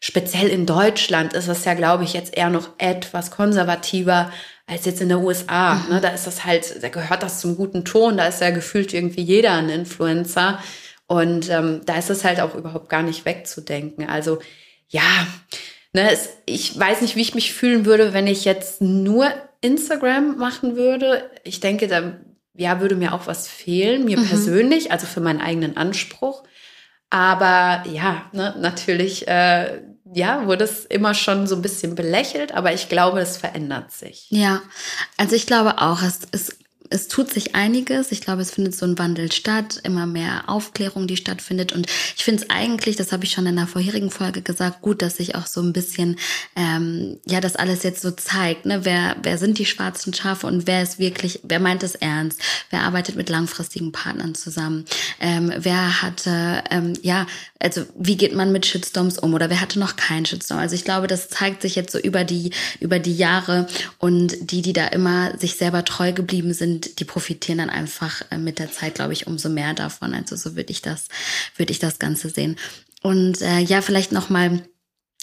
speziell 0.00 0.48
in 0.48 0.64
Deutschland 0.64 1.34
ist 1.34 1.48
es 1.48 1.64
ja, 1.66 1.74
glaube 1.74 2.04
ich, 2.04 2.14
jetzt 2.14 2.36
eher 2.36 2.50
noch 2.50 2.70
etwas 2.78 3.30
konservativer 3.30 4.32
als 4.66 4.86
jetzt 4.86 5.02
in 5.02 5.10
der 5.10 5.20
USA. 5.20 5.74
Mhm. 5.74 5.94
Ne? 5.94 6.00
Da 6.00 6.08
ist 6.08 6.26
das 6.26 6.44
halt, 6.44 6.82
da 6.82 6.88
gehört 6.88 7.22
das 7.22 7.40
zum 7.40 7.56
guten 7.56 7.84
Ton, 7.84 8.16
da 8.16 8.26
ist 8.26 8.40
ja 8.40 8.50
gefühlt 8.50 8.94
irgendwie 8.94 9.22
jeder 9.22 9.52
ein 9.52 9.68
Influencer. 9.68 10.58
Und 11.06 11.50
ähm, 11.50 11.82
da 11.84 11.98
ist 11.98 12.10
es 12.10 12.24
halt 12.24 12.40
auch 12.40 12.54
überhaupt 12.54 12.88
gar 12.88 13.02
nicht 13.02 13.24
wegzudenken. 13.26 14.08
Also 14.08 14.38
ja, 14.88 15.26
ne, 15.92 16.10
es, 16.10 16.30
ich 16.46 16.78
weiß 16.78 17.00
nicht, 17.00 17.16
wie 17.16 17.22
ich 17.22 17.34
mich 17.34 17.52
fühlen 17.52 17.84
würde, 17.84 18.12
wenn 18.12 18.26
ich 18.26 18.44
jetzt 18.44 18.80
nur 18.80 19.28
Instagram 19.60 20.36
machen 20.36 20.76
würde. 20.76 21.30
Ich 21.44 21.60
denke, 21.60 21.88
da 21.88 22.18
ja, 22.54 22.80
würde 22.80 22.96
mir 22.96 23.12
auch 23.12 23.26
was 23.26 23.48
fehlen, 23.48 24.04
mir 24.04 24.18
mhm. 24.18 24.28
persönlich, 24.28 24.92
also 24.92 25.06
für 25.06 25.20
meinen 25.20 25.40
eigenen 25.40 25.76
Anspruch. 25.76 26.42
Aber 27.10 27.84
ja, 27.88 28.26
ne, 28.32 28.54
natürlich, 28.58 29.28
äh, 29.28 29.82
ja, 30.12 30.46
wurde 30.46 30.64
es 30.64 30.84
immer 30.84 31.14
schon 31.14 31.46
so 31.46 31.56
ein 31.56 31.62
bisschen 31.62 31.94
belächelt, 31.94 32.52
aber 32.52 32.72
ich 32.72 32.88
glaube, 32.88 33.20
es 33.20 33.36
verändert 33.36 33.92
sich. 33.92 34.26
Ja, 34.30 34.62
also 35.16 35.36
ich 35.36 35.46
glaube 35.46 35.78
auch, 35.78 36.02
es, 36.02 36.20
es 36.32 36.58
es 36.90 37.08
tut 37.08 37.32
sich 37.32 37.54
einiges. 37.54 38.12
Ich 38.12 38.20
glaube, 38.20 38.42
es 38.42 38.50
findet 38.50 38.76
so 38.76 38.86
ein 38.86 38.98
Wandel 38.98 39.32
statt, 39.32 39.80
immer 39.82 40.06
mehr 40.06 40.44
Aufklärung, 40.48 41.06
die 41.06 41.16
stattfindet. 41.16 41.72
Und 41.72 41.86
ich 42.16 42.24
finde 42.24 42.42
es 42.42 42.50
eigentlich, 42.50 42.96
das 42.96 43.12
habe 43.12 43.24
ich 43.24 43.32
schon 43.32 43.46
in 43.46 43.56
der 43.56 43.66
vorherigen 43.66 44.10
Folge 44.10 44.42
gesagt, 44.42 44.82
gut, 44.82 45.02
dass 45.02 45.16
sich 45.16 45.34
auch 45.34 45.46
so 45.46 45.60
ein 45.60 45.72
bisschen, 45.72 46.16
ähm, 46.54 47.18
ja, 47.26 47.40
das 47.40 47.56
alles 47.56 47.82
jetzt 47.82 48.02
so 48.02 48.10
zeigt. 48.10 48.66
Ne? 48.66 48.84
Wer, 48.84 49.16
wer 49.22 49.38
sind 49.38 49.58
die 49.58 49.66
schwarzen 49.66 50.14
Schafe 50.14 50.46
und 50.46 50.66
wer 50.66 50.82
ist 50.82 50.98
wirklich, 50.98 51.40
wer 51.42 51.60
meint 51.60 51.82
es 51.82 51.94
ernst? 51.94 52.40
Wer 52.70 52.82
arbeitet 52.82 53.16
mit 53.16 53.28
langfristigen 53.28 53.92
Partnern 53.92 54.34
zusammen? 54.34 54.84
Ähm, 55.20 55.52
wer 55.56 56.02
hatte, 56.02 56.62
ähm, 56.70 56.94
ja, 57.02 57.26
also 57.60 57.82
wie 57.98 58.16
geht 58.16 58.34
man 58.34 58.52
mit 58.52 58.66
Shitstorms 58.66 59.18
um 59.18 59.34
oder 59.34 59.50
wer 59.50 59.60
hatte 59.60 59.78
noch 59.78 59.96
keinen 59.96 60.26
Shitstorm? 60.26 60.60
Also 60.60 60.74
ich 60.74 60.84
glaube, 60.84 61.06
das 61.06 61.28
zeigt 61.28 61.62
sich 61.62 61.74
jetzt 61.74 61.92
so 61.92 61.98
über 61.98 62.24
die, 62.24 62.50
über 62.80 62.98
die 62.98 63.16
Jahre 63.16 63.66
und 63.98 64.50
die, 64.50 64.62
die 64.62 64.72
da 64.72 64.86
immer 64.88 65.36
sich 65.38 65.56
selber 65.56 65.84
treu 65.84 66.12
geblieben 66.12 66.52
sind, 66.52 66.75
sind, 66.76 67.00
die 67.00 67.04
profitieren 67.04 67.58
dann 67.58 67.70
einfach 67.70 68.22
äh, 68.30 68.38
mit 68.38 68.58
der 68.58 68.70
Zeit, 68.70 68.96
glaube 68.96 69.12
ich, 69.12 69.26
umso 69.26 69.48
mehr 69.48 69.74
davon. 69.74 70.14
Also 70.14 70.36
so 70.36 70.56
würde 70.56 70.70
ich 70.70 70.82
das, 70.82 71.08
würde 71.56 71.72
ich 71.72 71.78
das 71.78 71.98
Ganze 71.98 72.28
sehen. 72.28 72.56
Und 73.02 73.40
äh, 73.42 73.60
ja, 73.60 73.82
vielleicht 73.82 74.12
noch 74.12 74.30
mal 74.30 74.62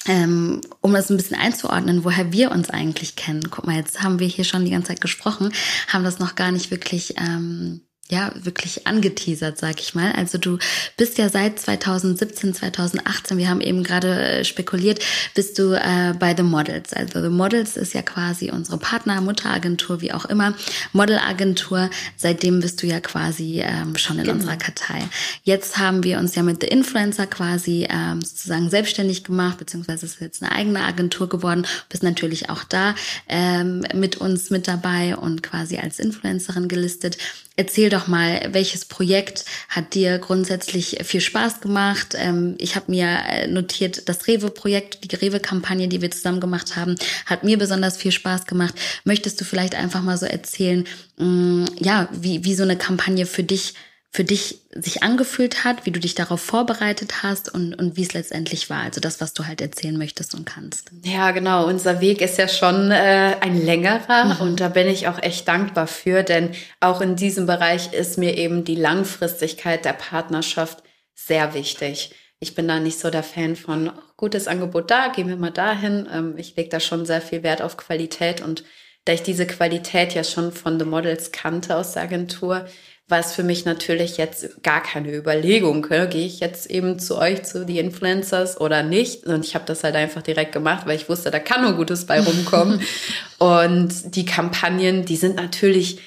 ähm, 0.06 0.62
um 0.82 0.94
das 0.94 1.10
ein 1.10 1.18
bisschen 1.18 1.38
einzuordnen, 1.38 2.04
woher 2.04 2.34
wir 2.34 2.52
uns 2.52 2.70
eigentlich 2.70 3.16
kennen. 3.16 3.50
Guck 3.50 3.66
mal, 3.66 3.78
jetzt 3.78 4.04
haben 4.04 4.20
wir 4.20 4.28
hier 4.28 4.44
schon 4.44 4.66
die 4.66 4.72
ganze 4.72 4.90
Zeit 4.90 5.02
gesprochen, 5.02 5.54
haben 5.88 6.04
das 6.04 6.20
noch 6.20 6.36
gar 6.36 6.52
nicht 6.52 6.72
wirklich 6.72 7.16
ähm, 7.18 7.82
ja, 8.14 8.32
wirklich 8.36 8.86
angeteasert, 8.86 9.58
sag 9.58 9.80
ich 9.80 9.96
mal. 9.96 10.12
Also 10.12 10.38
du 10.38 10.60
bist 10.98 11.18
ja 11.18 11.30
seit 11.30 11.60
2017, 11.60 12.54
2018, 12.54 13.40
wir 13.40 13.50
haben 13.50 13.60
eben 13.60 13.84
gerade 13.84 14.22
äh, 14.22 14.46
spekuliert, 14.46 15.04
bist 15.34 15.58
du 15.58 15.74
äh, 15.74 16.14
bei 16.20 16.36
The 16.36 16.44
Models. 16.44 16.94
Also 16.94 17.24
The 17.24 17.30
Models 17.30 17.76
ist 17.76 17.94
ja 17.94 18.04
quasi 18.04 18.52
unsere 18.52 18.78
Partner, 18.78 19.20
Mutteragentur, 19.20 20.02
wie 20.02 20.14
auch 20.14 20.26
immer, 20.26 20.54
Modelagentur. 20.92 21.90
Seitdem 22.16 22.60
bist 22.60 22.84
du 22.84 22.88
ja 22.88 23.00
quasi 23.00 23.62
ähm, 23.66 23.98
schon 23.98 24.20
in 24.20 24.26
genau. 24.26 24.36
unserer 24.36 24.58
Kartei. 24.58 25.00
Jetzt 25.44 25.80
haben 25.80 26.04
wir 26.04 26.20
uns 26.20 26.36
ja 26.36 26.44
mit 26.44 26.62
The 26.62 26.68
Influencer 26.68 27.26
quasi 27.26 27.88
ähm, 27.90 28.22
sozusagen 28.22 28.70
selbstständig 28.70 29.24
gemacht, 29.24 29.58
beziehungsweise 29.58 30.06
ist 30.06 30.22
jetzt 30.22 30.44
eine 30.44 30.52
eigene 30.52 30.84
Agentur 30.84 31.28
geworden. 31.28 31.66
Bist 31.90 32.04
natürlich 32.04 32.52
auch 32.52 32.64
da 32.64 32.94
ähm, 33.28 33.84
mit 33.96 34.18
uns 34.18 34.52
mit 34.52 34.68
dabei 34.68 35.18
und 35.18 35.42
quasi 35.42 35.78
als 35.78 35.98
Influencerin 35.98 36.68
gelistet. 36.68 37.18
Erzähl 37.56 37.92
doch 37.92 38.08
mal, 38.08 38.50
welches 38.52 38.86
Projekt 38.86 39.46
hat 39.70 39.94
dir 39.94 40.18
grundsätzlich 40.18 40.98
viel 41.04 41.22
Spaß 41.22 41.62
gemacht? 41.62 42.16
Ähm, 42.18 42.56
ich 42.58 42.76
habe 42.76 42.92
mir 42.92 43.20
äh, 43.28 43.48
notiert, 43.48 44.10
das 44.10 44.26
Rewe-Projekt, 44.28 45.12
die 45.12 45.16
Rewe-Kampagne, 45.16 45.88
die 45.88 46.02
wir 46.02 46.10
zusammen 46.10 46.40
gemacht 46.40 46.76
haben, 46.76 46.96
hat 47.28 47.44
mir 47.44 47.60
besonders 47.60 47.98
viel 47.98 48.12
Spaß 48.12 48.48
gemacht. 48.48 48.74
Möchtest 49.04 49.40
du 49.40 49.46
vielleicht 49.46 49.76
einfach 49.76 50.02
mal 50.02 50.18
so 50.18 50.26
erzählen, 50.26 50.86
mm, 51.18 51.66
ja, 51.80 52.10
wie, 52.12 52.44
wie 52.44 52.56
so 52.56 52.64
eine 52.64 52.76
Kampagne 52.76 53.28
für 53.28 53.44
dich 53.44 53.76
für 54.16 54.24
dich 54.24 54.60
sich 54.70 55.02
angefühlt 55.02 55.64
hat, 55.64 55.88
wie 55.88 55.92
du 55.92 56.00
dich 56.00 56.14
darauf 56.14 56.40
vorbereitet 56.40 57.24
hast 57.24 57.52
und, 57.52 57.74
und 57.74 57.98
wie 57.98 58.04
es 58.04 58.14
letztendlich 58.14 58.70
war. 58.70 58.82
Also 58.82 59.02
das, 59.02 59.20
was 59.20 59.34
du 59.34 59.48
halt 59.48 59.60
erzählen 59.60 59.98
möchtest 59.98 60.36
und 60.36 60.46
kannst. 60.46 60.92
Ja, 61.04 61.32
genau. 61.32 61.66
Unser 61.66 62.00
Weg 62.00 62.22
ist 62.22 62.38
ja 62.38 62.48
schon 62.48 62.92
äh, 62.92 63.36
ein 63.42 63.66
längerer 63.66 64.26
mhm. 64.26 64.42
und 64.42 64.60
da 64.60 64.70
bin 64.70 64.88
ich 64.88 65.08
auch 65.08 65.22
echt 65.22 65.48
dankbar 65.48 65.88
für, 65.88 66.22
denn 66.22 66.52
auch 66.80 67.02
in 67.02 67.16
diesem 67.16 67.48
Bereich 67.48 67.92
ist 67.94 68.20
mir 68.20 68.38
eben 68.38 68.64
die 68.64 68.76
Langfristigkeit 68.76 69.84
der 69.84 69.94
Partnerschaft 69.94 70.84
sehr 71.16 71.56
wichtig. 71.56 72.14
Ich 72.40 72.54
bin 72.54 72.68
da 72.68 72.80
nicht 72.80 73.00
so 73.00 73.10
der 73.10 73.24
Fan 73.24 73.56
von, 73.56 73.90
oh, 73.90 74.02
gutes 74.16 74.48
Angebot 74.48 74.92
da, 74.92 75.08
gehen 75.08 75.28
wir 75.28 75.38
mal 75.38 75.50
dahin. 75.50 76.08
Ähm, 76.14 76.36
ich 76.38 76.56
lege 76.56 76.70
da 76.70 76.80
schon 76.80 77.08
sehr 77.08 77.22
viel 77.22 77.42
Wert 77.42 77.64
auf 77.64 77.78
Qualität 77.78 78.42
und 78.42 78.64
da 79.06 79.14
ich 79.14 79.24
diese 79.24 79.48
Qualität 79.48 80.14
ja 80.14 80.24
schon 80.24 80.52
von 80.52 80.80
The 80.80 80.86
Models 80.86 81.32
kannte 81.32 81.76
aus 81.76 81.94
der 81.94 82.04
Agentur, 82.04 82.66
war 83.08 83.20
es 83.20 83.34
für 83.34 83.44
mich 83.44 83.66
natürlich 83.66 84.18
jetzt 84.18 84.64
gar 84.64 84.82
keine 84.82 85.14
Überlegung. 85.14 85.86
Ne? 85.90 86.08
Gehe 86.08 86.26
ich 86.26 86.40
jetzt 86.40 86.70
eben 86.72 87.00
zu 87.00 87.18
euch, 87.18 87.44
zu 87.44 87.66
die 87.66 87.80
Influencers 87.80 88.60
oder 88.60 88.82
nicht? 88.82 89.26
Und 89.26 89.46
ich 89.46 89.56
habe 89.56 89.66
das 89.66 89.84
halt 89.84 89.96
einfach 89.96 90.22
direkt 90.22 90.54
gemacht, 90.54 90.88
weil 90.88 90.96
ich 90.96 91.10
wusste, 91.10 91.30
da 91.30 91.40
kann 91.40 91.62
nur 91.62 91.74
Gutes 91.74 92.06
bei 92.06 92.22
rumkommen. 92.22 92.82
und 93.40 94.16
die 94.16 94.26
Kampagnen, 94.26 95.04
die 95.04 95.18
sind 95.18 95.36
natürlich, 95.36 96.00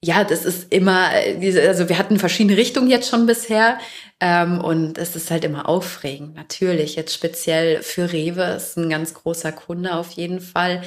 ja, 0.00 0.22
das 0.22 0.44
ist 0.44 0.72
immer, 0.72 1.08
also 1.08 1.88
wir 1.88 1.98
hatten 1.98 2.20
verschiedene 2.20 2.56
Richtungen 2.56 2.88
jetzt 2.88 3.10
schon 3.10 3.26
bisher. 3.26 3.78
Ähm, 4.20 4.60
und 4.60 4.96
es 4.96 5.16
ist 5.16 5.32
halt 5.32 5.44
immer 5.44 5.68
aufregend, 5.68 6.36
natürlich. 6.36 6.94
Jetzt 6.94 7.14
speziell 7.14 7.82
für 7.82 8.12
Rewe 8.12 8.44
ist 8.56 8.78
ein 8.78 8.88
ganz 8.88 9.12
großer 9.12 9.50
Kunde 9.50 9.96
auf 9.96 10.12
jeden 10.12 10.40
Fall 10.40 10.82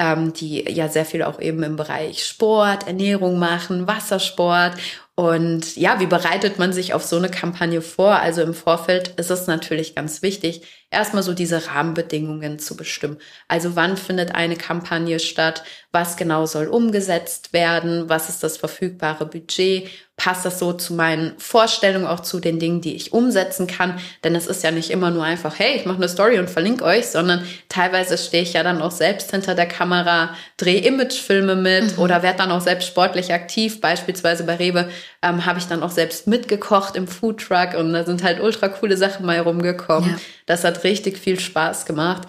ähm, 0.00 0.32
die 0.32 0.64
ja 0.70 0.88
sehr 0.88 1.04
viel 1.04 1.22
auch 1.22 1.38
eben 1.40 1.62
im 1.62 1.76
Bereich 1.76 2.24
Sport, 2.24 2.86
Ernährung 2.86 3.38
machen, 3.38 3.86
Wassersport 3.86 4.74
und 5.20 5.76
ja, 5.76 6.00
wie 6.00 6.06
bereitet 6.06 6.58
man 6.58 6.72
sich 6.72 6.94
auf 6.94 7.04
so 7.04 7.16
eine 7.16 7.28
Kampagne 7.28 7.82
vor? 7.82 8.12
Also 8.14 8.40
im 8.40 8.54
Vorfeld 8.54 9.08
ist 9.18 9.30
es 9.30 9.46
natürlich 9.46 9.94
ganz 9.94 10.22
wichtig, 10.22 10.62
erstmal 10.90 11.22
so 11.22 11.32
diese 11.32 11.66
Rahmenbedingungen 11.68 12.58
zu 12.58 12.76
bestimmen. 12.76 13.18
Also 13.48 13.76
wann 13.76 13.96
findet 13.96 14.34
eine 14.34 14.56
Kampagne 14.56 15.18
statt? 15.20 15.62
Was 15.92 16.16
genau 16.16 16.46
soll 16.46 16.66
umgesetzt 16.66 17.52
werden? 17.52 18.08
Was 18.08 18.28
ist 18.28 18.42
das 18.42 18.56
verfügbare 18.56 19.26
Budget? 19.26 19.90
passt 20.20 20.44
das 20.44 20.58
so 20.58 20.74
zu 20.74 20.92
meinen 20.92 21.32
Vorstellungen, 21.38 22.06
auch 22.06 22.20
zu 22.20 22.40
den 22.40 22.58
Dingen, 22.58 22.82
die 22.82 22.94
ich 22.94 23.14
umsetzen 23.14 23.66
kann. 23.66 23.98
Denn 24.22 24.34
es 24.34 24.46
ist 24.46 24.62
ja 24.62 24.70
nicht 24.70 24.90
immer 24.90 25.10
nur 25.10 25.24
einfach, 25.24 25.58
hey, 25.58 25.76
ich 25.76 25.86
mache 25.86 25.96
eine 25.96 26.10
Story 26.10 26.38
und 26.38 26.50
verlinke 26.50 26.84
euch, 26.84 27.06
sondern 27.06 27.42
teilweise 27.70 28.18
stehe 28.18 28.42
ich 28.42 28.52
ja 28.52 28.62
dann 28.62 28.82
auch 28.82 28.90
selbst 28.90 29.30
hinter 29.30 29.54
der 29.54 29.64
Kamera, 29.64 30.36
drehe 30.58 30.82
Imagefilme 30.82 31.56
mit 31.56 31.96
mhm. 31.96 32.02
oder 32.02 32.22
werde 32.22 32.36
dann 32.36 32.52
auch 32.52 32.60
selbst 32.60 32.86
sportlich 32.86 33.32
aktiv. 33.32 33.80
Beispielsweise 33.80 34.44
bei 34.44 34.56
Rewe 34.56 34.90
ähm, 35.22 35.46
habe 35.46 35.58
ich 35.58 35.64
dann 35.68 35.82
auch 35.82 35.90
selbst 35.90 36.26
mitgekocht 36.26 36.96
im 36.96 37.08
Foodtruck 37.08 37.74
und 37.78 37.94
da 37.94 38.04
sind 38.04 38.22
halt 38.22 38.40
ultra 38.40 38.68
coole 38.68 38.98
Sachen 38.98 39.24
mal 39.24 39.38
rumgekommen. 39.38 40.10
Ja. 40.10 40.16
Das 40.46 40.64
hat 40.64 40.84
richtig 40.84 41.18
viel 41.18 41.38
Spaß 41.38 41.86
gemacht. 41.86 42.28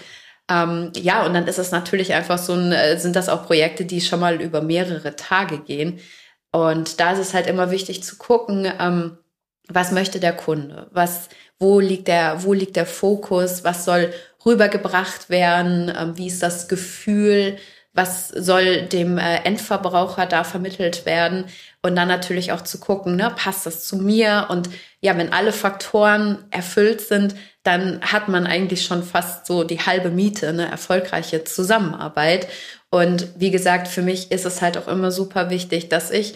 Ähm, 0.50 0.92
ja, 0.96 1.26
und 1.26 1.34
dann 1.34 1.48
ist 1.48 1.60
es 1.60 1.72
natürlich 1.72 2.14
einfach 2.14 2.38
so 2.38 2.54
ein, 2.54 2.72
äh, 2.72 2.98
sind 2.98 3.16
das 3.16 3.30
auch 3.30 3.46
Projekte, 3.46 3.86
die 3.86 4.02
schon 4.02 4.20
mal 4.20 4.42
über 4.42 4.62
mehrere 4.62 5.16
Tage 5.16 5.60
gehen. 5.60 6.00
Und 6.52 7.00
da 7.00 7.14
ist 7.14 7.20
es 7.20 7.34
halt 7.34 7.48
immer 7.48 7.72
wichtig 7.72 8.04
zu 8.04 8.18
gucken, 8.18 8.72
ähm, 8.80 9.18
was 9.70 9.92
möchte 9.92 10.20
der 10.20 10.34
Kunde? 10.34 10.90
Was, 10.92 11.30
wo 11.60 11.80
liegt 11.80 12.08
der, 12.08 12.44
wo 12.44 12.54
liegt 12.54 12.76
der 12.76 12.86
Fokus? 12.86 13.64
Was 13.64 13.86
soll 13.86 14.14
rübergebracht 14.46 15.30
werden? 15.30 15.94
Ähm, 15.98 16.18
wie 16.18 16.28
ist 16.28 16.44
das 16.44 16.68
Gefühl? 16.68 17.58
Was 17.94 18.30
soll 18.30 18.84
dem 18.84 19.18
äh, 19.18 19.44
Endverbraucher 19.44 20.26
da 20.26 20.44
vermittelt 20.44 21.06
werden? 21.06 21.46
Und 21.82 21.96
dann 21.96 22.08
natürlich 22.08 22.52
auch 22.52 22.62
zu 22.62 22.80
gucken, 22.80 23.16
ne, 23.16 23.32
passt 23.36 23.66
das 23.66 23.86
zu 23.86 23.98
mir? 23.98 24.48
Und 24.50 24.70
ja, 25.02 25.18
wenn 25.18 25.34
alle 25.34 25.52
Faktoren 25.52 26.46
erfüllt 26.52 27.02
sind, 27.02 27.36
dann 27.64 28.02
hat 28.02 28.28
man 28.28 28.48
eigentlich 28.48 28.86
schon 28.86 29.04
fast 29.04 29.46
so 29.46 29.64
die 29.64 29.80
halbe 29.80 30.10
Miete, 30.10 30.50
eine 30.50 30.70
erfolgreiche 30.70 31.44
Zusammenarbeit. 31.44 32.48
Und 32.90 33.28
wie 33.36 33.52
gesagt, 33.52 33.88
für 33.88 34.02
mich 34.02 34.32
ist 34.32 34.46
es 34.46 34.62
halt 34.62 34.78
auch 34.78 34.88
immer 34.88 35.12
super 35.12 35.50
wichtig, 35.50 35.90
dass 35.90 36.12
ich 36.12 36.36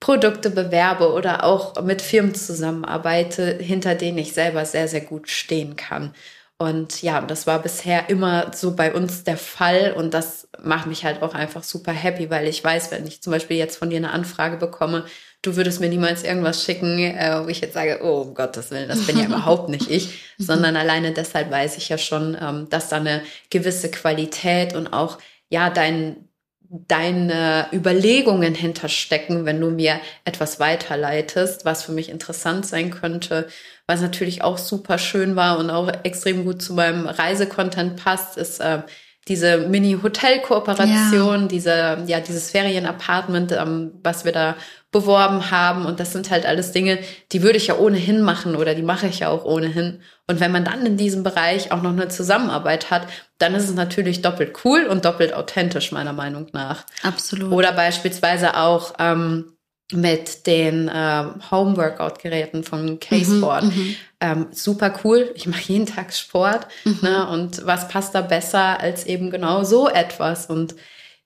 Produkte 0.00 0.50
bewerbe 0.50 1.12
oder 1.12 1.44
auch 1.44 1.82
mit 1.82 2.02
Firmen 2.02 2.34
zusammenarbeite, 2.34 3.56
hinter 3.58 3.94
denen 3.94 4.18
ich 4.18 4.34
selber 4.34 4.64
sehr, 4.66 4.88
sehr 4.88 5.00
gut 5.00 5.30
stehen 5.30 5.76
kann. 5.76 6.14
Und 6.58 7.02
ja, 7.02 7.20
das 7.20 7.46
war 7.46 7.60
bisher 7.60 8.08
immer 8.08 8.50
so 8.54 8.74
bei 8.74 8.94
uns 8.94 9.24
der 9.24 9.36
Fall. 9.36 9.92
Und 9.92 10.14
das 10.14 10.48
macht 10.62 10.86
mich 10.86 11.04
halt 11.04 11.22
auch 11.22 11.34
einfach 11.34 11.62
super 11.62 11.92
happy, 11.92 12.30
weil 12.30 12.48
ich 12.48 12.64
weiß, 12.64 12.90
wenn 12.90 13.06
ich 13.06 13.22
zum 13.22 13.32
Beispiel 13.32 13.58
jetzt 13.58 13.76
von 13.76 13.90
dir 13.90 13.98
eine 13.98 14.10
Anfrage 14.10 14.56
bekomme, 14.56 15.04
du 15.42 15.56
würdest 15.56 15.80
mir 15.80 15.90
niemals 15.90 16.24
irgendwas 16.24 16.64
schicken, 16.64 16.98
äh, 16.98 17.40
wo 17.44 17.48
ich 17.48 17.60
jetzt 17.60 17.74
sage, 17.74 18.00
oh 18.02 18.22
um 18.22 18.34
Gottes 18.34 18.70
Willen, 18.70 18.88
das 18.88 19.06
bin 19.06 19.18
ja 19.18 19.24
überhaupt 19.26 19.68
nicht 19.68 19.90
ich, 19.90 20.32
sondern 20.38 20.76
alleine 20.76 21.12
deshalb 21.12 21.50
weiß 21.50 21.76
ich 21.76 21.90
ja 21.90 21.98
schon, 21.98 22.36
ähm, 22.40 22.68
dass 22.70 22.88
da 22.88 22.96
eine 22.96 23.22
gewisse 23.50 23.90
Qualität 23.90 24.74
und 24.74 24.88
auch 24.88 25.18
ja, 25.48 25.70
dein, 25.70 26.25
deine 26.70 27.66
Überlegungen 27.72 28.54
hinterstecken, 28.54 29.44
wenn 29.44 29.60
du 29.60 29.70
mir 29.70 30.00
etwas 30.24 30.58
weiterleitest, 30.60 31.64
was 31.64 31.84
für 31.84 31.92
mich 31.92 32.08
interessant 32.08 32.66
sein 32.66 32.90
könnte. 32.90 33.48
Was 33.86 34.00
natürlich 34.00 34.42
auch 34.42 34.58
super 34.58 34.98
schön 34.98 35.36
war 35.36 35.58
und 35.58 35.70
auch 35.70 35.90
extrem 36.02 36.44
gut 36.44 36.60
zu 36.60 36.74
meinem 36.74 37.06
Reisecontent 37.06 37.96
passt, 38.02 38.36
ist 38.36 38.60
äh, 38.60 38.82
diese 39.28 39.58
Mini-Hotel-Kooperation, 39.58 41.42
ja. 41.42 41.46
diese, 41.48 42.04
ja, 42.06 42.20
dieses 42.20 42.50
Ferienapartment, 42.50 43.52
ähm, 43.52 43.92
was 44.02 44.24
wir 44.24 44.32
da 44.32 44.56
beworben 44.96 45.50
haben. 45.50 45.84
Und 45.84 46.00
das 46.00 46.12
sind 46.12 46.30
halt 46.30 46.46
alles 46.46 46.72
Dinge, 46.72 46.98
die 47.32 47.42
würde 47.42 47.58
ich 47.58 47.66
ja 47.66 47.76
ohnehin 47.76 48.22
machen 48.22 48.56
oder 48.56 48.74
die 48.74 48.82
mache 48.82 49.06
ich 49.06 49.18
ja 49.18 49.28
auch 49.28 49.44
ohnehin. 49.44 50.00
Und 50.26 50.40
wenn 50.40 50.52
man 50.52 50.64
dann 50.64 50.86
in 50.86 50.96
diesem 50.96 51.22
Bereich 51.22 51.70
auch 51.70 51.82
noch 51.82 51.92
eine 51.92 52.08
Zusammenarbeit 52.08 52.90
hat, 52.90 53.06
dann 53.38 53.54
ist 53.54 53.68
es 53.68 53.74
natürlich 53.74 54.22
doppelt 54.22 54.64
cool 54.64 54.86
und 54.86 55.04
doppelt 55.04 55.34
authentisch, 55.34 55.92
meiner 55.92 56.14
Meinung 56.14 56.46
nach. 56.52 56.84
Absolut. 57.02 57.52
Oder 57.52 57.72
beispielsweise 57.72 58.56
auch 58.56 58.94
ähm, 58.98 59.52
mit 59.92 60.46
den 60.46 60.88
äh, 60.88 61.24
Home-Workout-Geräten 61.50 62.64
von 62.64 62.98
K-Sport. 62.98 63.64
Mhm, 63.64 63.70
mhm, 63.70 63.96
ähm, 64.20 64.46
super 64.50 64.94
cool. 65.04 65.30
Ich 65.34 65.46
mache 65.46 65.72
jeden 65.72 65.86
Tag 65.86 66.14
Sport. 66.14 66.66
Mhm. 66.84 66.98
Ne? 67.02 67.28
Und 67.28 67.66
was 67.66 67.88
passt 67.88 68.14
da 68.14 68.22
besser 68.22 68.80
als 68.80 69.04
eben 69.04 69.30
genau 69.30 69.62
so 69.62 69.88
etwas? 69.88 70.46
Und 70.46 70.74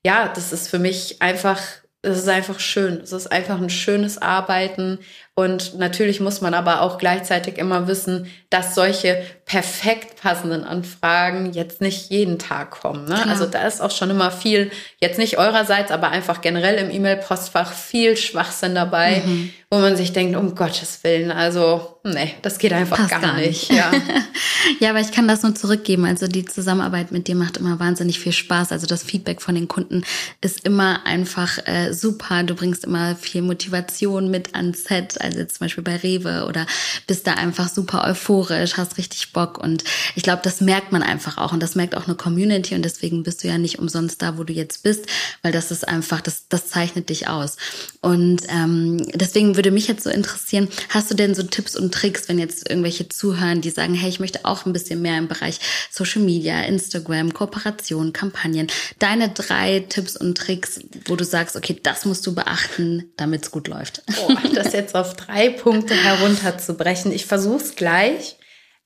ja, 0.05 0.29
das 0.35 0.53
ist 0.53 0.69
für 0.69 0.81
mich 0.81 1.23
einfach, 1.23 1.61
es 2.03 2.19
ist 2.19 2.29
einfach 2.29 2.61
schön. 2.61 3.01
Es 3.03 3.13
ist 3.13 3.31
einfach 3.31 3.61
ein 3.61 3.71
schönes 3.71 4.19
Arbeiten. 4.19 4.99
Und 5.35 5.79
natürlich 5.79 6.21
muss 6.21 6.41
man 6.41 6.53
aber 6.53 6.83
auch 6.83 6.99
gleichzeitig 6.99 7.57
immer 7.57 7.87
wissen, 7.87 8.27
dass 8.51 8.75
solche 8.75 9.23
perfekt 9.47 10.21
passenden 10.21 10.65
Anfragen 10.65 11.53
jetzt 11.53 11.81
nicht 11.81 12.11
jeden 12.11 12.39
Tag 12.39 12.73
kommen. 12.73 13.07
Ne? 13.07 13.27
Also 13.27 13.47
da 13.47 13.67
ist 13.67 13.81
auch 13.81 13.91
schon 13.91 14.11
immer 14.11 14.31
viel, 14.31 14.71
jetzt 15.01 15.19
nicht 15.19 15.39
eurerseits, 15.39 15.93
aber 15.93 16.11
einfach 16.11 16.41
generell 16.41 16.77
im 16.77 16.91
E-Mail-Postfach 16.91 17.73
viel 17.73 18.17
Schwachsinn 18.17 18.75
dabei, 18.75 19.23
mhm. 19.25 19.51
wo 19.71 19.79
man 19.79 19.97
sich 19.97 20.13
denkt, 20.13 20.37
um 20.37 20.55
Gottes 20.55 21.03
Willen, 21.05 21.31
also 21.31 22.01
nee, 22.05 22.35
das 22.43 22.59
geht 22.59 22.73
einfach 22.73 23.09
gar, 23.09 23.21
gar, 23.21 23.37
nicht. 23.37 23.73
Ja. 23.73 23.91
ja, 24.81 24.91
aber 24.91 25.01
ich 25.01 25.13
kann 25.13 25.29
das 25.29 25.43
nur 25.43 25.55
zurückgeben. 25.55 26.05
Also 26.05 26.27
die 26.27 26.45
Zusammenarbeit 26.45 27.13
mit 27.13 27.29
dir 27.29 27.35
macht 27.35 27.57
immer 27.57 27.79
wahnsinnig 27.79 28.19
viel 28.19 28.33
Spaß. 28.33 28.73
Also 28.73 28.87
das 28.87 29.03
Feedback 29.03 29.43
von 29.43 29.55
den 29.55 29.69
Kunden 29.69 30.05
ist 30.41 30.65
immer 30.65 31.07
einfach 31.07 31.59
äh, 31.67 31.93
super. 31.93 32.43
Du 32.43 32.55
bringst 32.55 32.85
immer 32.85 33.17
viel 33.17 33.43
Motivation 33.43 34.31
mit 34.31 34.55
ans 34.55 34.85
Set 34.85 35.20
jetzt 35.23 35.57
zum 35.57 35.67
Beispiel 35.67 35.85
bei 35.85 35.97
Rewe 35.97 36.47
oder 36.49 36.67
bist 37.07 37.27
da 37.27 37.35
einfach 37.35 37.69
super 37.69 38.05
euphorisch, 38.09 38.77
hast 38.77 38.99
richtig 38.99 39.33
Bock 39.33 39.59
und 39.59 39.85
ich 40.15 40.23
glaube, 40.23 40.43
das 40.43 40.61
merkt 40.61 40.93
man 40.93 41.03
einfach 41.03 41.39
auch 41.39 41.53
und 41.53 41.61
das 41.61 41.75
merkt 41.75 41.95
auch 41.97 42.07
eine 42.07 42.17
Community 42.17 42.75
und 42.75 42.83
deswegen 42.85 43.23
bist 43.23 43.45
du 43.45 43.49
ja 43.49 43.59
nicht 43.59 43.79
umsonst 43.79 44.23
da, 44.23 44.39
wo 44.39 44.45
du 44.45 44.53
jetzt 44.53 44.83
bist, 44.83 45.07
weil 45.43 45.53
das 45.53 45.71
ist 45.71 45.87
einfach, 45.87 46.21
das, 46.21 46.45
das 46.49 46.69
zeichnet 46.69 47.09
dich 47.09 47.29
aus. 47.29 47.57
Und 48.01 48.43
ähm, 48.49 49.07
deswegen 49.15 49.57
würde 49.57 49.71
mich 49.71 49.89
jetzt 49.89 50.05
so 50.05 50.11
interessieren, 50.11 50.69
hast 50.89 51.11
du 51.11 51.15
denn 51.15 51.35
so 51.35 51.43
Tipps 51.43 51.77
und 51.77 51.93
Tricks, 51.93 52.29
wenn 52.29 52.39
jetzt 52.39 52.69
irgendwelche 52.69 53.09
zuhören, 53.09 53.61
die 53.61 53.71
sagen, 53.71 53.95
hey, 53.95 54.09
ich 54.09 54.21
möchte 54.21 54.45
auch 54.45 54.67
ein 54.67 54.73
bisschen 54.73 55.03
mehr 55.03 55.19
im 55.19 55.29
Bereich 55.29 55.61
Social 55.91 56.23
Media, 56.23 56.63
Instagram, 56.63 57.35
Kooperation, 57.35 58.13
Kampagnen, 58.13 58.69
deine 58.99 59.29
drei 59.29 59.85
Tipps 59.89 60.17
und 60.17 60.37
Tricks, 60.37 60.81
wo 61.07 61.17
du 61.17 61.25
sagst, 61.25 61.57
okay, 61.57 61.79
das 61.83 62.05
musst 62.05 62.27
du 62.27 62.35
beachten, 62.35 63.11
damit 63.17 63.45
es 63.45 63.51
gut 63.51 63.69
läuft. 63.69 64.03
Oh, 64.23 64.35
das 64.55 64.73
jetzt 64.73 64.95
auf 64.95 65.10
drei 65.15 65.51
Punkte 65.51 65.95
herunterzubrechen. 65.95 67.13
Ich 67.13 67.27
versuche 67.27 67.63
es 67.63 67.77
gleich. 67.77 68.37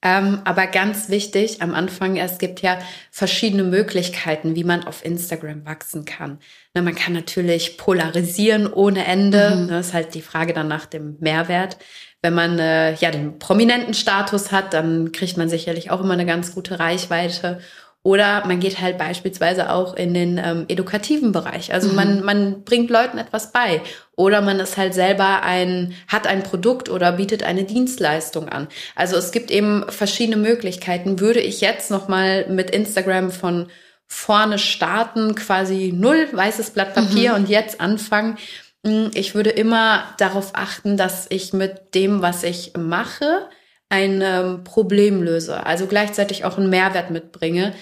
Ähm, 0.07 0.43
aber 0.45 0.67
ganz 0.67 1.09
wichtig 1.09 1.63
am 1.63 1.75
Anfang, 1.75 2.19
es 2.19 2.37
gibt 2.37 2.61
ja 2.61 2.79
verschiedene 3.11 3.65
Möglichkeiten, 3.65 4.55
wie 4.55 4.63
man 4.63 4.87
auf 4.87 5.03
Instagram 5.03 5.65
wachsen 5.65 6.05
kann. 6.05 6.39
Na, 6.75 6.83
man 6.83 6.95
kann 6.95 7.15
natürlich 7.15 7.79
polarisieren 7.79 8.71
ohne 8.71 9.07
Ende. 9.07 9.57
Mhm. 9.57 9.69
Das 9.69 9.89
ist 9.89 9.95
halt 9.95 10.15
die 10.15 10.21
Frage 10.21 10.53
dann 10.53 10.69
nach 10.69 10.85
dem 10.85 11.17
Mehrwert. 11.21 11.79
Wenn 12.21 12.35
man 12.35 12.59
äh, 12.59 12.95
ja 12.97 13.11
den 13.11 13.39
prominenten 13.39 13.95
Status 13.95 14.53
hat, 14.53 14.75
dann 14.75 15.11
kriegt 15.13 15.39
man 15.39 15.49
sicherlich 15.49 15.91
auch 15.91 16.03
immer 16.03 16.13
eine 16.13 16.27
ganz 16.27 16.55
gute 16.55 16.79
Reichweite. 16.79 17.61
Oder 18.03 18.47
man 18.47 18.61
geht 18.61 18.83
halt 18.83 18.99
beispielsweise 18.99 19.71
auch 19.71 19.95
in 19.95 20.13
den 20.13 20.37
ähm, 20.37 20.67
edukativen 20.69 21.33
Bereich. 21.33 21.73
Also 21.73 21.89
mhm. 21.89 21.95
man, 21.95 22.23
man 22.23 22.65
bringt 22.65 22.91
Leuten 22.91 23.17
etwas 23.17 23.53
bei. 23.53 23.81
Oder 24.17 24.41
man 24.41 24.61
ist 24.61 24.77
halt 24.77 24.95
selber 24.95 25.43
ein, 25.43 25.95
hat 26.09 26.27
ein 26.27 26.43
Produkt 26.43 26.89
oder 26.89 27.13
bietet 27.13 27.43
eine 27.43 27.65
Dienstleistung 27.65 28.49
an. 28.49 28.69
Also 28.95 29.17
es 29.17 29.33
gibt 29.33 29.51
eben 29.51 29.85
verschiedene 29.89 30.37
Möglichkeiten. 30.37 31.21
Würde 31.21 31.41
ich 31.41 31.61
jetzt 31.61 31.91
nochmal 31.91 32.47
mit 32.49 32.71
Instagram 32.71 33.31
von 33.31 33.67
vorne 34.07 34.59
starten, 34.59 35.35
quasi 35.35 35.93
null 35.95 36.29
weißes 36.31 36.71
Blatt 36.71 36.95
Papier 36.95 37.31
mhm. 37.31 37.37
und 37.37 37.49
jetzt 37.49 37.81
anfangen. 37.81 38.39
Hm, 38.87 39.11
ich 39.15 39.35
würde 39.35 39.51
immer 39.51 40.05
darauf 40.19 40.51
achten, 40.55 40.97
dass 40.97 41.27
ich 41.31 41.53
mit 41.53 41.95
dem, 41.95 42.23
was 42.23 42.43
ich 42.43 42.73
mache, 42.77 43.49
ein 43.89 44.23
ähm, 44.23 44.65
Problem 44.65 45.23
löse, 45.23 45.65
also 45.67 45.87
gleichzeitig 45.87 46.45
auch 46.45 46.59
einen 46.59 46.71
Mehrwert 46.71 47.11
mitbringe. 47.11 47.75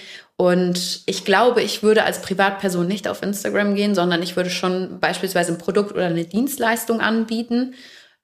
Und 0.43 1.03
ich 1.05 1.23
glaube, 1.23 1.61
ich 1.61 1.83
würde 1.83 2.03
als 2.03 2.21
Privatperson 2.21 2.85
nicht 2.85 3.07
auf 3.07 3.23
Instagram 3.23 3.75
gehen, 3.75 3.95
sondern 3.95 4.21
ich 4.21 4.35
würde 4.35 4.49
schon 4.49 4.99
beispielsweise 4.99 5.53
ein 5.53 5.57
Produkt 5.57 5.93
oder 5.93 6.07
eine 6.07 6.25
Dienstleistung 6.25 6.99
anbieten, 6.99 7.75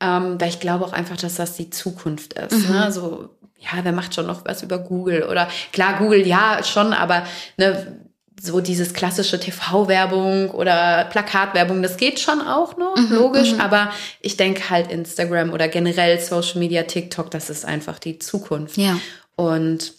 ähm, 0.02 0.36
weil 0.38 0.50
ich 0.50 0.60
glaube 0.60 0.84
auch 0.84 0.92
einfach, 0.92 1.16
dass 1.16 1.36
das 1.36 1.56
die 1.56 1.70
Zukunft 1.70 2.34
ist. 2.34 2.68
Mhm. 2.68 2.76
Ne? 2.76 2.92
So, 2.92 3.30
ja, 3.58 3.70
wer 3.84 3.94
macht 3.94 4.16
schon 4.16 4.28
noch 4.28 4.44
was 4.44 4.64
über 4.64 4.80
Google? 4.80 5.24
Oder 5.24 5.48
klar, 5.72 5.98
Google 5.98 6.28
ja 6.28 6.62
schon, 6.62 6.92
aber 6.92 7.24
ne, 7.56 8.02
so 8.38 8.60
dieses 8.60 8.94
klassische 8.94 9.40
TV-Werbung 9.40 10.52
oder 10.52 11.06
Plakatwerbung, 11.06 11.82
das 11.82 11.96
geht 11.96 12.20
schon 12.20 12.42
auch 12.42 12.76
noch, 12.76 12.98
mhm, 12.98 13.16
logisch, 13.16 13.54
mhm. 13.54 13.62
aber 13.62 13.92
ich 14.20 14.36
denke 14.36 14.70
halt 14.70 14.92
Instagram 14.92 15.54
oder 15.54 15.70
generell 15.70 16.20
Social 16.20 16.60
Media, 16.60 16.84
TikTok, 16.84 17.32
das 17.32 17.50
ist 17.50 17.64
einfach 17.64 17.98
die 17.98 18.20
Zukunft. 18.20 18.76
Ja. 18.76 19.00
Und 19.38 19.94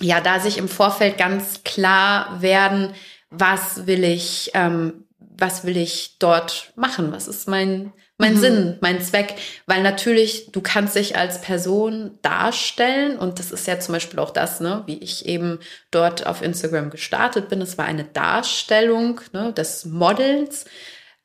ja, 0.00 0.20
da 0.20 0.40
sich 0.40 0.58
im 0.58 0.68
Vorfeld 0.68 1.18
ganz 1.18 1.62
klar 1.64 2.40
werden, 2.42 2.92
was 3.30 3.86
will 3.86 4.04
ich, 4.04 4.50
ähm, 4.54 5.04
was 5.18 5.64
will 5.64 5.76
ich 5.76 6.18
dort 6.18 6.72
machen? 6.76 7.12
Was 7.12 7.28
ist 7.28 7.48
mein 7.48 7.92
mein 8.18 8.34
mhm. 8.34 8.38
Sinn, 8.38 8.78
mein 8.80 9.00
Zweck, 9.02 9.34
weil 9.66 9.82
natürlich 9.82 10.50
du 10.50 10.62
kannst 10.62 10.96
dich 10.96 11.16
als 11.16 11.42
Person 11.42 12.18
darstellen 12.22 13.18
und 13.18 13.38
das 13.38 13.50
ist 13.52 13.66
ja 13.66 13.78
zum 13.78 13.92
Beispiel 13.92 14.18
auch 14.20 14.30
das, 14.30 14.60
ne, 14.60 14.82
wie 14.86 14.98
ich 14.98 15.26
eben 15.26 15.58
dort 15.90 16.26
auf 16.26 16.40
Instagram 16.40 16.88
gestartet 16.88 17.50
bin. 17.50 17.60
Es 17.60 17.76
war 17.76 17.84
eine 17.84 18.04
Darstellung 18.04 19.20
ne, 19.32 19.52
des 19.52 19.84
Models 19.84 20.64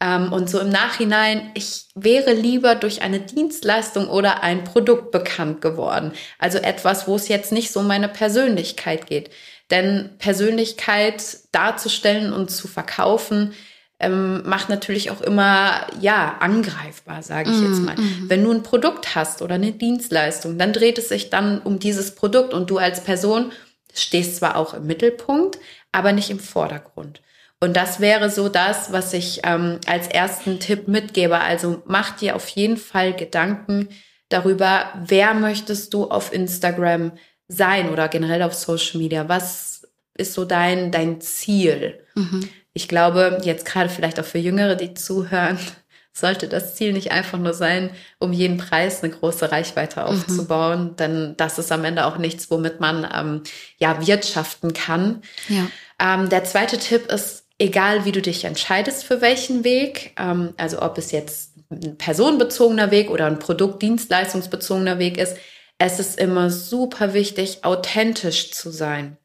und 0.02 0.50
so 0.50 0.60
im 0.60 0.70
Nachhinein, 0.70 1.52
ich 1.54 1.86
wäre 1.94 2.34
lieber 2.34 2.74
durch 2.74 3.04
eine 3.04 3.20
Dienstleistung 3.20 4.08
oder 4.08 4.42
ein 4.42 4.64
Produkt 4.64 5.12
bekannt 5.12 5.62
geworden. 5.62 6.14
Also 6.40 6.58
etwas, 6.58 7.08
wo 7.08 7.16
es 7.16 7.28
jetzt 7.28 7.52
nicht 7.52 7.72
so 7.72 7.82
um 7.82 7.88
meine 7.88 8.10
Persönlichkeit 8.10 9.06
geht. 9.06 9.30
Denn 9.70 10.10
Persönlichkeit 10.18 11.24
darzustellen 11.52 12.34
und 12.34 12.50
zu 12.50 12.68
verkaufen, 12.68 13.54
ähm, 14.00 14.42
macht 14.44 14.70
natürlich 14.70 15.12
auch 15.12 15.22
immer, 15.22 15.86
ja, 16.00 16.38
angreifbar, 16.40 17.22
sage 17.22 17.52
ich 17.52 17.58
mm, 17.58 17.66
jetzt 17.66 17.82
mal. 17.82 17.96
Mm. 17.96 18.30
Wenn 18.30 18.44
du 18.44 18.52
ein 18.52 18.64
Produkt 18.64 19.14
hast 19.14 19.44
oder 19.44 19.56
eine 19.56 19.72
Dienstleistung, 19.72 20.58
dann 20.58 20.74
dreht 20.74 20.98
es 20.98 21.10
sich 21.10 21.30
dann 21.30 21.62
um 21.62 21.78
dieses 21.78 22.16
Produkt 22.16 22.56
und 22.56 22.72
du 22.72 22.80
als 22.80 23.04
Person 23.04 23.52
stehst 23.94 24.38
zwar 24.38 24.56
auch 24.56 24.74
im 24.74 24.88
Mittelpunkt, 24.88 25.60
aber 25.92 26.12
nicht 26.12 26.32
im 26.32 26.40
Vordergrund. 26.40 27.22
Und 27.62 27.78
das 27.78 28.00
wäre 28.00 28.30
so 28.30 28.50
das, 28.50 28.92
was 28.92 29.14
ich 29.14 29.42
ähm, 29.44 29.80
als 29.86 30.08
ersten 30.08 30.60
Tipp 30.60 30.88
mitgebe. 30.88 31.40
Also 31.40 31.82
mach 31.86 32.18
dir 32.18 32.36
auf 32.36 32.50
jeden 32.50 32.78
Fall 32.78 33.14
Gedanken 33.14 33.88
darüber, 34.30 34.86
wer 35.06 35.34
möchtest 35.34 35.94
du 35.94 36.10
auf 36.10 36.34
Instagram 36.34 37.14
sein 37.48 37.90
oder 37.90 38.08
generell 38.08 38.42
auf 38.42 38.56
Social 38.56 39.00
Media? 39.00 39.30
Was 39.30 39.88
ist 40.18 40.34
so 40.34 40.44
dein, 40.44 40.92
dein 40.92 41.22
Ziel? 41.22 42.04
Mhm 42.16 42.50
ich 42.74 42.88
glaube, 42.88 43.40
jetzt 43.44 43.66
gerade 43.66 43.90
vielleicht 43.90 44.20
auch 44.20 44.26
für 44.26 44.38
Jüngere, 44.38 44.76
die 44.76 44.94
zuhören, 44.94 45.58
sollte 46.14 46.50
das 46.50 46.76
Ziel 46.76 46.92
nicht 46.92 47.12
einfach 47.12 47.38
nur 47.38 47.54
sein, 47.54 47.90
um 48.20 48.34
jeden 48.34 48.58
Preis 48.58 49.02
eine 49.02 49.14
große 49.14 49.52
Reichweite 49.52 50.02
mhm. 50.02 50.06
aufzubauen, 50.08 50.84
mhm. 50.84 50.96
denn 50.98 51.34
das 51.38 51.58
ist 51.58 51.72
am 51.72 51.86
Ende 51.86 52.06
auch 52.06 52.18
nichts, 52.18 52.52
womit 52.52 52.80
man 52.80 53.08
ähm, 53.14 53.44
ja 53.78 54.06
wirtschaften 54.06 54.74
kann. 54.74 55.22
Ja. 55.48 55.68
Ähm, 56.00 56.30
der 56.30 56.44
zweite 56.44 56.78
Tipp 56.78 57.08
ist, 57.08 57.41
egal 57.62 58.06
wie 58.06 58.12
du 58.12 58.22
dich 58.22 58.44
entscheidest 58.44 59.04
für 59.06 59.22
welchen 59.22 59.64
Weg, 59.64 60.14
ähm, 60.18 60.54
also 60.58 60.82
ob 60.82 60.98
es 60.98 61.12
jetzt 61.12 61.54
ein 61.70 61.98
personenbezogener 61.98 62.92
Weg 62.92 63.10
oder 63.10 63.28
ein 63.28 63.40
Produkt-Dienstleistungsbezogener 63.40 65.00
Weg 65.00 65.18
ist, 65.18 65.38
es 65.78 66.00
ist 66.00 66.20
immer 66.20 66.50
super 66.50 67.14
wichtig, 67.14 67.64
authentisch 67.64 68.52
zu 68.52 68.72
sein. 68.72 69.18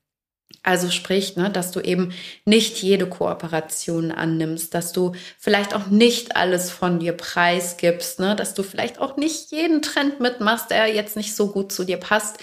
Also 0.62 0.90
sprich, 0.90 1.36
ne, 1.36 1.50
dass 1.50 1.70
du 1.70 1.80
eben 1.80 2.12
nicht 2.44 2.82
jede 2.82 3.08
Kooperation 3.08 4.10
annimmst, 4.10 4.74
dass 4.74 4.92
du 4.92 5.12
vielleicht 5.38 5.74
auch 5.74 5.86
nicht 5.86 6.36
alles 6.36 6.70
von 6.70 6.98
dir 6.98 7.12
preisgibst, 7.12 8.20
ne, 8.20 8.36
dass 8.36 8.54
du 8.54 8.62
vielleicht 8.62 9.00
auch 9.00 9.16
nicht 9.16 9.50
jeden 9.52 9.80
Trend 9.80 10.20
mitmachst, 10.20 10.70
der 10.70 10.92
jetzt 10.92 11.16
nicht 11.16 11.34
so 11.34 11.52
gut 11.52 11.72
zu 11.72 11.84
dir 11.84 11.98
passt, 11.98 12.38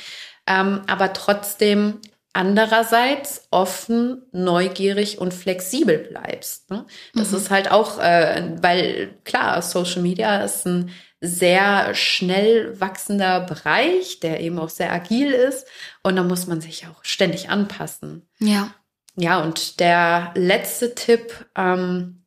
ähm, 0.47 0.81
aber 0.87 1.13
trotzdem 1.13 1.99
andererseits 2.33 3.47
offen, 3.51 4.23
neugierig 4.31 5.19
und 5.19 5.33
flexibel 5.33 5.99
bleibst. 5.99 6.69
Ne? 6.71 6.85
Das 7.13 7.31
mhm. 7.31 7.37
ist 7.37 7.49
halt 7.51 7.71
auch, 7.71 7.99
äh, 7.99 8.55
weil 8.61 9.15
klar, 9.23 9.61
Social 9.61 10.01
Media 10.01 10.43
ist 10.43 10.65
ein 10.65 10.91
sehr 11.21 11.95
schnell 11.95 12.79
wachsender 12.81 13.39
Bereich, 13.41 14.19
der 14.19 14.41
eben 14.41 14.59
auch 14.59 14.69
sehr 14.69 14.91
agil 14.91 15.31
ist. 15.31 15.65
Und 16.01 16.17
da 16.17 16.23
muss 16.23 16.47
man 16.47 16.59
sich 16.59 16.85
auch 16.87 17.03
ständig 17.03 17.49
anpassen. 17.49 18.27
Ja. 18.39 18.73
Ja, 19.15 19.41
und 19.41 19.79
der 19.79 20.31
letzte 20.35 20.95
Tipp, 20.95 21.45
ähm, 21.55 22.25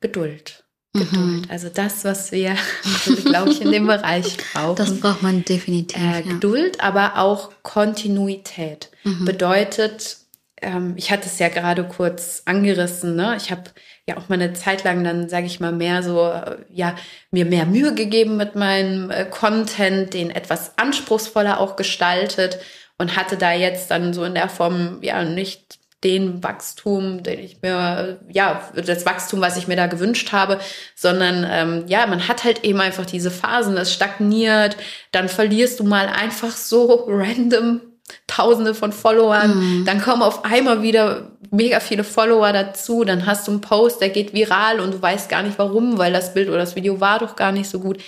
Geduld. 0.00 0.65
Geduld. 0.96 1.12
Mhm. 1.12 1.42
Also 1.48 1.68
das, 1.68 2.04
was 2.04 2.32
wir, 2.32 2.56
glaube 3.24 3.50
ich, 3.50 3.60
in 3.60 3.72
dem 3.72 3.86
Bereich 3.86 4.36
brauchen. 4.52 4.76
Das 4.76 4.98
braucht 4.98 5.22
man 5.22 5.44
definitiv. 5.44 6.02
Äh, 6.02 6.22
Geduld, 6.22 6.76
ja. 6.76 6.82
aber 6.82 7.18
auch 7.18 7.50
Kontinuität. 7.62 8.90
Mhm. 9.04 9.24
Bedeutet, 9.24 10.18
ähm, 10.60 10.94
ich 10.96 11.10
hatte 11.10 11.26
es 11.26 11.38
ja 11.38 11.48
gerade 11.48 11.84
kurz 11.84 12.42
angerissen, 12.44 13.16
ne? 13.16 13.36
Ich 13.36 13.50
habe 13.50 13.64
ja 14.08 14.16
auch 14.16 14.28
mal 14.28 14.36
eine 14.36 14.52
Zeit 14.52 14.84
lang 14.84 15.04
dann, 15.04 15.28
sage 15.28 15.46
ich 15.46 15.60
mal, 15.60 15.72
mehr 15.72 16.02
so, 16.02 16.28
äh, 16.28 16.58
ja, 16.70 16.94
mir 17.30 17.44
mehr 17.44 17.66
Mühe 17.66 17.94
gegeben 17.94 18.36
mit 18.36 18.54
meinem 18.54 19.10
äh, 19.10 19.24
Content, 19.24 20.14
den 20.14 20.30
etwas 20.30 20.78
anspruchsvoller 20.78 21.60
auch 21.60 21.76
gestaltet 21.76 22.58
und 22.98 23.16
hatte 23.16 23.36
da 23.36 23.52
jetzt 23.52 23.90
dann 23.90 24.14
so 24.14 24.24
in 24.24 24.34
der 24.34 24.48
Form 24.48 24.98
ja 25.02 25.24
nicht 25.24 25.78
den 26.06 26.40
Wachstum, 26.44 27.24
den 27.24 27.40
ich 27.40 27.60
mir, 27.62 28.20
ja, 28.32 28.70
das 28.76 29.04
Wachstum, 29.04 29.40
was 29.40 29.56
ich 29.56 29.66
mir 29.66 29.74
da 29.74 29.88
gewünscht 29.88 30.30
habe, 30.30 30.60
sondern 30.94 31.44
ähm, 31.50 31.84
ja, 31.88 32.06
man 32.06 32.28
hat 32.28 32.44
halt 32.44 32.62
eben 32.62 32.80
einfach 32.80 33.04
diese 33.04 33.32
Phasen, 33.32 33.76
es 33.76 33.92
stagniert, 33.92 34.76
dann 35.10 35.28
verlierst 35.28 35.80
du 35.80 35.84
mal 35.84 36.06
einfach 36.06 36.52
so 36.52 37.04
random 37.08 37.80
Tausende 38.28 38.72
von 38.72 38.92
Followern, 38.92 39.58
mhm. 39.80 39.84
dann 39.84 40.00
kommen 40.00 40.22
auf 40.22 40.44
einmal 40.44 40.80
wieder 40.80 41.32
mega 41.50 41.80
viele 41.80 42.04
Follower 42.04 42.52
dazu, 42.52 43.02
dann 43.02 43.26
hast 43.26 43.48
du 43.48 43.50
einen 43.50 43.60
Post, 43.60 44.00
der 44.00 44.10
geht 44.10 44.32
viral 44.32 44.78
und 44.78 44.94
du 44.94 45.02
weißt 45.02 45.28
gar 45.28 45.42
nicht 45.42 45.58
warum, 45.58 45.98
weil 45.98 46.12
das 46.12 46.32
Bild 46.32 46.48
oder 46.48 46.58
das 46.58 46.76
Video 46.76 47.00
war 47.00 47.18
doch 47.18 47.34
gar 47.34 47.50
nicht 47.50 47.68
so 47.68 47.80
gut. 47.80 47.98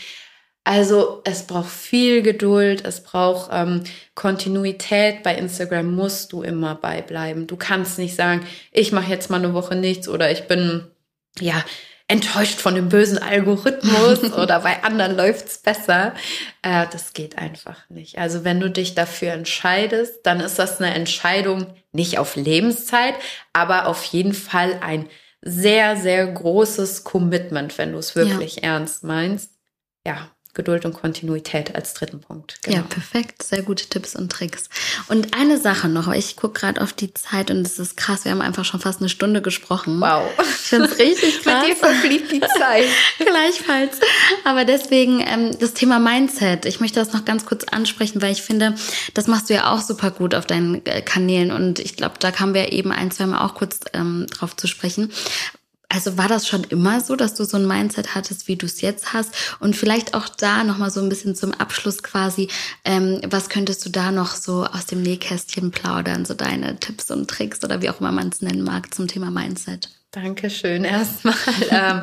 Also 0.69 1.23
es 1.25 1.45
braucht 1.45 1.71
viel 1.71 2.21
Geduld, 2.21 2.85
es 2.85 3.03
braucht 3.03 3.49
ähm, 3.51 3.85
Kontinuität. 4.15 5.23
Bei 5.23 5.35
Instagram 5.35 5.95
musst 5.95 6.31
du 6.35 6.43
immer 6.43 6.75
beibleiben. 6.75 7.47
Du 7.47 7.57
kannst 7.57 7.97
nicht 7.99 8.15
sagen, 8.15 8.47
ich 8.71 8.93
mache 8.93 9.11
jetzt 9.11 9.31
mal 9.31 9.39
eine 9.39 9.55
Woche 9.55 9.77
nichts 9.77 10.11
oder 10.11 10.31
ich 10.31 10.47
bin 10.47 10.87
ja 11.41 11.65
enttäuscht 12.07 12.61
von 12.61 12.75
dem 12.75 12.91
bösen 12.91 13.17
Algorithmus 13.17 14.23
oder 14.35 14.61
bei 14.61 14.85
anderen 14.85 15.17
läuft's 15.17 15.57
besser. 15.57 16.13
Äh, 16.61 16.85
das 16.93 17.15
geht 17.15 17.39
einfach 17.39 17.89
nicht. 17.89 18.19
Also 18.19 18.45
wenn 18.45 18.61
du 18.61 18.69
dich 18.69 18.95
dafür 18.95 19.33
entscheidest, 19.33 20.19
dann 20.25 20.39
ist 20.39 20.59
das 20.59 20.83
eine 20.83 20.93
Entscheidung 20.93 21.69
nicht 21.93 22.19
auf 22.19 22.37
Lebenszeit, 22.37 23.15
aber 23.55 23.87
auf 23.87 24.05
jeden 24.05 24.35
Fall 24.35 24.79
ein 24.83 25.09
sehr, 25.41 25.97
sehr 25.97 26.27
großes 26.27 27.05
Commitment, 27.05 27.79
wenn 27.79 27.93
du 27.93 27.99
es 27.99 28.15
wirklich 28.15 28.57
ja. 28.57 28.65
ernst 28.65 29.03
meinst. 29.03 29.53
Ja, 30.07 30.31
Geduld 30.59 30.85
und 30.85 30.93
Kontinuität 30.93 31.77
als 31.77 31.95
dritten 31.95 32.21
Punkt. 32.21 32.59
Genau. 32.63 32.79
Ja, 32.79 32.83
perfekt. 32.83 33.45
Sehr 33.45 33.63
gute 33.63 33.89
Tipps 33.89 34.17
und 34.17 34.33
Tricks. 34.33 34.69
Und 35.07 35.33
eine 35.33 35.57
Sache 35.57 35.89
noch, 35.89 36.13
ich 36.13 36.35
gucke 36.35 36.59
gerade 36.59 36.81
auf 36.81 36.93
die 36.93 37.15
Zeit 37.15 37.53
und 37.53 37.65
es 37.65 37.79
ist 37.79 37.97
krass, 37.97 38.25
wir 38.25 38.33
haben 38.33 38.41
einfach 38.41 38.65
schon 38.65 38.81
fast 38.81 38.99
eine 39.01 39.09
Stunde 39.09 39.41
gesprochen. 39.41 40.01
Wow. 40.01 40.29
Ich 40.41 40.47
finde 40.47 40.87
es 40.87 40.99
richtig 40.99 41.43
krass. 41.43 41.65
Mit 41.69 41.71
dir 41.71 41.77
verfliegt 41.77 42.33
die 42.33 42.41
Zeit. 42.41 42.87
Gleichfalls. 43.19 44.01
Aber 44.43 44.65
deswegen 44.65 45.21
ähm, 45.21 45.57
das 45.61 45.75
Thema 45.75 46.01
Mindset. 46.01 46.67
Ich 46.67 46.81
möchte 46.81 46.99
das 46.99 47.13
noch 47.13 47.25
ganz 47.25 47.47
kurz 47.47 47.63
ansprechen, 47.63 48.21
weil 48.21 48.33
ich 48.33 48.43
finde, 48.43 48.75
das 49.15 49.29
machst 49.29 49.51
du 49.51 49.55
ja 49.55 49.73
auch 49.73 49.81
super 49.81 50.11
gut 50.11 50.35
auf 50.35 50.45
deinen 50.45 50.85
äh, 50.87 51.03
Kanälen 51.03 51.53
und 51.53 51.79
ich 51.79 51.95
glaube, 51.95 52.17
da 52.19 52.33
kamen 52.33 52.53
wir 52.53 52.73
eben 52.73 52.91
ein, 52.91 53.13
zwei 53.13 53.27
Mal 53.27 53.47
auch 53.47 53.55
kurz 53.55 53.79
ähm, 53.93 54.27
drauf 54.29 54.57
zu 54.57 54.67
sprechen. 54.67 55.13
Also 55.91 56.19
war 56.19 56.29
das 56.29 56.47
schon 56.47 56.65
immer 56.65 57.01
so, 57.01 57.17
dass 57.17 57.35
du 57.35 57.45
so 57.45 57.57
ein 57.57 57.67
Mindset 57.67 58.15
hattest, 58.15 58.47
wie 58.47 58.57
du 58.57 58.67
es 58.67 58.83
jetzt 58.83 59.15
hast? 59.15 59.57
Und 59.59 59.75
vielleicht 59.75 60.13
auch 60.13 60.29
da 60.29 60.63
nochmal 60.63 60.91
so 60.91 61.01
ein 61.01 61.09
bisschen 61.09 61.35
zum 61.35 61.55
Abschluss 61.55 62.03
quasi, 62.03 62.49
ähm, 62.85 63.23
was 63.27 63.49
könntest 63.49 63.87
du 63.87 63.91
da 63.91 64.13
noch 64.13 64.35
so 64.35 64.67
aus 64.67 64.85
dem 64.85 65.03
Nähkästchen 65.03 65.71
plaudern, 65.71 66.27
so 66.27 66.35
deine 66.35 66.79
Tipps 66.79 67.11
und 67.11 67.29
Tricks 67.29 67.65
oder 67.65 67.81
wie 67.81 67.89
auch 67.89 68.01
immer 68.01 68.13
man 68.13 68.29
es 68.29 68.43
nennen 68.43 68.63
mag 68.63 68.95
zum 68.95 69.09
Thema 69.09 69.31
Mindset? 69.31 69.89
Dankeschön 70.11 70.85
erstmal. 70.85 71.35
ähm, 71.71 72.03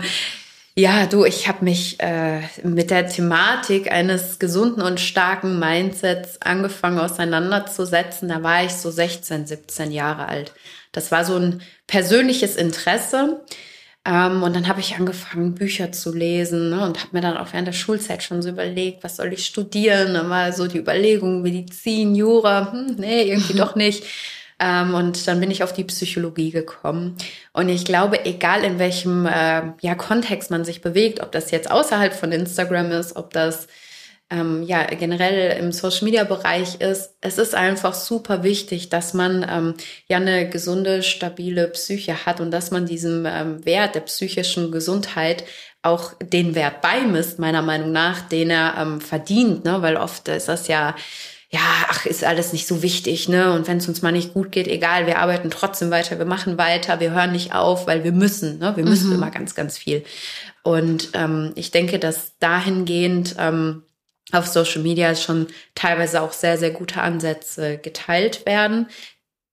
ja, 0.77 1.05
du, 1.05 1.23
ich 1.23 1.47
habe 1.47 1.63
mich 1.63 1.99
äh, 2.01 2.41
mit 2.63 2.91
der 2.91 3.07
Thematik 3.07 3.91
eines 3.91 4.39
gesunden 4.39 4.81
und 4.81 4.99
starken 4.99 5.57
Mindsets 5.57 6.41
angefangen 6.41 6.99
auseinanderzusetzen. 6.99 8.29
Da 8.29 8.43
war 8.43 8.65
ich 8.65 8.73
so 8.73 8.91
16, 8.91 9.47
17 9.47 9.91
Jahre 9.91 10.27
alt. 10.27 10.53
Das 10.91 11.11
war 11.11 11.23
so 11.23 11.37
ein 11.37 11.61
persönliches 11.87 12.57
Interesse. 12.57 13.45
Ähm, 14.05 14.43
und 14.43 14.55
dann 14.55 14.67
habe 14.67 14.79
ich 14.79 14.95
angefangen, 14.95 15.55
Bücher 15.55 15.91
zu 15.91 16.13
lesen 16.13 16.69
ne, 16.69 16.85
und 16.85 16.99
habe 16.99 17.09
mir 17.13 17.21
dann 17.21 17.37
auch 17.37 17.51
während 17.53 17.67
der 17.67 17.73
Schulzeit 17.73 18.21
schon 18.21 18.41
so 18.43 18.49
überlegt, 18.49 19.03
was 19.03 19.15
soll 19.15 19.33
ich 19.33 19.45
studieren? 19.45 20.13
Dann 20.13 20.29
war 20.29 20.53
so 20.53 20.67
die 20.67 20.77
Überlegung, 20.77 21.41
Medizin, 21.41 22.13
Jura, 22.13 22.71
hm, 22.71 22.95
nee, 22.97 23.23
irgendwie 23.23 23.53
doch 23.57 23.75
nicht. 23.75 24.03
Ähm, 24.59 24.93
und 24.93 25.27
dann 25.27 25.39
bin 25.39 25.51
ich 25.51 25.63
auf 25.63 25.73
die 25.73 25.83
Psychologie 25.83 26.51
gekommen. 26.51 27.17
Und 27.51 27.67
ich 27.67 27.83
glaube, 27.83 28.25
egal 28.25 28.63
in 28.63 28.79
welchem 28.79 29.25
äh, 29.25 29.73
ja, 29.81 29.95
Kontext 29.95 30.51
man 30.51 30.63
sich 30.63 30.81
bewegt, 30.81 31.21
ob 31.21 31.31
das 31.31 31.51
jetzt 31.51 31.69
außerhalb 31.71 32.13
von 32.13 32.31
Instagram 32.31 32.91
ist, 32.91 33.15
ob 33.15 33.33
das 33.33 33.67
ähm, 34.29 34.63
ja 34.63 34.83
generell 34.85 35.57
im 35.59 35.71
Social 35.71 36.05
Media 36.05 36.23
Bereich 36.23 36.81
ist, 36.81 37.15
es 37.21 37.37
ist 37.37 37.53
einfach 37.53 37.93
super 37.93 38.43
wichtig, 38.43 38.89
dass 38.89 39.13
man 39.13 39.45
ähm, 39.49 39.73
ja 40.07 40.17
eine 40.17 40.49
gesunde, 40.49 41.03
stabile 41.03 41.67
Psyche 41.67 42.25
hat 42.25 42.41
und 42.41 42.51
dass 42.51 42.71
man 42.71 42.85
diesem 42.85 43.25
ähm, 43.25 43.65
Wert 43.65 43.95
der 43.95 44.01
psychischen 44.01 44.71
Gesundheit 44.71 45.43
auch 45.83 46.13
den 46.19 46.55
Wert 46.55 46.81
beimisst, 46.81 47.37
meiner 47.37 47.61
Meinung 47.61 47.91
nach, 47.91 48.21
den 48.21 48.49
er 48.49 48.75
ähm, 48.79 49.01
verdient, 49.01 49.65
ne? 49.65 49.81
weil 49.83 49.97
oft 49.97 50.27
ist 50.27 50.47
das 50.47 50.67
ja 50.67 50.95
ja, 51.49 51.61
ach, 51.87 52.05
ist 52.05 52.23
alles 52.23 52.51
nicht 52.51 52.67
so 52.67 52.81
wichtig, 52.81 53.29
ne? 53.29 53.53
Und 53.53 53.67
wenn 53.67 53.77
es 53.77 53.87
uns 53.87 54.01
mal 54.01 54.11
nicht 54.11 54.33
gut 54.33 54.51
geht, 54.51 54.67
egal, 54.67 55.05
wir 55.05 55.19
arbeiten 55.19 55.49
trotzdem 55.49 55.89
weiter, 55.89 56.17
wir 56.17 56.25
machen 56.25 56.57
weiter, 56.57 56.99
wir 56.99 57.11
hören 57.11 57.31
nicht 57.31 57.53
auf, 57.53 57.87
weil 57.87 58.03
wir 58.03 58.11
müssen, 58.11 58.59
ne? 58.59 58.75
Wir 58.75 58.83
müssen 58.83 59.07
mhm. 59.07 59.15
immer 59.15 59.31
ganz, 59.31 59.55
ganz 59.55 59.77
viel. 59.77 60.03
Und 60.63 61.11
ähm, 61.13 61.53
ich 61.55 61.71
denke, 61.71 61.97
dass 61.97 62.37
dahingehend 62.39 63.35
ähm, 63.39 63.83
auf 64.35 64.47
Social 64.47 64.81
Media 64.81 65.15
schon 65.15 65.47
teilweise 65.73 66.21
auch 66.21 66.33
sehr, 66.33 66.57
sehr 66.57 66.71
gute 66.71 67.01
Ansätze 67.01 67.77
geteilt 67.77 68.45
werden. 68.45 68.87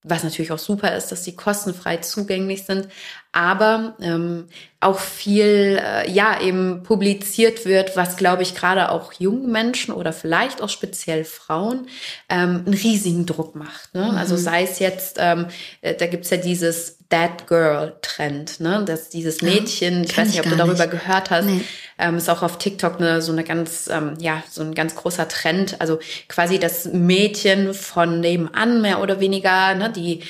Was 0.05 0.25
natürlich 0.25 0.51
auch 0.51 0.59
super 0.59 0.97
ist, 0.97 1.13
dass 1.13 1.25
sie 1.25 1.37
kostenfrei 1.37 1.99
zugänglich 1.99 2.65
sind, 2.65 2.89
aber 3.33 3.97
ähm, 4.01 4.49
auch 4.81 4.99
viel, 4.99 5.81
äh, 5.83 6.11
ja, 6.11 6.41
eben 6.41 6.83
publiziert 6.83 7.65
wird, 7.65 7.97
was, 7.97 8.17
glaube 8.17 8.43
ich, 8.43 8.55
gerade 8.55 8.91
auch 8.91 9.15
jungen 9.15 9.51
Menschen 9.51 9.95
oder 9.95 10.13
vielleicht 10.13 10.61
auch 10.61 10.69
speziell 10.69 11.25
Frauen 11.25 11.87
ähm, 12.29 12.65
einen 12.67 12.75
riesigen 12.75 13.25
Druck 13.25 13.55
macht. 13.55 13.95
Ne? 13.95 14.11
Mhm. 14.11 14.19
Also 14.19 14.37
sei 14.37 14.65
es 14.65 14.81
jetzt, 14.81 15.17
ähm, 15.19 15.47
äh, 15.81 15.95
da 15.95 16.07
gibt's 16.07 16.29
ja 16.31 16.37
dieses 16.37 16.99
That 17.09 17.47
Girl 17.47 17.95
Trend, 18.03 18.61
ne? 18.61 18.85
dass 18.85 19.09
dieses 19.09 19.41
Mädchen, 19.41 19.99
ja, 19.99 20.11
ich 20.11 20.19
weiß 20.19 20.29
nicht, 20.29 20.41
ob 20.41 20.51
du 20.51 20.57
darüber 20.57 20.87
nicht. 20.87 20.91
gehört 20.91 21.31
hast, 21.31 21.47
nee. 21.47 21.63
ähm, 21.99 22.17
ist 22.19 22.29
auch 22.29 22.43
auf 22.43 22.59
TikTok 22.59 22.97
eine, 23.01 23.23
so 23.23 23.33
eine 23.33 23.45
ganz, 23.45 23.89
ähm, 23.91 24.15
ja, 24.19 24.43
so 24.51 24.63
ein 24.63 24.75
ganz 24.75 24.95
großer 24.95 25.29
Trend. 25.29 25.81
Also 25.81 26.01
quasi 26.29 26.59
das 26.59 26.87
Mädchen 26.87 27.73
von 27.73 28.21
nebenan 28.21 28.83
mehr 28.83 29.01
oder 29.01 29.21
weniger, 29.21 29.75
ne? 29.75 29.91
die 29.91 30.23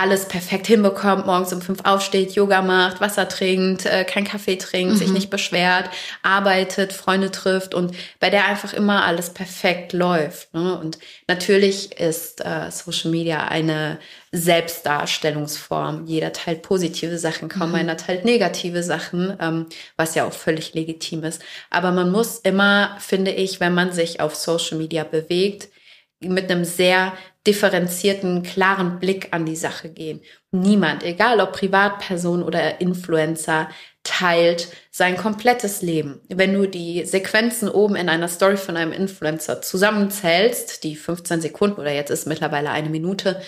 alles 0.00 0.26
perfekt 0.26 0.66
hinbekommt, 0.66 1.26
morgens 1.26 1.52
um 1.52 1.60
fünf 1.60 1.84
aufsteht, 1.84 2.32
Yoga 2.32 2.62
macht, 2.62 3.00
Wasser 3.00 3.28
trinkt, 3.28 3.84
äh, 3.84 4.04
kein 4.04 4.24
Kaffee 4.24 4.56
trinkt, 4.56 4.94
mhm. 4.94 4.98
sich 4.98 5.10
nicht 5.10 5.30
beschwert, 5.30 5.90
arbeitet, 6.22 6.92
Freunde 6.92 7.30
trifft 7.30 7.74
und 7.74 7.94
bei 8.18 8.30
der 8.30 8.46
einfach 8.46 8.72
immer 8.72 9.04
alles 9.04 9.30
perfekt 9.30 9.92
läuft. 9.92 10.54
Ne? 10.54 10.78
Und 10.78 10.98
natürlich 11.28 12.00
ist 12.00 12.44
äh, 12.44 12.70
Social 12.70 13.10
Media 13.10 13.48
eine 13.48 13.98
Selbstdarstellungsform. 14.32 16.06
Jeder 16.06 16.32
teilt 16.32 16.62
positive 16.62 17.18
Sachen, 17.18 17.48
kaum 17.48 17.70
mhm. 17.70 17.74
einer 17.74 17.96
teilt 17.96 18.24
negative 18.24 18.82
Sachen, 18.82 19.36
ähm, 19.38 19.66
was 19.96 20.14
ja 20.14 20.24
auch 20.24 20.32
völlig 20.32 20.72
legitim 20.72 21.24
ist. 21.24 21.42
Aber 21.68 21.90
man 21.90 22.10
muss 22.10 22.38
immer, 22.38 22.96
finde 23.00 23.32
ich, 23.32 23.60
wenn 23.60 23.74
man 23.74 23.92
sich 23.92 24.20
auf 24.20 24.34
Social 24.34 24.78
Media 24.78 25.04
bewegt, 25.04 25.68
mit 26.22 26.50
einem 26.50 26.64
sehr 26.64 27.14
differenzierten, 27.46 28.42
klaren 28.42 28.98
Blick 28.98 29.28
an 29.30 29.46
die 29.46 29.56
Sache 29.56 29.88
gehen. 29.88 30.20
Niemand, 30.50 31.02
egal 31.02 31.40
ob 31.40 31.52
Privatperson 31.52 32.42
oder 32.42 32.80
Influencer, 32.80 33.70
teilt 34.02 34.68
sein 34.90 35.16
komplettes 35.16 35.80
Leben. 35.80 36.20
Wenn 36.28 36.52
du 36.52 36.66
die 36.66 37.04
Sequenzen 37.04 37.68
oben 37.68 37.96
in 37.96 38.08
einer 38.08 38.28
Story 38.28 38.56
von 38.56 38.76
einem 38.76 38.92
Influencer 38.92 39.62
zusammenzählst, 39.62 40.84
die 40.84 40.96
15 40.96 41.40
Sekunden 41.40 41.80
oder 41.80 41.92
jetzt 41.92 42.10
ist 42.10 42.26
mittlerweile 42.26 42.70
eine 42.70 42.90
Minute, 42.90 43.40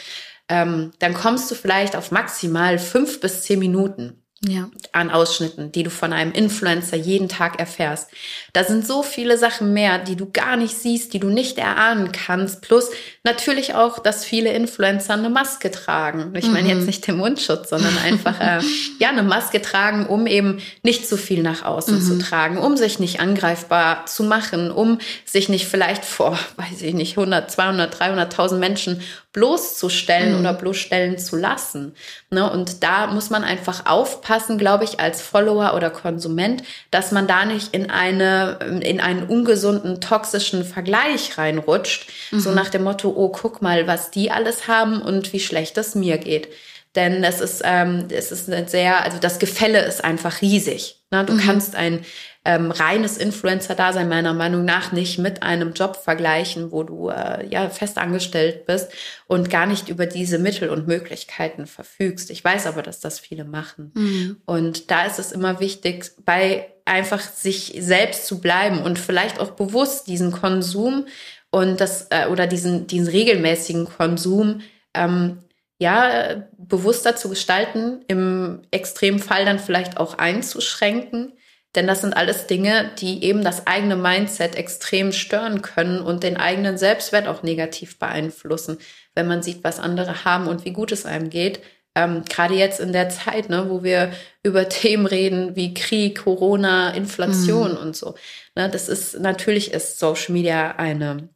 ähm, 0.48 0.92
dann 0.98 1.14
kommst 1.14 1.50
du 1.50 1.54
vielleicht 1.54 1.96
auf 1.96 2.10
maximal 2.10 2.78
fünf 2.78 3.20
bis 3.20 3.42
zehn 3.42 3.58
Minuten. 3.58 4.21
Ja. 4.46 4.68
an 4.90 5.10
Ausschnitten, 5.10 5.70
die 5.70 5.84
du 5.84 5.90
von 5.90 6.12
einem 6.12 6.32
Influencer 6.32 6.96
jeden 6.96 7.28
Tag 7.28 7.60
erfährst. 7.60 8.10
Da 8.52 8.64
sind 8.64 8.84
so 8.86 9.02
viele 9.02 9.38
Sachen 9.38 9.72
mehr, 9.72 9.98
die 9.98 10.16
du 10.16 10.30
gar 10.30 10.56
nicht 10.56 10.76
siehst, 10.76 11.12
die 11.14 11.20
du 11.20 11.28
nicht 11.28 11.58
erahnen 11.58 12.10
kannst. 12.10 12.62
Plus 12.62 12.90
natürlich 13.22 13.74
auch, 13.74 14.00
dass 14.00 14.24
viele 14.24 14.52
Influencer 14.52 15.14
eine 15.14 15.30
Maske 15.30 15.70
tragen. 15.70 16.34
Ich 16.36 16.50
meine 16.50 16.68
jetzt 16.68 16.80
mhm. 16.80 16.86
nicht 16.86 17.06
den 17.06 17.16
Mundschutz, 17.16 17.70
sondern 17.70 17.96
einfach 18.04 18.40
äh, 18.40 18.60
ja 18.98 19.10
eine 19.10 19.22
Maske 19.22 19.62
tragen, 19.62 20.06
um 20.06 20.26
eben 20.26 20.60
nicht 20.82 21.08
zu 21.08 21.16
viel 21.16 21.42
nach 21.42 21.64
außen 21.64 21.96
mhm. 21.96 22.02
zu 22.02 22.18
tragen, 22.18 22.58
um 22.58 22.76
sich 22.76 22.98
nicht 22.98 23.20
angreifbar 23.20 24.06
zu 24.06 24.24
machen, 24.24 24.72
um 24.72 24.98
sich 25.24 25.48
nicht 25.48 25.66
vielleicht 25.66 26.04
vor, 26.04 26.38
weiß 26.56 26.82
ich 26.82 26.94
nicht, 26.94 27.16
100, 27.16 27.50
200, 27.50 27.94
300.000 27.94 28.56
Menschen 28.56 29.02
bloßzustellen 29.32 30.34
mhm. 30.34 30.40
oder 30.40 30.52
bloßstellen 30.52 31.18
zu 31.18 31.36
lassen. 31.36 31.94
Ne? 32.30 32.50
Und 32.50 32.82
da 32.82 33.06
muss 33.06 33.30
man 33.30 33.44
einfach 33.44 33.86
aufpassen, 33.86 34.31
glaube 34.58 34.84
ich, 34.84 35.00
als 35.00 35.22
Follower 35.22 35.74
oder 35.74 35.90
Konsument, 35.90 36.62
dass 36.90 37.12
man 37.12 37.26
da 37.26 37.44
nicht 37.44 37.74
in 37.74 37.90
eine, 37.90 38.58
in 38.82 39.00
einen 39.00 39.24
ungesunden, 39.24 40.00
toxischen 40.00 40.64
Vergleich 40.64 41.38
reinrutscht. 41.38 42.10
Mhm. 42.30 42.40
So 42.40 42.52
nach 42.52 42.68
dem 42.68 42.84
Motto, 42.84 43.12
oh, 43.14 43.28
guck 43.28 43.62
mal, 43.62 43.86
was 43.86 44.10
die 44.10 44.30
alles 44.30 44.68
haben 44.68 45.02
und 45.02 45.32
wie 45.32 45.40
schlecht 45.40 45.78
es 45.78 45.94
mir 45.94 46.18
geht. 46.18 46.48
Denn 46.94 47.24
es 47.24 47.40
ist, 47.40 47.62
ähm, 47.64 48.08
es 48.10 48.32
ist 48.32 48.50
eine 48.50 48.68
sehr, 48.68 49.02
also 49.02 49.18
das 49.18 49.38
Gefälle 49.38 49.80
ist 49.80 50.04
einfach 50.04 50.42
riesig. 50.42 51.00
Ne? 51.10 51.24
Du 51.24 51.34
mhm. 51.34 51.38
kannst 51.38 51.74
ein 51.74 52.04
ähm, 52.44 52.72
reines 52.72 53.18
Influencer-Dasein 53.18 54.08
meiner 54.08 54.34
Meinung 54.34 54.64
nach 54.64 54.90
nicht 54.90 55.18
mit 55.18 55.44
einem 55.44 55.74
Job 55.74 55.96
vergleichen, 55.96 56.72
wo 56.72 56.82
du 56.82 57.08
äh, 57.08 57.46
ja 57.48 57.70
fest 57.70 57.98
angestellt 57.98 58.66
bist 58.66 58.90
und 59.28 59.48
gar 59.48 59.66
nicht 59.66 59.88
über 59.88 60.06
diese 60.06 60.40
Mittel 60.40 60.68
und 60.68 60.88
Möglichkeiten 60.88 61.66
verfügst. 61.66 62.30
Ich 62.30 62.42
weiß 62.42 62.66
aber, 62.66 62.82
dass 62.82 62.98
das 62.98 63.20
viele 63.20 63.44
machen. 63.44 63.92
Mhm. 63.94 64.36
Und 64.44 64.90
da 64.90 65.06
ist 65.06 65.20
es 65.20 65.30
immer 65.30 65.60
wichtig, 65.60 66.10
bei 66.24 66.66
einfach 66.84 67.20
sich 67.20 67.76
selbst 67.78 68.26
zu 68.26 68.40
bleiben 68.40 68.82
und 68.82 68.98
vielleicht 68.98 69.38
auch 69.38 69.52
bewusst 69.52 70.08
diesen 70.08 70.32
Konsum 70.32 71.06
und 71.52 71.80
das 71.80 72.08
äh, 72.10 72.26
oder 72.26 72.48
diesen 72.48 72.88
diesen 72.88 73.06
regelmäßigen 73.06 73.84
Konsum 73.84 74.62
ähm, 74.94 75.38
ja 75.78 76.44
bewusster 76.58 77.14
zu 77.14 77.28
gestalten, 77.28 78.00
im 78.08 78.62
Extremfall 78.72 79.44
dann 79.44 79.60
vielleicht 79.60 79.96
auch 79.96 80.18
einzuschränken 80.18 81.34
denn 81.74 81.86
das 81.86 82.02
sind 82.02 82.16
alles 82.16 82.46
Dinge, 82.46 82.90
die 82.98 83.24
eben 83.24 83.42
das 83.42 83.66
eigene 83.66 83.96
Mindset 83.96 84.56
extrem 84.56 85.12
stören 85.12 85.62
können 85.62 86.00
und 86.00 86.22
den 86.22 86.36
eigenen 86.36 86.76
Selbstwert 86.76 87.26
auch 87.26 87.42
negativ 87.42 87.98
beeinflussen, 87.98 88.78
wenn 89.14 89.26
man 89.26 89.42
sieht, 89.42 89.64
was 89.64 89.80
andere 89.80 90.24
haben 90.24 90.48
und 90.48 90.64
wie 90.64 90.72
gut 90.72 90.92
es 90.92 91.06
einem 91.06 91.30
geht. 91.30 91.60
Ähm, 91.94 92.24
Gerade 92.28 92.54
jetzt 92.54 92.80
in 92.80 92.92
der 92.92 93.08
Zeit, 93.08 93.48
ne, 93.48 93.66
wo 93.68 93.82
wir 93.82 94.12
über 94.42 94.68
Themen 94.68 95.06
reden 95.06 95.56
wie 95.56 95.74
Krieg, 95.74 96.22
Corona, 96.22 96.90
Inflation 96.90 97.72
mhm. 97.72 97.78
und 97.78 97.96
so. 97.96 98.14
Ne, 98.54 98.68
das 98.68 98.88
ist 98.88 99.18
natürlich 99.20 99.72
ist 99.72 99.98
Social 99.98 100.32
Media 100.32 100.72
eine 100.76 101.28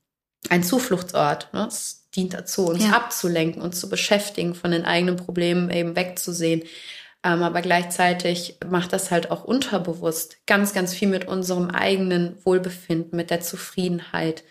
ein 0.49 0.63
Zufluchtsort. 0.63 1.53
Ne? 1.53 1.67
Es 1.67 2.09
dient 2.15 2.35
dazu, 2.35 2.67
uns 2.67 2.85
ja. 2.85 2.93
abzulenken, 2.93 3.63
uns 3.63 3.81
zu 3.81 3.89
beschäftigen, 3.89 4.55
von 4.55 4.71
den 4.71 4.85
eigenen 4.85 5.17
Problemen 5.17 5.71
eben 5.71 5.97
wegzusehen. 5.97 6.63
Ähm, 7.27 7.43
aber 7.43 7.61
gleichzeitig 7.61 8.59
macht 8.71 8.93
das 8.93 9.11
halt 9.11 9.33
auch 9.33 9.43
unterbewusst 9.43 10.47
ganz, 10.47 10.73
ganz 10.73 10.95
viel 10.95 11.09
mit 11.09 11.27
unserem 11.27 11.71
eigenen 11.71 12.37
Wohlbefinden, 12.45 13.17
mit 13.17 13.31
der 13.31 13.41
Zufriedenheit. 13.41 14.45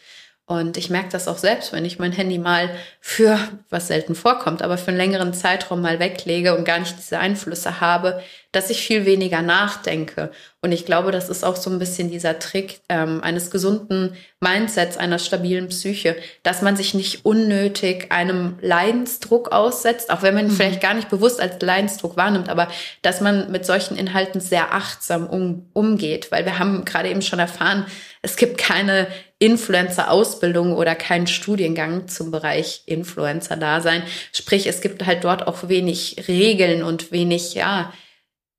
Und 0.48 0.78
ich 0.78 0.92
merke 0.92 1.10
das 1.10 1.28
auch 1.28 1.40
selbst, 1.40 1.74
wenn 1.74 1.86
ich 1.86 1.98
mein 1.98 2.12
Handy 2.12 2.38
mal 2.38 2.70
für, 3.02 3.40
was 3.72 3.88
selten 3.88 4.14
vorkommt, 4.14 4.62
aber 4.62 4.78
für 4.78 4.90
einen 4.90 4.98
längeren 4.98 5.34
Zeitraum 5.34 5.82
mal 5.82 6.00
weglege 6.00 6.56
und 6.56 6.66
gar 6.66 6.78
nicht 6.78 6.96
diese 7.00 7.18
Einflüsse 7.18 7.82
habe, 7.82 8.22
dass 8.52 8.70
ich 8.70 8.86
viel 8.86 9.06
weniger 9.06 9.42
nachdenke. 9.42 10.32
Und 10.62 10.72
ich 10.72 10.86
glaube, 10.86 11.12
das 11.12 11.30
ist 11.30 11.44
auch 11.44 11.56
so 11.56 11.70
ein 11.70 11.80
bisschen 11.80 12.10
dieser 12.10 12.40
Trick 12.40 12.80
ähm, 12.90 13.22
eines 13.22 13.52
gesunden 13.52 14.16
Mindsets, 14.40 14.98
einer 14.98 15.20
stabilen 15.20 15.68
Psyche, 15.68 16.16
dass 16.44 16.62
man 16.62 16.78
sich 16.78 16.94
nicht 16.94 17.26
unnötig 17.26 18.12
einem 18.12 18.58
Leidensdruck 18.62 19.52
aussetzt, 19.52 20.12
auch 20.12 20.22
wenn 20.22 20.36
man 20.36 20.46
ihn 20.46 20.52
mhm. 20.52 20.56
vielleicht 20.56 20.82
gar 20.82 20.94
nicht 20.94 21.10
bewusst 21.10 21.42
als 21.42 21.62
Leidensdruck 21.62 22.18
wahrnimmt, 22.18 22.50
aber 22.50 22.68
dass 23.02 23.20
man 23.20 23.52
mit 23.52 23.66
solchen 23.66 23.98
Inhalten 23.98 24.40
sehr 24.40 24.74
achtsam 24.74 25.28
um, 25.28 25.70
umgeht, 25.74 26.32
weil 26.32 26.46
wir 26.46 26.60
haben 26.60 26.86
gerade 26.86 27.10
eben 27.10 27.22
schon 27.22 27.40
erfahren, 27.40 27.88
es 28.26 28.38
gibt 28.38 28.58
keine 28.58 29.08
Influencer-Ausbildung 29.38 30.74
oder 30.74 30.96
keinen 30.96 31.28
Studiengang 31.28 32.08
zum 32.08 32.32
Bereich 32.32 32.82
Influencer-Dasein. 32.88 34.02
Sprich, 34.34 34.66
es 34.66 34.82
gibt 34.82 35.06
halt 35.06 35.24
dort 35.24 35.48
auch 35.48 35.70
wenig 35.70 36.26
Regeln 36.28 36.82
und 36.82 37.12
wenig, 37.12 37.54
ja, 37.54 37.94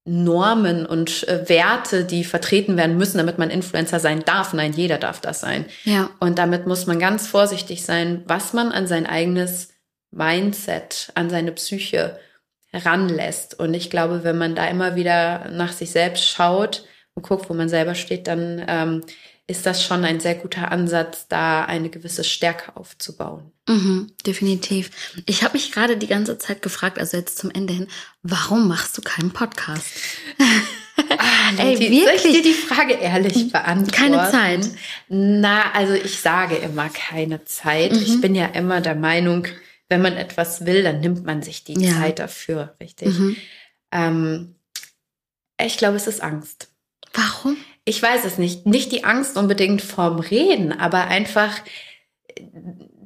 Normen 0.09 0.87
und 0.87 1.27
äh, 1.27 1.49
Werte, 1.49 2.05
die 2.05 2.23
vertreten 2.23 2.77
werden 2.77 2.97
müssen, 2.97 3.19
damit 3.19 3.39
man 3.39 3.51
Influencer 3.51 3.99
sein 3.99 4.25
darf. 4.25 4.53
Nein, 4.53 4.73
jeder 4.73 4.99
darf 4.99 5.21
das 5.21 5.41
sein. 5.41 5.65
Ja. 5.83 6.11
Und 6.21 6.39
damit 6.39 6.69
muss 6.69 6.87
man 6.87 7.01
ganz 7.01 7.27
vorsichtig 7.27 7.85
sein, 7.85 8.23
was 8.27 8.53
man 8.53 8.71
an 8.71 8.87
sein 8.87 9.05
eigenes 9.05 9.71
Mindset, 10.13 11.11
an 11.15 11.29
seine 11.29 11.51
Psyche 11.51 12.21
heranlässt. 12.67 13.59
Und 13.59 13.75
ich 13.75 13.91
glaube, 13.91 14.23
wenn 14.23 14.39
man 14.39 14.55
da 14.55 14.69
immer 14.69 14.95
wieder 14.95 15.49
nach 15.51 15.73
sich 15.73 15.91
selbst 15.91 16.25
schaut 16.25 16.85
und 17.15 17.25
guckt, 17.25 17.51
wo 17.51 17.55
man 17.55 17.69
selber 17.69 17.97
steht, 17.97 18.29
dann 18.29 18.65
ähm, 18.69 19.01
ist 19.49 19.65
das 19.65 19.85
schon 19.85 20.05
ein 20.05 20.19
sehr 20.19 20.35
guter 20.35 20.73
Ansatz, 20.73 21.29
da 21.29 21.65
eine 21.65 21.89
gewisse 21.89 22.25
Stärke 22.25 22.77
aufzubauen. 22.77 23.53
Mhm, 23.69 24.13
definitiv. 24.27 24.91
Ich 25.27 25.45
habe 25.45 25.55
mich 25.55 25.71
gerade 25.73 25.97
die 25.97 26.09
ganze 26.09 26.39
Zeit 26.39 26.63
gefragt, 26.63 26.99
also 26.99 27.17
jetzt 27.17 27.39
zum 27.39 27.51
Ende 27.51 27.73
hin, 27.73 27.89
warum 28.23 28.67
machst 28.67 28.97
du 28.99 29.03
keinen 29.03 29.31
Podcast? 29.31 29.87
Ah, 30.99 31.53
Ey, 31.59 31.79
die, 31.79 31.91
wirklich? 31.91 32.23
Soll 32.23 32.31
ich 32.31 32.37
dir 32.37 32.43
die 32.43 32.55
Frage 32.55 32.95
ehrlich 32.95 33.53
beantworten? 33.53 33.91
Keine 33.93 34.31
Zeit. 34.31 34.67
Na, 35.09 35.73
also 35.73 35.93
ich 35.93 36.21
sage 36.21 36.57
immer 36.57 36.89
keine 36.89 37.45
Zeit. 37.45 37.93
Mhm. 37.93 37.99
Ich 38.03 38.21
bin 38.23 38.35
ja 38.35 38.47
immer 38.47 38.81
der 38.81 38.95
Meinung, 38.95 39.47
wenn 39.91 40.01
man 40.01 40.15
etwas 40.15 40.65
will, 40.65 40.83
dann 40.83 41.01
nimmt 41.01 41.25
man 41.25 41.43
sich 41.43 41.65
die 41.65 41.79
ja. 41.79 41.93
Zeit 41.93 42.19
dafür, 42.19 42.77
richtig? 42.81 43.09
Mhm. 43.09 43.37
Ähm, 43.93 44.55
ich 45.63 45.77
glaube, 45.77 45.97
es 45.97 46.07
ist 46.07 46.23
Angst. 46.23 46.69
Warum? 47.13 47.57
Ich 47.87 48.03
weiß 48.03 48.25
es 48.25 48.37
nicht, 48.37 48.67
nicht 48.67 48.93
die 48.93 49.05
Angst 49.05 49.39
unbedingt 49.39 49.81
vorm 49.81 50.19
Reden, 50.19 50.73
aber 50.73 51.07
einfach 51.07 51.53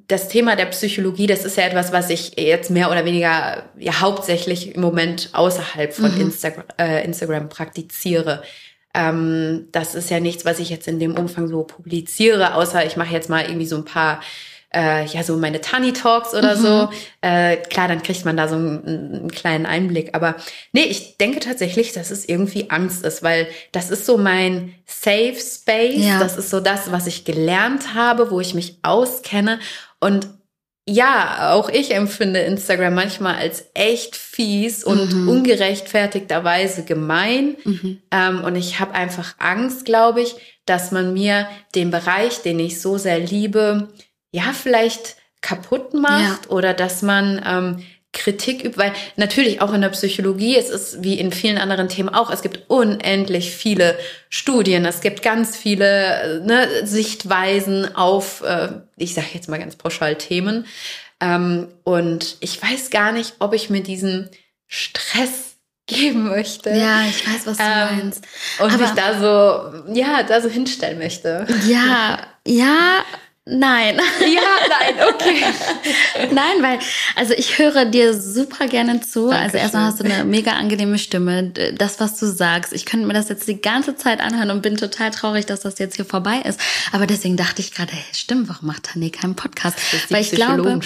das 0.09 0.29
Thema 0.29 0.57
der 0.57 0.67
Psychologie, 0.67 1.27
das 1.27 1.45
ist 1.45 1.57
ja 1.57 1.65
etwas, 1.65 1.93
was 1.93 2.11
ich 2.11 2.41
jetzt 2.41 2.71
mehr 2.71 2.91
oder 2.91 3.05
weniger 3.05 3.71
ja 3.79 4.01
hauptsächlich 4.01 4.75
im 4.75 4.81
Moment 4.81 5.29
außerhalb 5.33 5.93
von 5.93 6.13
mhm. 6.15 6.23
Instagram, 6.23 6.65
äh, 6.79 7.05
Instagram 7.05 7.49
praktiziere. 7.51 8.43
Ähm, 8.95 9.69
das 9.71 9.95
ist 9.95 10.11
ja 10.11 10.19
nichts, 10.19 10.47
was 10.47 10.59
ich 10.59 10.71
jetzt 10.71 10.89
in 10.89 10.99
dem 10.99 11.15
Umfang 11.15 11.47
so 11.47 11.63
publiziere, 11.63 12.55
außer 12.55 12.85
ich 12.87 12.97
mache 12.97 13.13
jetzt 13.13 13.29
mal 13.29 13.45
irgendwie 13.45 13.67
so 13.67 13.77
ein 13.77 13.85
paar 13.85 14.21
äh, 14.75 15.05
ja 15.07 15.23
so 15.23 15.37
meine 15.37 15.61
Tani 15.61 15.93
Talks 15.93 16.35
oder 16.35 16.57
mhm. 16.57 16.61
so. 16.61 16.91
Äh, 17.21 17.57
klar, 17.57 17.89
dann 17.89 18.03
kriegt 18.03 18.25
man 18.25 18.37
da 18.37 18.49
so 18.49 18.55
einen, 18.55 18.87
einen, 18.87 19.31
kleinen 19.31 19.67
Einblick. 19.67 20.15
Aber 20.15 20.37
nee, 20.73 20.85
ich 20.85 21.17
denke 21.19 21.41
tatsächlich, 21.41 21.93
dass 21.93 22.11
es 22.11 22.29
irgendwie 22.29 22.71
Angst 22.71 23.05
ist, 23.05 23.23
weil 23.23 23.49
das 23.73 23.91
ist 23.91 24.07
so 24.07 24.17
mein 24.17 24.75
Safe 24.87 25.37
Space. 25.37 26.05
Ja. 26.05 26.19
Das 26.19 26.37
ist 26.37 26.51
so 26.51 26.61
das, 26.61 26.93
was 26.93 27.07
ich 27.07 27.25
gelernt 27.25 27.95
habe, 27.95 28.31
wo 28.31 28.41
ich 28.41 28.55
mich 28.55 28.79
auskenne. 28.83 29.59
Und 29.99 30.29
ja, 30.89 31.53
auch 31.53 31.69
ich 31.69 31.95
empfinde 31.95 32.41
Instagram 32.41 32.95
manchmal 32.95 33.37
als 33.37 33.67
echt 33.75 34.17
fies 34.17 34.83
und 34.83 35.13
mhm. 35.13 35.29
ungerechtfertigterweise 35.29 36.85
gemein. 36.85 37.57
Mhm. 37.65 38.03
Ähm, 38.11 38.45
und 38.45 38.57
ich 38.57 38.81
habe 38.81 38.95
einfach 38.95 39.35
Angst, 39.39 39.85
glaube 39.85 40.23
ich, 40.23 40.35
dass 40.65 40.91
man 40.91 41.13
mir 41.13 41.49
den 41.75 41.91
Bereich, 41.91 42.43
den 42.43 42.59
ich 42.59 42.81
so 42.81 42.99
sehr 42.99 43.19
liebe, 43.19 43.89
ja, 44.33 44.53
vielleicht 44.53 45.17
kaputt 45.41 45.95
macht 45.95 46.47
ja. 46.47 46.51
oder 46.51 46.75
dass 46.75 47.03
man 47.03 47.43
ähm, 47.47 47.85
Kritik 48.13 48.65
übt, 48.65 48.77
weil 48.77 48.93
natürlich 49.17 49.61
auch 49.61 49.73
in 49.73 49.83
der 49.83 49.91
Psychologie, 49.91 50.57
es 50.57 50.69
ist 50.69 51.03
wie 51.03 51.19
in 51.19 51.31
vielen 51.31 51.59
anderen 51.59 51.89
Themen 51.89 52.09
auch, 52.09 52.31
es 52.31 52.43
gibt 52.43 52.69
unendlich 52.69 53.53
viele 53.53 53.97
Studien, 54.29 54.85
es 54.85 55.01
gibt 55.01 55.23
ganz 55.23 55.57
viele 55.57 56.43
ne, 56.45 56.85
Sichtweisen 56.85 57.95
auf, 57.95 58.43
äh, 58.43 58.69
ich 58.97 59.15
sage 59.15 59.29
jetzt 59.33 59.49
mal 59.49 59.61
ganz 59.61 59.77
pauschal 59.77 60.17
Themen. 60.17 60.67
Ähm, 61.21 61.69
und 61.85 62.37
ich 62.41 62.61
weiß 62.61 62.91
gar 62.91 63.13
nicht, 63.13 63.35
ob 63.39 63.55
ich 63.55 63.71
mir 63.71 63.83
diesen 63.83 64.29
Stress 64.67 65.55
geben 65.87 66.29
möchte. 66.29 66.71
Ja, 66.71 67.03
ich 67.09 67.29
weiß, 67.29 67.47
was 67.47 67.57
du 67.57 67.63
ähm, 67.63 67.97
meinst. 67.99 68.25
Und 68.61 68.73
Aber 68.73 68.79
mich 68.79 68.91
da 68.91 69.21
so, 69.21 69.93
ja, 69.93 70.23
da 70.23 70.41
so 70.41 70.49
hinstellen 70.49 70.99
möchte. 70.99 71.47
Ja, 71.67 72.27
ja, 72.47 73.05
Nein. 73.47 73.99
Ja, 74.21 74.41
nein, 74.69 75.09
okay. 75.09 75.43
Nein, 76.33 76.63
weil, 76.63 76.79
also 77.17 77.33
ich 77.35 77.59
höre 77.59 77.87
dir 77.87 78.15
super 78.15 78.67
gerne 78.69 79.01
zu. 79.01 79.29
Dankeschön. 79.29 79.43
Also 79.43 79.57
erstmal 79.57 79.85
hast 79.85 80.01
du 80.01 80.05
eine 80.05 80.25
mega 80.25 80.53
angenehme 80.53 80.99
Stimme. 80.99 81.51
Das, 81.77 82.01
was 82.01 82.19
du 82.19 82.27
sagst, 82.27 82.73
ich 82.73 82.85
könnte 82.85 83.07
mir 83.07 83.15
das 83.15 83.29
jetzt 83.29 83.49
die 83.49 83.61
ganze 83.61 83.97
Zeit 83.97 84.21
anhören 84.21 84.51
und 84.51 84.63
bin 84.63 84.77
total 84.77 85.11
traurig, 85.11 85.47
dass 85.47 85.61
das 85.61 85.79
jetzt 85.79 85.97
hier 85.97 86.05
vorbei 86.05 86.43
ist. 86.45 86.61
Aber 86.93 87.07
deswegen 87.07 87.37
dachte 87.37 87.63
ich 87.63 87.73
gerade, 87.73 87.93
hey, 87.93 88.05
stimmt, 88.13 88.49
warum 88.49 88.69
macht 88.69 88.91
Tané 88.91 89.11
keinen 89.11 89.35
Podcast? 89.35 89.79
Das 89.79 89.95
ist 89.95 90.11
die 90.11 90.15
weil 90.15 90.23
ich 90.23 90.31
glaube, 90.33 90.81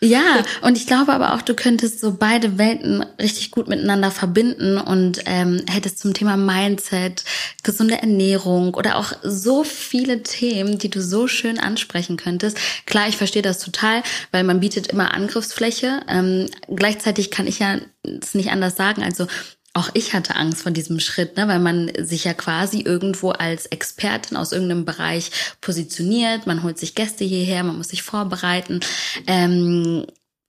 ja, 0.00 0.42
und 0.62 0.76
ich 0.78 0.86
glaube 0.86 1.12
aber 1.12 1.34
auch, 1.34 1.42
du 1.42 1.54
könntest 1.54 2.00
so 2.00 2.16
beide 2.18 2.58
Welten 2.58 3.04
richtig 3.20 3.50
gut 3.50 3.68
miteinander 3.68 4.10
verbinden 4.10 4.78
und 4.78 5.20
ähm, 5.26 5.62
hättest 5.70 5.98
zum 5.98 6.14
Thema 6.14 6.36
Mindset, 6.36 7.22
gesunde 7.62 8.00
Ernährung 8.00 8.74
oder 8.74 8.96
auch 8.96 9.12
so 9.22 9.62
viele 9.62 10.22
Themen, 10.22 10.78
die 10.78 10.90
du 10.90 11.02
so 11.02 11.28
schön 11.28 11.58
ansprechen 11.98 12.16
könntest. 12.16 12.58
Klar, 12.86 13.08
ich 13.08 13.16
verstehe 13.16 13.42
das 13.42 13.58
total, 13.58 14.02
weil 14.30 14.44
man 14.44 14.60
bietet 14.60 14.88
immer 14.88 15.14
Angriffsfläche. 15.14 16.00
Ähm, 16.08 16.48
gleichzeitig 16.74 17.30
kann 17.30 17.46
ich 17.46 17.58
ja 17.58 17.78
es 18.02 18.34
nicht 18.34 18.50
anders 18.50 18.76
sagen. 18.76 19.02
Also 19.02 19.26
auch 19.74 19.90
ich 19.94 20.14
hatte 20.14 20.34
Angst 20.34 20.62
vor 20.62 20.72
diesem 20.72 20.98
Schritt, 20.98 21.36
ne, 21.36 21.46
weil 21.46 21.60
man 21.60 21.92
sich 21.98 22.24
ja 22.24 22.34
quasi 22.34 22.80
irgendwo 22.80 23.30
als 23.30 23.66
Expertin 23.66 24.36
aus 24.36 24.52
irgendeinem 24.52 24.84
Bereich 24.84 25.30
positioniert. 25.60 26.46
Man 26.46 26.62
holt 26.62 26.78
sich 26.78 26.94
Gäste 26.94 27.24
hierher, 27.24 27.62
man 27.64 27.76
muss 27.76 27.88
sich 27.88 28.02
vorbereiten. 28.02 28.80
Ähm, 29.26 30.06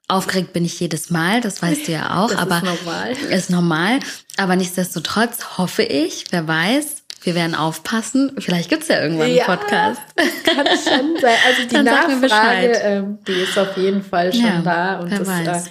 aufgeregt 0.07 0.53
bin 0.53 0.65
ich 0.65 0.79
jedes 0.79 1.11
Mal, 1.11 1.41
das 1.41 1.61
weißt 1.61 1.87
du 1.87 1.91
ja 1.91 2.17
auch. 2.19 2.29
Das 2.29 2.39
aber 2.39 2.57
ist 2.57 2.63
normal. 2.63 3.11
Ist 3.29 3.49
normal. 3.49 3.99
Aber 4.37 4.55
nichtsdestotrotz 4.55 5.57
hoffe 5.57 5.83
ich, 5.83 6.25
wer 6.31 6.47
weiß, 6.47 6.98
wir 7.21 7.35
werden 7.35 7.55
aufpassen. 7.55 8.31
Vielleicht 8.37 8.69
gibt's 8.69 8.87
ja 8.87 9.01
irgendwann 9.01 9.33
ja, 9.33 9.45
einen 9.45 9.59
Podcast. 9.59 10.01
Kann 10.45 10.67
schon 10.67 11.17
sein. 11.19 11.37
Also 11.47 11.67
die 11.69 11.83
Nachfrage, 11.83 12.71
ähm, 12.83 13.19
die 13.27 13.33
ist 13.33 13.57
auf 13.57 13.75
jeden 13.77 14.03
Fall 14.03 14.31
schon 14.31 14.43
ja, 14.43 14.61
da. 14.61 14.99
Und 14.99 15.11
das 15.11 15.27
weiß. 15.27 15.67
Äh, 15.67 15.69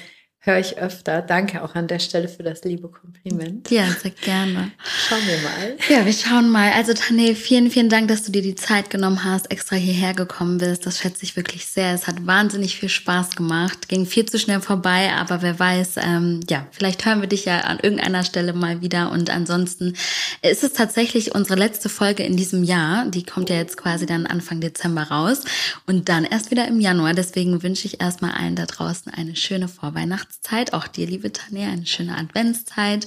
höre 0.48 0.58
ich 0.58 0.78
öfter. 0.78 1.20
Danke 1.20 1.62
auch 1.62 1.74
an 1.74 1.86
der 1.86 1.98
Stelle 1.98 2.26
für 2.26 2.42
das 2.42 2.64
liebe 2.64 2.88
Kompliment. 2.88 3.70
Ja, 3.70 3.84
sehr 3.90 4.10
gerne. 4.10 4.72
Schauen 5.06 5.20
wir 5.26 5.36
mal. 5.42 5.76
Ja, 5.90 6.06
wir 6.06 6.12
schauen 6.12 6.48
mal. 6.48 6.72
Also 6.72 6.94
Tane, 6.94 7.34
vielen, 7.34 7.70
vielen 7.70 7.90
Dank, 7.90 8.08
dass 8.08 8.22
du 8.24 8.32
dir 8.32 8.40
die 8.40 8.54
Zeit 8.54 8.88
genommen 8.88 9.24
hast, 9.24 9.50
extra 9.50 9.76
hierher 9.76 10.14
gekommen 10.14 10.56
bist. 10.56 10.86
Das 10.86 10.98
schätze 10.98 11.22
ich 11.22 11.36
wirklich 11.36 11.66
sehr. 11.66 11.92
Es 11.92 12.06
hat 12.06 12.26
wahnsinnig 12.26 12.78
viel 12.78 12.88
Spaß 12.88 13.36
gemacht. 13.36 13.88
Ging 13.88 14.06
viel 14.06 14.24
zu 14.24 14.38
schnell 14.38 14.60
vorbei, 14.60 15.12
aber 15.12 15.42
wer 15.42 15.58
weiß, 15.58 15.96
ähm, 15.98 16.40
ja, 16.48 16.66
vielleicht 16.70 17.04
hören 17.04 17.20
wir 17.20 17.28
dich 17.28 17.44
ja 17.44 17.60
an 17.60 17.78
irgendeiner 17.80 18.24
Stelle 18.24 18.54
mal 18.54 18.80
wieder. 18.80 19.12
Und 19.12 19.28
ansonsten 19.28 19.94
ist 20.40 20.64
es 20.64 20.72
tatsächlich 20.72 21.34
unsere 21.34 21.58
letzte 21.58 21.90
Folge 21.90 22.22
in 22.22 22.38
diesem 22.38 22.64
Jahr. 22.64 23.04
Die 23.06 23.22
kommt 23.22 23.50
ja 23.50 23.56
jetzt 23.56 23.76
quasi 23.76 24.06
dann 24.06 24.26
Anfang 24.26 24.62
Dezember 24.62 25.02
raus 25.02 25.42
und 25.86 26.08
dann 26.08 26.24
erst 26.24 26.50
wieder 26.50 26.66
im 26.66 26.80
Januar. 26.80 27.12
Deswegen 27.12 27.62
wünsche 27.62 27.86
ich 27.86 28.00
erstmal 28.00 28.30
allen 28.30 28.56
da 28.56 28.64
draußen 28.64 29.12
eine 29.12 29.36
schöne 29.36 29.68
Vorweihnachtszeit. 29.68 30.37
Weihnachtszeit, 30.38 30.72
auch 30.72 30.88
dir, 30.88 31.06
liebe 31.06 31.32
Tanja, 31.32 31.68
eine 31.68 31.86
schöne 31.86 32.16
Adventszeit, 32.16 33.06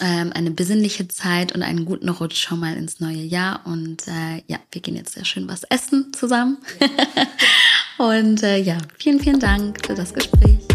ähm, 0.00 0.32
eine 0.34 0.50
besinnliche 0.50 1.08
Zeit 1.08 1.52
und 1.52 1.62
einen 1.62 1.84
guten 1.84 2.08
Rutsch 2.08 2.36
schon 2.36 2.60
mal 2.60 2.76
ins 2.76 3.00
neue 3.00 3.16
Jahr. 3.16 3.62
Und 3.64 4.06
äh, 4.06 4.42
ja, 4.46 4.58
wir 4.70 4.80
gehen 4.80 4.96
jetzt 4.96 5.14
sehr 5.14 5.24
schön 5.24 5.48
was 5.48 5.64
essen 5.64 6.12
zusammen. 6.12 6.58
und 7.98 8.42
äh, 8.42 8.58
ja, 8.58 8.78
vielen, 8.98 9.20
vielen 9.20 9.40
Dank 9.40 9.84
für 9.86 9.94
das 9.94 10.12
Gespräch. 10.14 10.67